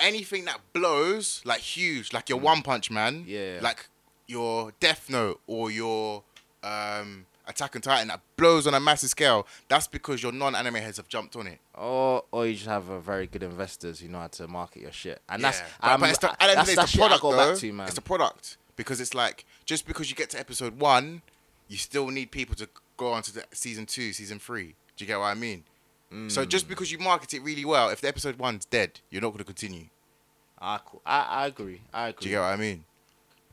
anything 0.00 0.46
that 0.46 0.60
blows 0.72 1.42
like 1.44 1.60
huge, 1.60 2.12
like 2.12 2.28
your 2.28 2.38
One 2.40 2.62
Punch 2.62 2.90
Man, 2.90 3.24
Mm. 3.24 3.28
Yeah. 3.28 3.58
like 3.62 3.86
your 4.26 4.72
Death 4.80 5.08
Note 5.10 5.40
or 5.46 5.70
your 5.70 6.22
um, 6.62 7.26
Attack 7.46 7.74
on 7.76 7.82
Titan 7.82 8.08
that 8.08 8.20
blows 8.36 8.66
on 8.66 8.74
a 8.74 8.80
massive 8.80 9.10
scale. 9.10 9.46
That's 9.68 9.86
because 9.88 10.22
your 10.22 10.32
non-anime 10.32 10.74
heads 10.76 10.96
have 10.98 11.08
jumped 11.08 11.34
on 11.36 11.46
it. 11.48 11.58
or 11.74 12.24
or 12.30 12.46
you 12.46 12.54
just 12.54 12.66
have 12.66 12.88
a 12.88 13.00
very 13.00 13.26
good 13.26 13.42
investors 13.42 14.00
who 14.00 14.08
know 14.08 14.20
how 14.20 14.28
to 14.28 14.46
market 14.48 14.82
your 14.82 14.92
shit, 14.92 15.20
and 15.28 15.42
that's 15.42 15.58
Yeah. 15.58 15.66
But, 15.80 15.90
um, 15.92 16.00
but 16.00 16.10
it's 16.10 16.18
the, 16.18 16.26
the 16.28 16.42
end 16.44 16.58
that's, 16.58 16.68
the 16.68 16.72
day, 16.72 16.74
that 16.76 16.82
it's 16.84 16.92
the 16.92 16.96
shit 16.98 17.02
I 17.02 17.06
product, 17.08 17.22
go 17.22 17.32
though. 17.32 17.50
back 17.52 17.60
to, 17.60 17.72
man. 17.72 17.86
It's 17.86 17.94
the 17.96 18.00
product 18.02 18.56
because 18.76 19.00
it's 19.00 19.14
like 19.14 19.44
just 19.64 19.86
because 19.86 20.08
you 20.08 20.16
get 20.16 20.30
to 20.30 20.38
episode 20.38 20.78
one, 20.78 21.22
you 21.68 21.76
still 21.76 22.08
need 22.08 22.30
people 22.30 22.54
to 22.56 22.68
go 22.96 23.08
on 23.12 23.22
to 23.22 23.34
the 23.34 23.44
season 23.52 23.86
two, 23.86 24.12
season 24.12 24.38
three. 24.38 24.74
Do 24.96 25.04
you 25.04 25.06
get 25.06 25.18
what 25.18 25.26
I 25.26 25.34
mean? 25.34 25.64
Mm. 26.12 26.30
So 26.30 26.44
just 26.44 26.68
because 26.68 26.92
you 26.92 26.98
market 26.98 27.34
it 27.34 27.40
really 27.42 27.64
well, 27.64 27.88
if 27.88 28.00
the 28.02 28.08
episode 28.08 28.36
one's 28.38 28.66
dead, 28.66 29.00
you're 29.10 29.22
not 29.22 29.28
going 29.30 29.38
to 29.38 29.44
continue. 29.44 29.86
I, 30.60 30.78
I 31.04 31.20
I 31.22 31.46
agree. 31.46 31.80
I 31.92 32.10
Do 32.12 32.16
agree. 32.18 32.30
you 32.30 32.36
get 32.36 32.40
what 32.40 32.46
I 32.52 32.56
mean? 32.56 32.84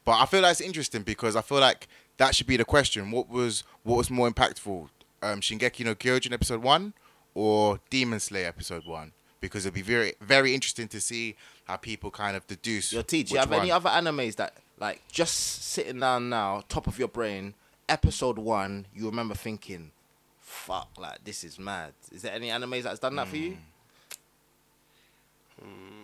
But 0.09 0.21
I 0.21 0.25
feel 0.25 0.41
that's 0.41 0.59
interesting 0.59 1.03
because 1.03 1.35
I 1.35 1.41
feel 1.41 1.59
like 1.59 1.87
that 2.17 2.33
should 2.33 2.47
be 2.47 2.57
the 2.57 2.65
question. 2.65 3.11
What 3.11 3.29
was 3.29 3.63
what 3.83 3.97
was 3.97 4.09
more 4.09 4.27
impactful, 4.27 4.89
um, 5.21 5.39
Shingeki 5.39 5.85
no 5.85 5.93
Kyojin 5.93 6.31
episode 6.31 6.63
one 6.63 6.93
or 7.35 7.79
Demon 7.91 8.19
Slayer 8.19 8.47
episode 8.47 8.87
one? 8.87 9.11
Because 9.39 9.67
it'd 9.67 9.75
be 9.75 9.83
very 9.83 10.13
very 10.19 10.55
interesting 10.55 10.87
to 10.87 10.99
see 10.99 11.35
how 11.65 11.75
people 11.75 12.09
kind 12.09 12.35
of 12.35 12.47
deduce. 12.47 12.91
Your 12.91 13.03
T, 13.03 13.21
do 13.21 13.35
you 13.35 13.39
have 13.39 13.51
any 13.51 13.71
other 13.71 13.91
animes 13.91 14.35
that, 14.37 14.55
like, 14.79 15.07
just 15.11 15.61
sitting 15.61 15.99
down 15.99 16.29
now, 16.29 16.63
top 16.69 16.87
of 16.87 16.97
your 16.97 17.07
brain, 17.07 17.53
episode 17.87 18.39
one, 18.39 18.87
you 18.95 19.05
remember 19.05 19.35
thinking, 19.35 19.91
fuck, 20.39 20.89
like, 20.97 21.23
this 21.23 21.43
is 21.43 21.59
mad. 21.59 21.93
Is 22.11 22.23
there 22.23 22.33
any 22.33 22.47
animes 22.47 22.81
that's 22.81 22.97
done 22.97 23.15
that 23.17 23.27
for 23.27 23.37
you? 23.37 23.57
Hmm. 25.61 25.98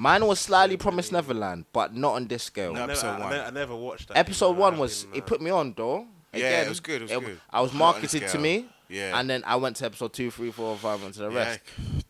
Mine 0.00 0.26
was 0.26 0.40
slightly 0.40 0.78
Promised 0.78 1.12
Neverland, 1.12 1.66
but 1.74 1.94
not 1.94 2.14
on 2.14 2.26
this 2.26 2.44
scale. 2.44 2.72
No. 2.72 2.84
I 2.84 2.86
never, 2.86 2.92
Episode 2.92 3.08
I, 3.08 3.20
one. 3.20 3.30
ne- 3.32 3.40
I 3.44 3.50
never 3.50 3.76
watched 3.76 4.08
that. 4.08 4.16
Episode 4.16 4.56
one 4.56 4.78
was, 4.78 5.04
didn't, 5.04 5.16
it 5.18 5.26
put 5.26 5.42
me 5.42 5.50
on, 5.50 5.74
though. 5.76 6.06
Yeah, 6.32 6.62
it 6.62 6.68
was 6.70 6.80
good, 6.80 7.02
it 7.02 7.10
was 7.14 7.24
good. 7.26 7.40
I 7.50 7.60
was 7.60 7.72
Not 7.74 7.74
on 7.74 7.78
marketed 7.92 8.22
to 8.22 8.28
scale. 8.30 8.40
me. 8.40 8.66
Yeah. 8.88 9.20
And 9.20 9.28
then 9.28 9.42
I 9.46 9.56
went 9.56 9.76
to 9.76 9.84
episode 9.84 10.14
two, 10.14 10.30
three, 10.30 10.50
four, 10.52 10.74
five, 10.78 11.02
and 11.04 11.12
to 11.12 11.20
the 11.20 11.30
rest. 11.30 11.60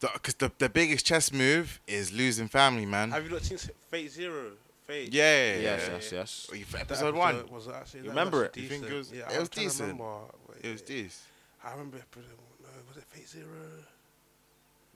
Because 0.01 0.35
the, 0.35 0.53
the 0.59 0.69
biggest 0.69 1.05
chess 1.05 1.33
move 1.33 1.81
is 1.89 2.13
losing 2.13 2.47
family, 2.47 2.87
man. 2.87 3.11
Have 3.11 3.25
you 3.25 3.31
not 3.31 3.43
seen 3.43 3.59
Fate 3.91 4.11
Zero? 4.13 4.53
Fate. 4.87 5.13
Yeah, 5.13 5.23
yeah, 5.25 5.55
yeah. 5.55 5.61
Yes, 5.63 5.83
yeah. 5.89 5.95
yes, 5.95 6.13
yes. 6.13 6.51
You- 6.59 6.65
for 6.65 6.77
episode 6.79 7.15
one, 7.17 7.45
was 7.51 7.67
actually. 7.67 8.01
You 8.01 8.05
that 8.05 8.09
remember 8.11 8.39
was 8.39 8.47
it? 8.47 8.57
You 8.57 8.69
think 8.69 8.85
it 8.85 8.93
was- 8.93 9.11
Yeah, 9.13 9.29
it 9.31 9.37
I 9.37 9.39
was 9.41 9.49
trying 9.49 9.67
to 9.67 9.73
decent? 9.73 9.89
remember. 9.89 10.15
it 10.63 10.71
was 10.73 10.83
Yeah. 10.89 11.03
this. 11.03 11.23
I 11.65 11.71
remember. 11.73 11.97
episode- 11.99 12.25
No, 12.63 12.69
was 12.89 12.97
it 12.99 13.05
Fate 13.09 13.29
Zero? 13.29 13.47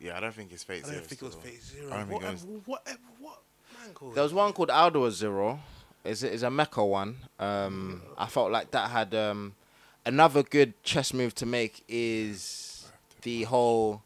Yeah, 0.00 0.16
I 0.16 0.20
don't 0.20 0.34
think 0.34 0.52
it's 0.52 0.64
Fate 0.64 0.84
I 0.84 0.88
Zero. 0.88 0.98
don't 0.98 1.06
think 1.06 1.22
it 1.22 1.24
was 1.24 1.34
still. 1.34 1.44
Fate 1.50 1.62
Zero. 1.62 1.92
I 1.92 1.96
don't 1.98 2.08
think 2.08 2.22
what, 2.22 2.28
it 2.28 2.32
was. 2.32 2.44
what, 2.44 2.62
what, 2.66 2.98
what 3.20 3.38
man 3.80 3.94
called 3.94 4.14
There 4.14 4.22
was 4.22 4.34
one 4.34 4.52
called 4.52 4.68
Aldnoah 4.68 5.10
Zero. 5.12 5.60
It's 6.04 6.22
a, 6.22 6.32
it's 6.32 6.42
a 6.42 6.48
mecha 6.48 6.86
one. 6.86 7.16
Um, 7.38 8.02
I 8.18 8.26
felt 8.26 8.50
like 8.50 8.70
that 8.72 8.90
had 8.90 9.14
um, 9.14 9.54
another 10.04 10.42
good 10.42 10.82
chess 10.82 11.14
move 11.14 11.34
to 11.36 11.46
make 11.46 11.82
is 11.88 12.86
the 13.22 13.44
whole 13.44 14.02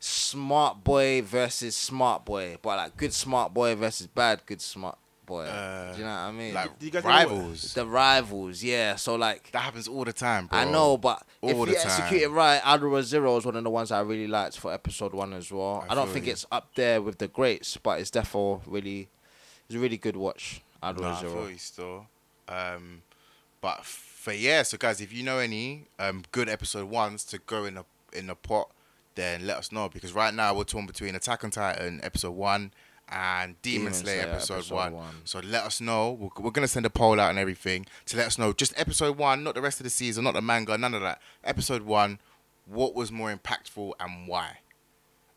smart 0.00 0.82
boy 0.82 1.22
versus 1.22 1.76
smart 1.76 2.24
boy, 2.24 2.56
but 2.62 2.76
like 2.76 2.96
good 2.96 3.12
smart 3.12 3.54
boy 3.54 3.74
versus 3.76 4.06
bad 4.08 4.42
good 4.46 4.60
smart 4.60 4.98
boy. 5.26 5.44
Uh, 5.44 5.92
Do 5.92 5.98
you 5.98 6.04
know 6.04 6.10
what 6.10 6.16
I 6.18 6.32
mean? 6.32 6.54
Like 6.54 6.78
Do 6.78 6.86
you 6.86 6.92
guys 6.92 7.02
know 7.04 7.10
rivals. 7.10 7.74
the 7.74 7.84
rivals, 7.86 8.62
yeah. 8.62 8.96
So 8.96 9.16
like. 9.16 9.50
That 9.52 9.60
happens 9.62 9.88
all 9.88 10.04
the 10.04 10.12
time, 10.12 10.46
bro. 10.46 10.58
I 10.58 10.64
know, 10.64 10.96
but 10.96 11.22
All 11.42 11.50
if 11.50 11.68
you 11.70 11.76
execute 11.76 12.22
it 12.22 12.26
time. 12.26 12.34
right, 12.34 12.62
Aldnoah 12.62 13.02
Zero 13.02 13.36
is 13.36 13.44
one 13.44 13.56
of 13.56 13.64
the 13.64 13.70
ones 13.70 13.90
I 13.90 14.00
really 14.00 14.26
liked 14.28 14.58
for 14.58 14.72
episode 14.72 15.12
one 15.12 15.32
as 15.32 15.50
well. 15.52 15.84
I 15.88 15.92
I, 15.92 15.94
don't 15.94 16.08
think 16.08 16.26
you. 16.26 16.32
it's 16.32 16.46
up 16.50 16.74
there 16.76 17.02
with 17.02 17.18
the 17.18 17.28
greats, 17.28 17.76
but 17.76 18.00
it's 18.00 18.10
definitely 18.10 18.60
really, 18.66 19.08
it's 19.68 19.76
a 19.76 19.78
really 19.78 19.98
good 19.98 20.16
watch. 20.16 20.62
Aldnoah 20.82 21.00
Nah, 21.00 21.16
I 21.16 21.20
Zero. 21.20 21.32
feel 21.32 21.50
you 21.50 21.58
still. 21.58 22.06
Um, 22.48 23.02
but 23.60 23.84
for 23.84 24.32
yeah, 24.32 24.62
so 24.62 24.76
guys, 24.78 25.00
if 25.00 25.12
you 25.12 25.22
know 25.24 25.38
any 25.38 25.86
um 25.98 26.22
good 26.32 26.48
episode 26.48 26.88
ones 26.88 27.24
to 27.24 27.38
go 27.38 27.64
in 27.64 27.74
the 27.74 27.84
in 28.12 28.28
the 28.28 28.34
pot, 28.36 28.70
then 29.16 29.46
let 29.46 29.56
us 29.56 29.72
know 29.72 29.88
because 29.88 30.12
right 30.12 30.32
now 30.34 30.54
we're 30.54 30.64
torn 30.64 30.86
between 30.86 31.14
Attack 31.14 31.42
on 31.42 31.50
Titan 31.50 32.00
episode 32.02 32.32
one 32.32 32.72
and 33.08 33.60
Demon, 33.62 33.78
Demon 33.80 33.94
Slayer, 33.94 34.22
Slayer 34.22 34.32
episode, 34.32 34.54
episode 34.54 34.74
one. 34.74 34.92
one. 34.94 35.14
So 35.24 35.40
let 35.40 35.64
us 35.64 35.80
know. 35.80 36.12
We're, 36.12 36.44
we're 36.44 36.50
gonna 36.50 36.68
send 36.68 36.86
a 36.86 36.90
poll 36.90 37.20
out 37.20 37.30
and 37.30 37.38
everything 37.38 37.86
to 38.06 38.16
let 38.16 38.26
us 38.26 38.38
know 38.38 38.52
just 38.52 38.78
episode 38.78 39.16
one, 39.16 39.44
not 39.44 39.54
the 39.54 39.62
rest 39.62 39.80
of 39.80 39.84
the 39.84 39.90
season, 39.90 40.24
not 40.24 40.34
the 40.34 40.42
manga, 40.42 40.76
none 40.76 40.94
of 40.94 41.02
that. 41.02 41.20
Episode 41.44 41.82
one, 41.82 42.18
what 42.66 42.94
was 42.94 43.12
more 43.12 43.34
impactful 43.34 43.92
and 44.00 44.26
why? 44.26 44.58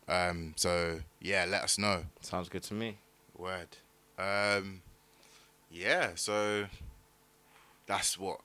Um, 0.08 0.54
so 0.56 1.00
yeah, 1.20 1.46
let 1.48 1.62
us 1.62 1.78
know. 1.78 2.04
Sounds 2.20 2.48
good 2.48 2.62
to 2.64 2.74
me. 2.74 2.98
Word. 3.36 3.68
Um, 4.18 4.82
yeah, 5.70 6.10
so 6.16 6.66
that's 7.86 8.18
what 8.18 8.40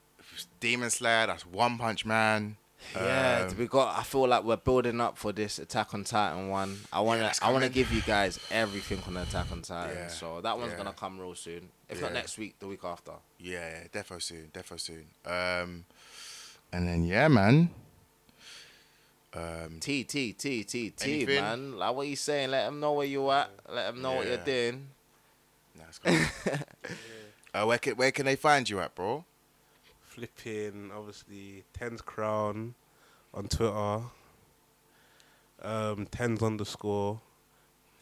Demon 0.60 0.90
Slayer. 0.90 1.28
That's 1.28 1.46
One 1.46 1.78
Punch 1.78 2.06
Man. 2.06 2.58
Yeah, 2.94 3.48
Um, 3.50 3.58
we 3.58 3.68
got. 3.68 3.98
I 3.98 4.04
feel 4.04 4.28
like 4.28 4.44
we're 4.44 4.56
building 4.58 5.00
up 5.02 5.18
for 5.18 5.32
this 5.32 5.60
Attack 5.60 5.94
on 5.94 6.04
Titan 6.04 6.50
one. 6.50 6.80
I 6.94 7.00
wanna, 7.02 7.24
Yeah, 7.24 7.34
I 7.42 7.52
wanna 7.52 7.70
give 7.70 7.92
you 7.92 8.02
guys 8.02 8.40
everything 8.52 9.02
on 9.08 9.16
the 9.16 9.22
Attack 9.24 9.52
on 9.52 9.62
Titan. 9.62 9.96
Yeah, 9.98 10.08
So 10.08 10.42
that 10.42 10.58
one's 10.58 10.72
yeah. 10.72 10.78
gonna 10.78 10.94
come 10.94 11.20
real 11.20 11.36
soon. 11.36 11.70
If 11.90 12.02
not 12.02 12.14
next 12.14 12.38
week, 12.38 12.58
the 12.60 12.68
week 12.68 12.84
after. 12.84 13.14
yeah, 13.40 13.84
defo 13.94 14.22
soon, 14.22 14.50
defo 14.54 14.80
soon. 14.80 15.06
Um, 15.26 15.86
and 16.72 16.88
then 16.88 17.04
yeah, 17.06 17.28
man. 17.28 17.70
Um, 19.34 19.80
T 19.82 20.04
T 20.06 20.32
T 20.34 20.64
T 20.64 20.90
T 20.92 21.26
man. 21.26 21.78
Like 21.78 21.94
what 21.96 22.08
you 22.08 22.16
saying? 22.16 22.52
Let 22.52 22.66
them 22.68 22.80
know 22.80 22.94
where 22.94 23.06
you 23.06 23.30
at. 23.32 23.50
Let 23.70 23.88
them 23.88 24.02
know 24.02 24.14
what 24.14 24.28
you're 24.28 24.38
doing. 24.38 24.88
nah, 25.78 25.84
it's 25.90 26.00
cool. 26.00 26.54
uh, 27.54 27.66
where 27.66 27.78
can 27.78 27.96
where 27.98 28.12
can 28.12 28.26
they 28.26 28.38
find 28.38 28.70
you 28.70 28.80
at, 28.80 28.96
bro? 28.96 29.26
Flipping, 30.16 30.92
obviously, 30.96 31.66
Tendz 31.78 32.04
Crown 32.04 32.74
on 33.34 33.48
Twitter. 33.48 34.02
Um, 35.62 36.06
Tendz 36.08 36.42
underscore. 36.42 37.20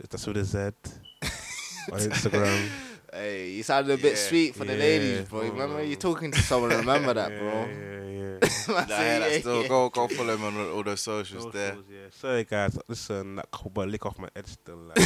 That's 0.09 0.27
with 0.27 0.37
a 0.37 0.43
Z. 0.45 0.57
on 0.59 0.71
Instagram. 1.99 2.69
Hey, 3.11 3.49
you 3.51 3.63
sounded 3.63 3.93
a 3.99 4.01
bit 4.01 4.13
Yeah. 4.13 4.19
sweet 4.29 4.55
for 4.55 4.63
the 4.65 4.75
ladies, 4.75 5.27
bro. 5.27 5.39
bro. 5.41 5.49
Remember 5.51 5.83
you're 5.83 5.95
talking 5.95 6.29
to 6.31 6.39
someone. 6.41 6.69
Remember 6.77 7.13
that, 7.15 7.31
yeah, 7.31 7.39
bro. 7.39 7.49
Yeah, 7.51 7.65
yeah. 7.69 7.99
Nah, 8.67 8.79
yeah, 8.87 9.19
that's 9.19 9.39
still 9.39 9.67
go 9.67 9.89
go 9.89 10.07
follow 10.07 10.35
him 10.35 10.43
on 10.43 10.57
all, 10.71 10.77
the 10.77 10.91
those 10.91 11.01
socials 11.01 11.51
there. 11.51 11.75
Yeah. 11.89 11.97
Sorry, 12.11 12.43
guys. 12.43 12.77
Listen, 12.87 13.35
that 13.37 13.49
cobra 13.51 13.85
lick 13.85 14.05
off 14.05 14.17
my 14.19 14.29
head 14.35 14.47
still. 14.47 14.77
Like, 14.77 14.97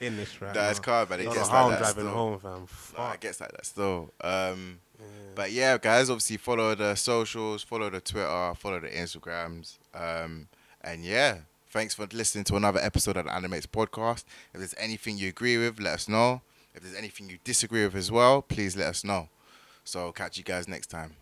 in 0.00 0.16
this 0.16 0.40
right 0.42 0.54
Nah, 0.54 0.70
it's 0.70 0.78
now. 0.80 0.84
calm, 0.84 1.08
man. 1.08 1.20
It 1.20 1.24
Don't 1.24 1.34
gets 1.34 1.48
know 1.48 1.54
how 1.54 1.64
like 1.64 1.64
I'm 1.64 1.70
that 1.70 1.78
driving 1.94 2.04
still. 2.04 2.14
home, 2.14 2.38
fam. 2.38 2.52
Nah, 2.60 2.66
Fuck. 2.66 3.14
it 3.14 3.20
gets 3.20 3.40
like 3.40 3.52
that 3.52 3.64
still. 3.66 4.12
Um, 4.20 4.30
Yeah. 4.30 4.89
But 5.34 5.52
yeah, 5.52 5.78
guys, 5.78 6.10
obviously 6.10 6.36
follow 6.36 6.74
the 6.74 6.94
socials, 6.94 7.62
follow 7.62 7.88
the 7.88 8.00
Twitter, 8.00 8.52
follow 8.56 8.80
the 8.80 8.88
Instagrams. 8.88 9.78
Um, 9.94 10.48
and 10.82 11.04
yeah, 11.04 11.38
thanks 11.70 11.94
for 11.94 12.06
listening 12.12 12.44
to 12.44 12.56
another 12.56 12.80
episode 12.80 13.16
of 13.16 13.24
the 13.26 13.34
Animates 13.34 13.66
podcast. 13.66 14.24
If 14.52 14.58
there's 14.58 14.74
anything 14.76 15.18
you 15.18 15.28
agree 15.28 15.56
with, 15.56 15.80
let 15.80 15.94
us 15.94 16.08
know. 16.08 16.42
If 16.74 16.82
there's 16.82 16.94
anything 16.94 17.30
you 17.30 17.38
disagree 17.44 17.84
with 17.84 17.94
as 17.94 18.10
well, 18.10 18.42
please 18.42 18.76
let 18.76 18.88
us 18.88 19.04
know. 19.04 19.28
So 19.84 20.12
catch 20.12 20.38
you 20.38 20.44
guys 20.44 20.68
next 20.68 20.88
time. 20.88 21.14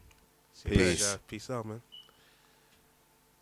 See 0.52 0.70
Peace. 0.70 1.18
Peace 1.28 1.50
out, 1.50 1.66
man. 1.66 1.80